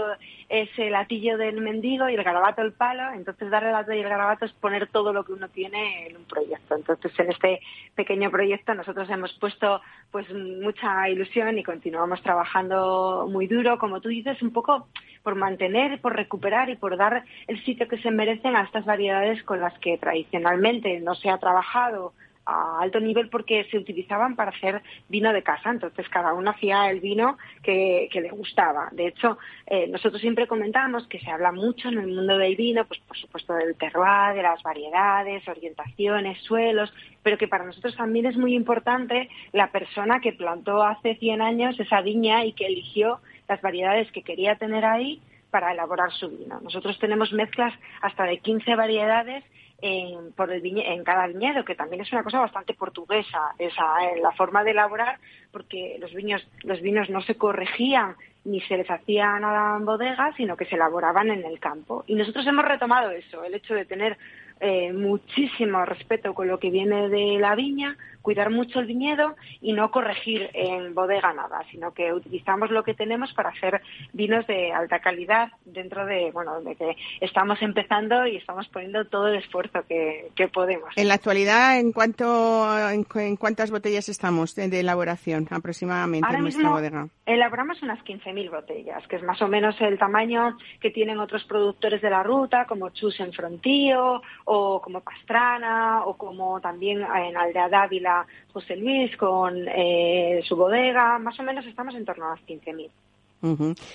es 0.52 0.70
el 0.78 0.94
atillo 0.96 1.38
del 1.38 1.62
mendigo 1.62 2.10
y 2.10 2.16
el 2.16 2.24
garabato 2.24 2.62
el 2.62 2.74
palo, 2.74 3.14
entonces 3.14 3.50
darle 3.50 3.70
el 3.70 3.76
ato 3.76 3.94
y 3.94 4.00
el 4.00 4.10
garabato 4.10 4.44
es 4.44 4.52
poner 4.52 4.88
todo 4.88 5.14
lo 5.14 5.24
que 5.24 5.32
uno 5.32 5.48
tiene 5.48 6.08
en 6.08 6.18
un 6.18 6.26
proyecto. 6.26 6.76
Entonces, 6.76 7.18
en 7.18 7.32
este 7.32 7.62
pequeño 7.96 8.30
proyecto 8.30 8.74
nosotros 8.74 9.10
hemos 9.10 9.32
puesto 9.40 9.80
pues 10.12 10.28
mucha 10.34 11.08
ilusión 11.08 11.58
y 11.58 11.64
continuamos 11.64 12.22
trabajando 12.22 13.30
muy 13.32 13.48
duro, 13.48 13.78
como 13.80 14.02
tú 14.02 14.10
dices, 14.10 14.42
un 14.42 14.52
poco 14.52 14.88
por 15.24 15.36
mantener, 15.36 16.02
por 16.02 16.18
recuperar 16.18 16.70
y 16.70 16.76
por 16.76 16.98
dar 16.98 17.24
el 17.48 17.64
sitio 17.64 17.88
que 17.88 18.00
se 18.00 18.12
merecen 18.12 18.58
a 18.58 18.64
estas 18.64 18.84
variedades 18.84 19.42
con 19.44 19.62
las 19.62 19.78
que 19.80 19.98
tradicionalmente 19.98 21.00
no 21.00 21.16
se 21.16 21.30
ha 21.30 21.38
trabajado 21.38 22.12
a 22.46 22.80
alto 22.82 23.00
nivel 23.00 23.30
porque 23.30 23.66
se 23.70 23.78
utilizaban 23.78 24.36
para 24.36 24.52
hacer 24.52 24.82
vino 25.10 25.32
de 25.34 25.44
casa. 25.44 25.70
Entonces 25.70 26.08
cada 26.10 26.34
uno 26.34 26.52
hacía 26.52 26.90
el 26.90 27.00
vino 27.00 27.38
que, 27.64 28.10
le 28.14 28.30
gustaba. 28.30 28.90
De 28.92 29.08
hecho, 29.08 29.38
eh, 29.66 29.88
nosotros 29.88 30.22
siempre 30.22 30.48
comentábamos 30.48 31.08
que 31.08 31.20
se 31.20 31.32
habla 31.32 31.52
mucho 31.52 31.90
en 31.90 31.98
el 31.98 32.08
mundo 32.08 32.38
del 32.38 32.56
vino, 32.56 32.86
pues 32.86 33.00
por 33.02 33.18
supuesto 33.18 33.54
del 33.54 33.76
terroir, 33.76 34.36
de 34.36 34.44
las 34.44 34.62
variedades, 34.62 35.48
orientaciones, 35.48 36.42
suelos, 36.44 36.94
pero 37.24 37.38
que 37.38 37.48
para 37.48 37.66
nosotros 37.66 37.96
también 37.96 38.26
es 38.26 38.38
muy 38.38 38.54
importante 38.54 39.30
la 39.52 39.72
persona 39.72 40.20
que 40.20 40.34
plantó 40.34 40.84
hace 40.84 41.16
100 41.16 41.42
años 41.42 41.80
esa 41.80 42.02
viña 42.02 42.46
y 42.46 42.54
que 42.54 42.68
eligió 42.68 43.20
las 43.48 43.62
variedades 43.62 44.12
que 44.12 44.24
quería 44.24 44.56
tener 44.56 44.86
ahí 44.86 45.22
para 45.50 45.74
elaborar 45.74 46.12
su 46.14 46.30
vino. 46.30 46.60
Nosotros 46.62 46.98
tenemos 47.00 47.34
mezclas 47.34 47.74
hasta 48.02 48.24
de 48.24 48.38
15 48.40 48.76
variedades 48.76 49.44
en, 49.82 50.32
por 50.34 50.52
el 50.52 50.66
en 50.66 51.04
cada 51.04 51.28
viñedo, 51.28 51.66
que 51.66 51.76
también 51.76 52.02
es 52.02 52.12
una 52.12 52.24
cosa 52.24 52.40
bastante 52.40 52.74
portuguesa, 52.74 53.54
esa 53.58 54.04
eh, 54.06 54.20
la 54.22 54.32
forma 54.32 54.64
de 54.64 54.72
elaborar, 54.72 55.20
porque 55.52 55.98
los 56.00 56.14
vinos, 56.14 56.48
los 56.64 56.82
vinos 56.82 57.10
no 57.10 57.22
se 57.22 57.36
corregían 57.36 58.16
ni 58.44 58.60
se 58.62 58.78
les 58.78 58.90
hacía 58.90 59.38
nada 59.40 59.78
en 59.78 59.86
bodega, 59.86 60.34
sino 60.36 60.58
que 60.58 60.66
se 60.66 60.76
elaboraban 60.76 61.30
en 61.30 61.46
el 61.46 61.60
campo. 61.60 62.04
Y 62.08 62.16
nosotros 62.16 62.46
hemos 62.48 62.66
retomado 62.66 63.12
eso, 63.12 63.44
el 63.44 63.54
hecho 63.54 63.76
de 63.76 63.86
tener 63.86 64.18
eh, 64.60 64.94
muchísimo 64.94 65.84
respeto 65.86 66.34
con 66.34 66.48
lo 66.48 66.60
que 66.60 66.72
viene 66.72 67.10
de 67.10 67.38
la 67.40 67.56
viña, 67.56 67.98
cuidar 68.22 68.50
mucho 68.50 68.80
el 68.80 68.86
viñedo 68.86 69.36
y 69.62 69.74
no 69.74 69.92
corregir 69.92 70.50
en 70.54 70.94
bodega 70.94 71.34
nada, 71.34 71.64
sino 71.72 71.94
que 71.94 72.14
utilizamos 72.14 72.72
lo 72.72 72.84
que 72.84 72.94
tenemos 72.94 73.34
para 73.34 73.50
hacer 73.50 73.82
vinos 74.14 74.46
de 74.48 74.72
alta 74.72 75.00
calidad 75.00 75.52
dentro 75.66 76.06
de, 76.06 76.32
bueno, 76.32 76.62
de 76.62 76.76
que 76.76 76.96
estamos 77.20 77.62
empezando 77.62 78.26
y 78.28 78.38
estamos 78.38 78.68
poniendo 78.70 79.06
todo 79.06 79.28
el 79.28 79.36
esfuerzo 79.36 79.84
que, 79.88 80.32
podemos. 80.54 80.90
En 80.96 81.08
la 81.08 81.14
actualidad, 81.14 81.80
¿en 81.80 81.92
cuánto, 81.92 82.90
en, 82.90 83.36
cuántas 83.38 83.70
botellas 83.70 84.10
estamos 84.10 84.56
de, 84.56 84.80
elaboración 84.80 85.48
aproximadamente 85.52 86.28
en 86.34 86.42
nuestra 86.42 86.70
bodega? 86.70 87.08
Elaboramos 87.26 87.82
unas 87.84 88.00
15.000 88.00 88.50
botellas, 88.50 89.08
que 89.08 89.18
es 89.18 89.24
más 89.24 89.42
o 89.42 89.48
menos 89.48 89.80
el 89.80 89.98
tamaño 90.00 90.58
que 90.82 90.90
tienen 90.90 91.20
otros 91.20 91.44
productores 91.46 92.02
de 92.02 92.10
la 92.10 92.24
ruta, 92.24 92.66
como 92.66 92.90
Chus 92.90 93.20
en 93.20 93.32
Frontío 93.34 94.22
o 94.46 94.82
como 94.82 95.02
Pastrana, 95.02 96.04
o 96.06 96.18
como 96.18 96.60
también 96.60 97.02
en 97.02 97.38
Aldea 97.38 97.70
Dávila 97.70 98.11
José 98.54 98.76
Luis 98.76 99.16
con 99.18 99.68
eh, 99.68 100.42
su 100.48 100.56
bodega, 100.56 101.20
más 101.20 101.40
o 101.40 101.44
menos 101.44 101.66
estamos 101.66 101.96
en 101.96 102.06
torno 102.06 102.26
a 102.26 102.36
las 102.36 102.46
15.000. 102.46 102.90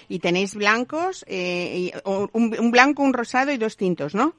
Y 0.09 0.19
tenéis 0.19 0.57
blancos, 0.57 1.25
eh, 1.29 1.93
un, 2.05 2.71
blanco, 2.71 3.03
un 3.03 3.13
rosado 3.13 3.53
y 3.53 3.59
dos 3.59 3.77
tintos, 3.77 4.15
¿no? 4.15 4.33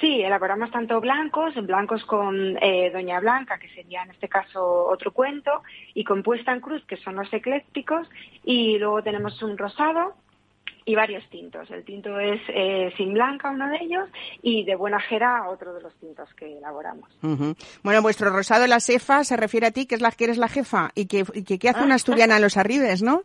Sí, 0.00 0.20
elaboramos 0.20 0.70
tanto 0.72 1.00
blancos, 1.00 1.54
blancos 1.64 2.04
con 2.06 2.56
eh, 2.60 2.90
Doña 2.92 3.20
Blanca, 3.20 3.58
que 3.58 3.68
sería 3.68 4.02
en 4.02 4.10
este 4.10 4.28
caso 4.28 4.88
otro 4.88 5.12
cuento, 5.12 5.62
y 5.94 6.02
con 6.02 6.24
Puesta 6.24 6.52
en 6.52 6.60
Cruz, 6.60 6.84
que 6.86 6.96
son 6.96 7.14
los 7.14 7.32
eclécticos, 7.32 8.08
y 8.42 8.78
luego 8.78 9.02
tenemos 9.02 9.40
un 9.42 9.56
rosado, 9.56 10.16
y 10.84 10.94
varios 10.94 11.28
tintos. 11.30 11.70
El 11.70 11.84
tinto 11.84 12.18
es 12.18 12.40
eh, 12.48 12.92
sin 12.96 13.14
blanca, 13.14 13.50
uno 13.50 13.68
de 13.68 13.78
ellos, 13.80 14.08
y 14.42 14.64
de 14.64 14.74
buena 14.74 15.00
jera, 15.00 15.48
otro 15.48 15.74
de 15.74 15.82
los 15.82 15.94
tintos 15.96 16.32
que 16.34 16.58
elaboramos. 16.58 17.08
Bueno, 17.82 18.02
vuestro 18.02 18.30
rosado, 18.30 18.66
la 18.66 18.80
cefa, 18.80 19.24
se 19.24 19.36
refiere 19.36 19.68
a 19.68 19.70
ti, 19.70 19.86
que 19.86 19.94
es 19.94 20.00
la 20.00 20.10
que 20.10 20.24
eres 20.24 20.38
la 20.38 20.48
jefa, 20.48 20.90
y 20.94 21.06
que, 21.06 21.24
que, 21.24 21.68
hace 21.68 21.82
una 21.82 21.94
asturiana 21.94 22.36
a 22.36 22.40
los 22.40 22.56
arribes, 22.56 23.02
¿no? 23.02 23.22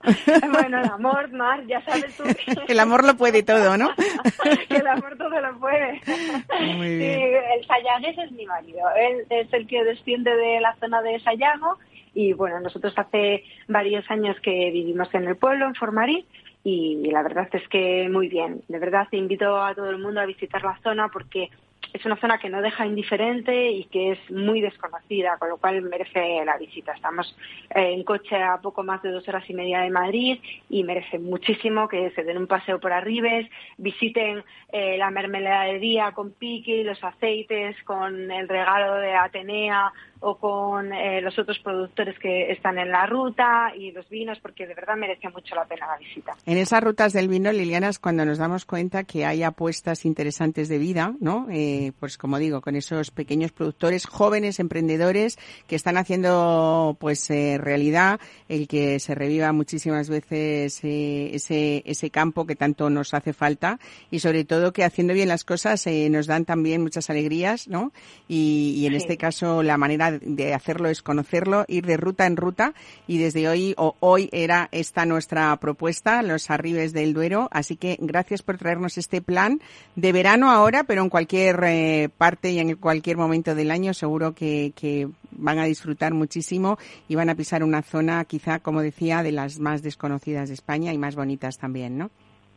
bueno, 0.52 0.80
el 0.80 0.90
amor, 0.90 1.32
Mar, 1.32 1.66
ya 1.66 1.80
sabes 1.82 2.16
tú. 2.16 2.22
el 2.68 2.80
amor 2.80 3.04
lo 3.04 3.16
puede 3.16 3.42
todo, 3.42 3.76
¿no? 3.76 3.90
el 4.68 4.86
amor 4.86 5.16
todo 5.16 5.40
lo 5.40 5.58
puede. 5.58 6.00
Muy 6.76 6.96
bien. 6.96 7.20
el 7.56 7.66
Sayagues 7.66 8.16
es 8.18 8.30
mi 8.32 8.46
marido. 8.46 8.86
Él 8.96 9.26
es 9.28 9.52
el 9.52 9.66
que 9.66 9.82
desciende 9.82 10.34
de 10.36 10.60
la 10.60 10.76
zona 10.76 11.02
de 11.02 11.18
Sayago. 11.20 11.78
Y 12.14 12.32
bueno, 12.32 12.60
nosotros 12.60 12.94
hace 12.96 13.44
varios 13.66 14.08
años 14.10 14.36
que 14.40 14.70
vivimos 14.70 15.12
en 15.14 15.24
el 15.24 15.36
pueblo, 15.36 15.66
en 15.66 15.74
Formarí, 15.74 16.24
y 16.64 17.10
la 17.10 17.22
verdad 17.22 17.48
es 17.52 17.66
que 17.68 18.08
muy 18.08 18.28
bien. 18.28 18.62
De 18.68 18.78
verdad 18.78 19.06
te 19.10 19.16
invito 19.16 19.60
a 19.60 19.74
todo 19.74 19.90
el 19.90 19.98
mundo 19.98 20.20
a 20.20 20.26
visitar 20.26 20.62
la 20.62 20.78
zona 20.82 21.08
porque 21.08 21.50
es 21.92 22.04
una 22.04 22.16
zona 22.16 22.38
que 22.38 22.50
no 22.50 22.60
deja 22.60 22.86
indiferente 22.86 23.70
y 23.70 23.84
que 23.84 24.12
es 24.12 24.30
muy 24.30 24.60
desconocida, 24.60 25.38
con 25.38 25.48
lo 25.48 25.56
cual 25.56 25.80
merece 25.82 26.44
la 26.44 26.58
visita. 26.58 26.92
Estamos 26.92 27.34
eh, 27.74 27.92
en 27.92 28.04
coche 28.04 28.36
a 28.36 28.58
poco 28.60 28.82
más 28.82 29.02
de 29.02 29.10
dos 29.10 29.26
horas 29.28 29.48
y 29.48 29.54
media 29.54 29.80
de 29.80 29.90
Madrid 29.90 30.38
y 30.68 30.84
merece 30.84 31.18
muchísimo 31.18 31.88
que 31.88 32.10
se 32.10 32.24
den 32.24 32.38
un 32.38 32.46
paseo 32.46 32.78
por 32.78 32.92
Arribes, 32.92 33.48
visiten 33.78 34.44
eh, 34.70 34.98
la 34.98 35.10
mermeladería 35.10 36.12
con 36.12 36.32
piqui, 36.32 36.82
los 36.82 37.02
aceites, 37.02 37.76
con 37.84 38.30
el 38.30 38.48
regalo 38.48 38.96
de 38.96 39.14
Atenea 39.14 39.92
o 40.20 40.36
con 40.36 40.92
eh, 40.92 41.20
los 41.20 41.38
otros 41.38 41.58
productores 41.58 42.18
que 42.18 42.50
están 42.50 42.78
en 42.78 42.90
la 42.90 43.06
ruta 43.06 43.72
y 43.76 43.92
los 43.92 44.08
vinos, 44.08 44.38
porque 44.40 44.66
de 44.66 44.74
verdad 44.74 44.96
merece 44.96 45.28
mucho 45.28 45.54
la 45.54 45.64
pena 45.64 45.86
la 45.86 45.96
visita. 45.96 46.36
En 46.46 46.58
esas 46.58 46.82
rutas 46.82 47.12
del 47.12 47.28
vino, 47.28 47.52
Liliana, 47.52 47.88
es 47.88 47.98
cuando 47.98 48.24
nos 48.24 48.38
damos 48.38 48.64
cuenta 48.64 49.04
que 49.04 49.24
hay 49.24 49.42
apuestas 49.42 50.04
interesantes 50.04 50.68
de 50.68 50.78
vida, 50.78 51.14
¿no? 51.20 51.46
Eh, 51.50 51.92
pues 52.00 52.18
como 52.18 52.38
digo, 52.38 52.60
con 52.60 52.76
esos 52.76 53.10
pequeños 53.10 53.52
productores, 53.52 54.06
jóvenes 54.06 54.60
emprendedores 54.60 55.38
que 55.66 55.76
están 55.76 55.96
haciendo 55.96 56.96
pues 56.98 57.30
eh, 57.30 57.58
realidad 57.58 58.20
el 58.48 58.68
que 58.68 58.98
se 59.00 59.14
reviva 59.14 59.52
muchísimas 59.52 60.08
veces 60.08 60.80
ese, 60.82 61.82
ese 61.86 62.10
campo 62.10 62.46
que 62.46 62.56
tanto 62.56 62.90
nos 62.90 63.14
hace 63.14 63.32
falta 63.32 63.78
y 64.10 64.20
sobre 64.20 64.44
todo 64.44 64.72
que 64.72 64.84
haciendo 64.84 65.14
bien 65.14 65.28
las 65.28 65.44
cosas 65.44 65.86
nos 66.10 66.26
dan 66.26 66.44
también 66.44 66.82
muchas 66.82 67.10
alegrías, 67.10 67.68
¿no? 67.68 67.92
Y, 68.28 68.86
en 68.86 68.94
este 68.94 69.16
caso 69.16 69.62
la 69.62 69.76
manera 69.76 70.07
de 70.12 70.54
hacerlo 70.54 70.88
es 70.88 71.02
conocerlo, 71.02 71.64
ir 71.68 71.86
de 71.86 71.96
ruta 71.96 72.26
en 72.26 72.36
ruta 72.36 72.74
y 73.06 73.18
desde 73.18 73.48
hoy 73.48 73.74
o 73.76 73.96
hoy 74.00 74.28
era 74.32 74.68
esta 74.72 75.06
nuestra 75.06 75.54
propuesta, 75.56 76.22
los 76.22 76.50
arribes 76.50 76.92
del 76.92 77.14
Duero. 77.14 77.48
Así 77.50 77.76
que 77.76 77.96
gracias 78.00 78.42
por 78.42 78.58
traernos 78.58 78.98
este 78.98 79.20
plan 79.20 79.60
de 79.96 80.12
verano 80.12 80.50
ahora, 80.50 80.84
pero 80.84 81.02
en 81.02 81.10
cualquier 81.10 81.60
eh, 81.64 82.08
parte 82.16 82.52
y 82.52 82.58
en 82.58 82.76
cualquier 82.76 83.16
momento 83.16 83.54
del 83.54 83.70
año 83.70 83.94
seguro 83.94 84.34
que, 84.34 84.72
que 84.74 85.08
van 85.30 85.58
a 85.58 85.64
disfrutar 85.64 86.14
muchísimo 86.14 86.78
y 87.08 87.14
van 87.14 87.30
a 87.30 87.34
pisar 87.34 87.62
una 87.62 87.82
zona 87.82 88.24
quizá, 88.24 88.58
como 88.58 88.82
decía, 88.82 89.22
de 89.22 89.32
las 89.32 89.58
más 89.58 89.82
desconocidas 89.82 90.48
de 90.48 90.54
España 90.54 90.92
y 90.92 90.98
más 90.98 91.14
bonitas 91.14 91.58
también, 91.58 91.98
¿no? 91.98 92.10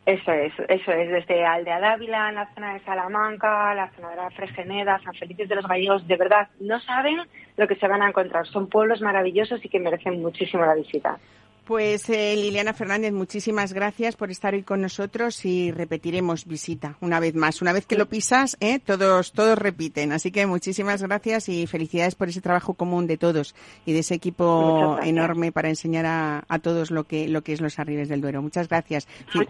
Eso 0.04 0.32
es, 0.32 0.52
eso 0.68 0.90
es, 0.90 1.10
desde 1.10 1.46
Aldea 1.46 1.78
Dávila, 1.78 2.32
la 2.32 2.52
zona 2.54 2.74
de 2.74 2.80
Salamanca, 2.80 3.72
la 3.72 3.88
zona 3.90 4.10
de 4.10 4.16
la 4.16 4.30
Fregeneda, 4.30 5.00
San 5.04 5.14
Felipe 5.14 5.46
de 5.46 5.54
los 5.54 5.66
Gallegos, 5.66 6.08
de 6.08 6.16
verdad, 6.16 6.48
no 6.58 6.80
saben 6.80 7.20
lo 7.56 7.68
que 7.68 7.76
se 7.76 7.86
van 7.86 8.02
a 8.02 8.08
encontrar. 8.08 8.44
Son 8.48 8.68
pueblos 8.68 9.00
maravillosos 9.00 9.64
y 9.64 9.68
que 9.68 9.78
merecen 9.78 10.20
muchísimo 10.20 10.66
la 10.66 10.74
visita. 10.74 11.18
Pues 11.64 12.10
eh, 12.10 12.34
Liliana 12.34 12.72
Fernández, 12.72 13.12
muchísimas 13.12 13.72
gracias 13.72 14.16
por 14.16 14.32
estar 14.32 14.52
hoy 14.52 14.64
con 14.64 14.80
nosotros 14.80 15.44
y 15.44 15.70
repetiremos 15.70 16.44
visita 16.44 16.96
una 17.00 17.20
vez 17.20 17.36
más. 17.36 17.62
Una 17.62 17.72
vez 17.72 17.86
que 17.86 17.96
lo 17.96 18.06
pisas, 18.06 18.56
¿eh? 18.60 18.80
todos 18.80 19.32
todos 19.32 19.56
repiten. 19.56 20.10
Así 20.10 20.32
que 20.32 20.44
muchísimas 20.46 21.02
gracias 21.02 21.48
y 21.48 21.68
felicidades 21.68 22.16
por 22.16 22.28
ese 22.28 22.40
trabajo 22.40 22.74
común 22.74 23.06
de 23.06 23.16
todos 23.16 23.54
y 23.86 23.92
de 23.92 24.00
ese 24.00 24.14
equipo 24.14 24.98
enorme 25.04 25.52
para 25.52 25.68
enseñar 25.68 26.04
a, 26.06 26.58
todos 26.58 26.90
lo 26.90 27.04
que 27.04 27.28
lo 27.28 27.42
que 27.42 27.52
es 27.52 27.60
los 27.60 27.78
arribes 27.78 28.08
del 28.08 28.20
Duero. 28.20 28.42
Muchas 28.42 28.68
gracias. 28.68 29.06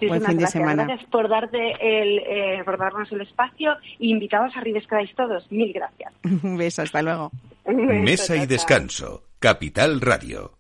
Buen 0.06 0.22
fin 0.22 0.36
de 0.36 0.46
semana. 0.46 0.84
Gracias 0.84 1.08
por 1.10 1.30
darte 1.30 1.72
el 1.80 2.18
eh, 2.18 2.62
por 2.64 2.78
darnos 2.78 3.10
el 3.10 3.22
espacio 3.22 3.72
y 3.98 4.10
invitados 4.10 4.54
a 4.54 4.60
Arribes 4.60 4.86
quedáis 4.86 5.14
todos. 5.14 5.50
Mil 5.50 5.72
gracias. 5.72 6.12
Un 6.44 6.58
beso, 6.58 6.82
hasta 6.82 7.00
luego. 7.00 7.30
Mesa 7.66 8.36
y 8.36 8.46
descanso. 8.46 9.24
Capital 9.38 10.00
Radio. 10.00 10.58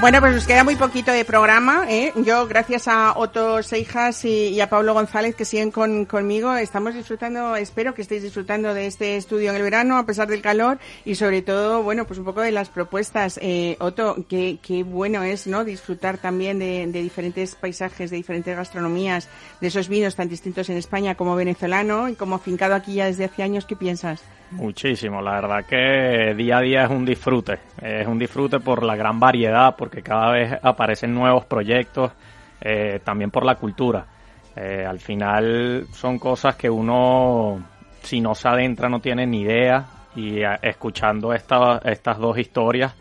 Bueno, 0.00 0.18
pues 0.20 0.34
nos 0.34 0.46
queda 0.46 0.64
muy 0.64 0.76
poquito 0.76 1.12
de 1.12 1.26
programa. 1.26 1.84
¿eh? 1.86 2.14
Yo, 2.24 2.46
gracias 2.46 2.88
a 2.88 3.12
Otto 3.18 3.62
Seijas 3.62 4.24
y, 4.24 4.58
a 4.58 4.70
Pablo 4.70 4.94
González 4.94 5.34
que 5.34 5.44
siguen 5.44 5.70
con, 5.70 6.06
conmigo, 6.06 6.54
estamos 6.54 6.94
disfrutando, 6.94 7.54
espero 7.54 7.92
que 7.92 8.00
estéis 8.00 8.22
disfrutando 8.22 8.72
de 8.72 8.86
este 8.86 9.18
estudio 9.18 9.50
en 9.50 9.56
el 9.56 9.62
verano 9.62 9.98
a 9.98 10.06
pesar 10.06 10.26
del 10.26 10.40
calor 10.40 10.78
y 11.04 11.16
sobre 11.16 11.42
todo, 11.42 11.82
bueno, 11.82 12.06
pues 12.06 12.18
un 12.18 12.24
poco 12.24 12.40
de 12.40 12.50
las 12.50 12.70
propuestas. 12.70 13.38
Eh, 13.42 13.76
Otto, 13.78 14.24
qué, 14.26 14.58
qué 14.62 14.84
bueno 14.84 15.22
es, 15.22 15.46
¿no? 15.46 15.66
Disfrutar 15.66 16.16
también 16.16 16.58
de, 16.58 16.86
de, 16.86 17.02
diferentes 17.02 17.54
paisajes, 17.54 18.10
de 18.10 18.16
diferentes 18.16 18.56
gastronomías, 18.56 19.28
de 19.60 19.66
esos 19.66 19.90
vinos 19.90 20.16
tan 20.16 20.30
distintos 20.30 20.70
en 20.70 20.78
España 20.78 21.14
como 21.14 21.36
venezolano 21.36 22.08
y 22.08 22.14
como 22.14 22.36
afincado 22.36 22.74
aquí 22.74 22.94
ya 22.94 23.04
desde 23.04 23.26
hace 23.26 23.42
años. 23.42 23.66
¿Qué 23.66 23.76
piensas? 23.76 24.22
Muchísimo, 24.50 25.22
la 25.22 25.40
verdad 25.40 25.64
que 25.64 26.34
día 26.34 26.58
a 26.58 26.60
día 26.60 26.84
es 26.84 26.90
un 26.90 27.04
disfrute, 27.04 27.60
es 27.80 28.06
un 28.06 28.18
disfrute 28.18 28.58
por 28.58 28.82
la 28.82 28.96
gran 28.96 29.20
variedad, 29.20 29.76
porque 29.90 30.02
cada 30.04 30.30
vez 30.30 30.52
aparecen 30.62 31.12
nuevos 31.12 31.46
proyectos, 31.46 32.12
eh, 32.60 33.00
también 33.02 33.32
por 33.32 33.44
la 33.44 33.56
cultura. 33.56 34.06
Eh, 34.54 34.86
al 34.88 35.00
final 35.00 35.88
son 35.92 36.20
cosas 36.20 36.54
que 36.54 36.70
uno, 36.70 37.60
si 38.00 38.20
no 38.20 38.36
se 38.36 38.46
adentra, 38.46 38.88
no 38.88 39.00
tiene 39.00 39.26
ni 39.26 39.40
idea 39.40 39.84
y 40.14 40.42
eh, 40.42 40.58
escuchando 40.62 41.34
esta, 41.34 41.78
estas 41.84 42.18
dos 42.18 42.38
historias, 42.38 42.94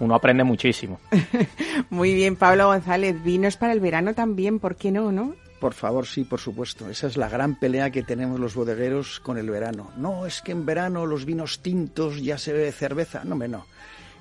uno 0.00 0.14
aprende 0.14 0.44
muchísimo. 0.44 1.00
Muy 1.88 2.12
bien, 2.12 2.36
Pablo 2.36 2.66
González, 2.66 3.22
vinos 3.24 3.56
para 3.56 3.72
el 3.72 3.80
verano 3.80 4.12
también, 4.12 4.58
¿por 4.58 4.76
qué 4.76 4.90
no, 4.90 5.12
no? 5.12 5.34
Por 5.60 5.72
favor, 5.72 6.06
sí, 6.06 6.24
por 6.24 6.40
supuesto. 6.40 6.90
Esa 6.90 7.06
es 7.06 7.16
la 7.16 7.30
gran 7.30 7.58
pelea 7.58 7.88
que 7.88 8.02
tenemos 8.02 8.38
los 8.38 8.54
bodegueros 8.54 9.18
con 9.20 9.38
el 9.38 9.48
verano. 9.48 9.92
No, 9.96 10.26
es 10.26 10.42
que 10.42 10.52
en 10.52 10.66
verano 10.66 11.06
los 11.06 11.24
vinos 11.24 11.60
tintos 11.60 12.20
ya 12.20 12.36
se 12.36 12.52
bebe 12.52 12.70
cerveza. 12.70 13.22
No, 13.24 13.34
me 13.34 13.48
no. 13.48 13.64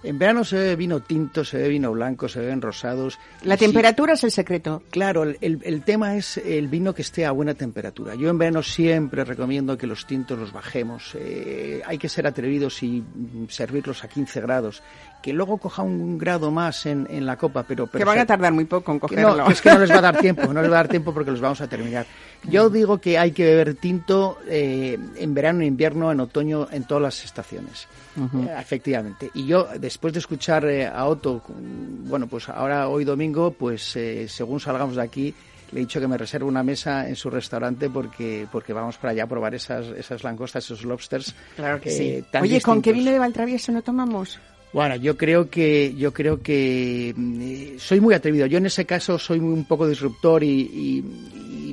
En 0.04 0.20
verano 0.20 0.44
se 0.44 0.58
bebe 0.58 0.76
vino 0.76 1.00
tinto, 1.00 1.46
se 1.46 1.58
bebe 1.58 1.70
vino 1.70 1.92
blanco, 1.92 2.28
se 2.28 2.40
beben 2.40 2.62
rosados. 2.62 3.18
La 3.44 3.56
temperatura 3.56 4.14
es 4.14 4.24
el 4.24 4.32
secreto. 4.32 4.84
Claro, 4.90 5.24
el, 5.24 5.38
el, 5.40 5.82
tema 5.84 6.16
es 6.18 6.38
el 6.38 6.68
vino 6.68 6.94
que 6.94 7.02
esté 7.02 7.26
a 7.26 7.32
buena 7.32 7.54
temperatura. 7.54 8.16
Yo 8.16 8.30
en 8.30 8.38
verano 8.38 8.62
siempre 8.64 9.24
recomiendo 9.24 9.78
que 9.78 9.88
los 9.88 10.06
tintos 10.06 10.38
los 10.38 10.52
bajemos. 10.52 11.16
Eh, 11.16 11.82
hay 11.86 11.98
que 11.98 12.10
ser 12.10 12.28
atrevidos 12.28 12.84
y 12.84 13.04
servirlos 13.48 14.04
a 14.04 14.10
15 14.10 14.42
grados 14.42 14.84
que 15.24 15.32
luego 15.32 15.58
coja 15.58 15.84
un 15.84 16.18
grado 16.18 16.52
más 16.52 16.86
en, 16.86 17.08
en 17.10 17.26
la 17.26 17.38
copa, 17.38 17.64
pero, 17.64 17.88
Que 17.88 18.04
van 18.04 18.20
a 18.20 18.26
tardar 18.26 18.52
muy 18.52 18.66
poco 18.66 18.92
en 18.92 19.00
cogerlo. 19.00 19.38
No, 19.38 19.50
es 19.50 19.62
que 19.62 19.70
no 19.70 19.80
les 19.80 19.90
va 19.90 20.00
a 20.00 20.02
dar 20.02 20.18
tiempo, 20.20 20.46
no 20.54 20.62
les 20.62 20.70
va 20.70 20.76
a 20.76 20.84
dar 20.84 20.90
tiempo 20.90 21.14
porque 21.14 21.32
los 21.32 21.40
vamos 21.40 21.62
a 21.62 21.68
terminar. 21.68 22.06
Yo 22.44 22.70
digo 22.70 22.98
que 22.98 23.18
hay 23.18 23.32
que 23.32 23.46
beber 23.46 23.76
tinto 23.76 24.40
eh, 24.50 25.00
en 25.16 25.34
verano, 25.34 25.62
en 25.62 25.68
invierno, 25.68 26.12
en 26.12 26.20
otoño, 26.20 26.68
en 26.70 26.84
todas 26.84 27.04
las 27.04 27.24
estaciones. 27.24 27.88
Eh, 28.18 28.54
efectivamente. 28.60 29.32
Y 29.34 29.48
yo, 29.48 29.70
después 29.80 30.12
de 30.12 30.20
escuchar 30.20 30.66
eh, 30.66 30.86
a 30.86 31.06
Otto, 31.06 31.42
bueno, 31.48 32.28
pues 32.28 32.50
ahora 32.50 32.90
hoy 32.90 33.06
domingo, 33.06 33.52
pues 33.52 33.98
según 34.28 34.60
salgamos 34.60 34.98
de 34.98 35.04
aquí, 35.04 35.34
le 35.72 35.80
he 35.80 35.84
dicho 35.86 36.02
que 36.02 36.08
me 36.08 36.18
reserve 36.18 36.46
una 36.46 36.64
mesa 36.64 37.08
en 37.08 37.16
su 37.16 37.30
restaurante 37.30 37.90
porque 37.90 38.46
porque 38.52 38.74
vamos 38.74 38.98
para 38.98 39.12
allá 39.12 39.24
a 39.24 39.28
probar 39.28 39.56
esas, 39.56 39.88
esas 39.88 40.22
langostas, 40.22 40.66
esos 40.66 40.84
lobsters. 40.84 41.34
Claro 41.56 41.80
que 41.80 41.90
sí. 41.90 42.24
Oye, 42.42 42.62
¿con 42.62 42.82
qué 42.82 42.92
vino 42.92 43.10
de 43.10 43.20
Valtravieso 43.20 43.72
no 43.72 43.82
tomamos? 43.82 44.40
Bueno, 44.74 44.96
yo 44.96 45.16
creo 45.16 45.50
que 45.52 45.94
yo 45.94 46.12
creo 46.12 46.42
que 46.42 47.14
mm, 47.16 47.78
soy 47.78 48.02
muy 48.02 48.16
atrevido. 48.16 48.48
Yo 48.48 48.58
en 48.58 48.66
ese 48.66 48.86
caso 48.86 49.20
soy 49.20 49.40
un 49.40 49.66
poco 49.66 49.88
disruptor 49.88 50.44
y, 50.44 51.04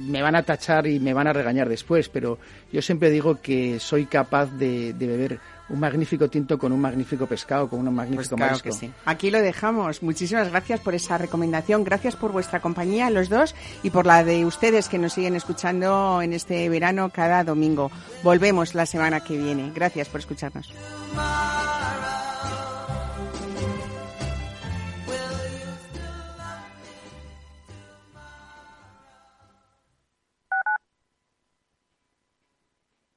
me 0.00 0.22
van 0.22 0.34
a 0.34 0.42
tachar 0.42 0.88
y 0.88 0.98
me 0.98 1.14
van 1.14 1.28
a 1.28 1.32
regañar 1.32 1.68
después, 1.68 2.08
pero 2.08 2.36
yo 2.72 2.82
siempre 2.82 3.10
digo 3.10 3.40
que 3.40 3.78
soy 3.78 4.06
capaz 4.06 4.46
de, 4.46 4.92
beber 4.98 5.38
un 5.68 5.78
magnífico 5.78 6.28
tinto 6.28 6.58
con 6.58 6.72
un 6.72 6.80
magnífico 6.80 7.26
pescado, 7.26 7.68
con 7.68 7.86
un 7.86 7.94
magnífico 7.94 8.36
pues 8.36 8.60
Que 8.60 8.72
sí. 8.72 8.90
Aquí 9.04 9.30
lo 9.30 9.40
dejamos. 9.40 10.02
Muchísimas 10.02 10.50
gracias 10.50 10.80
por 10.80 10.96
esa 10.96 11.16
recomendación. 11.16 11.84
Gracias 11.84 12.16
por 12.16 12.32
vuestra 12.32 12.60
compañía, 12.60 13.08
los 13.08 13.28
dos, 13.28 13.54
y 13.84 13.90
por 13.90 14.04
la 14.04 14.24
de 14.24 14.44
ustedes 14.44 14.88
que 14.88 14.98
nos 14.98 15.12
siguen 15.12 15.36
escuchando 15.36 16.22
en 16.22 16.32
este 16.32 16.68
verano 16.68 17.10
cada 17.10 17.44
domingo. 17.44 17.92
Volvemos 18.24 18.74
la 18.74 18.84
semana 18.84 19.20
que 19.20 19.38
viene. 19.38 19.70
Gracias 19.72 20.08
por 20.08 20.18
escucharnos. 20.18 20.72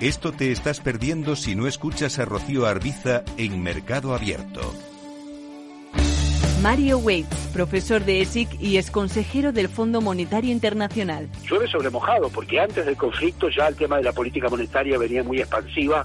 Esto 0.00 0.32
te 0.32 0.52
estás 0.52 0.80
perdiendo 0.80 1.36
si 1.36 1.54
no 1.54 1.66
escuchas 1.66 2.18
a 2.18 2.26
Rocío 2.26 2.66
Arbiza 2.66 3.24
en 3.38 3.62
Mercado 3.62 4.14
Abierto. 4.14 4.74
Mario 6.62 6.98
Waits, 6.98 7.50
profesor 7.52 8.04
de 8.04 8.20
ESIC 8.20 8.60
y 8.60 8.76
ex 8.76 8.90
consejero 8.90 9.52
del 9.52 9.68
Fondo 9.68 10.00
Monetario 10.00 10.50
Internacional. 10.50 11.28
Llueve 11.48 11.68
sobre 11.68 11.90
mojado, 11.90 12.28
porque 12.28 12.60
antes 12.60 12.84
del 12.84 12.96
conflicto 12.96 13.48
ya 13.48 13.68
el 13.68 13.76
tema 13.76 13.96
de 13.96 14.02
la 14.02 14.12
política 14.12 14.48
monetaria 14.48 14.98
venía 14.98 15.22
muy 15.22 15.38
expansiva 15.38 16.04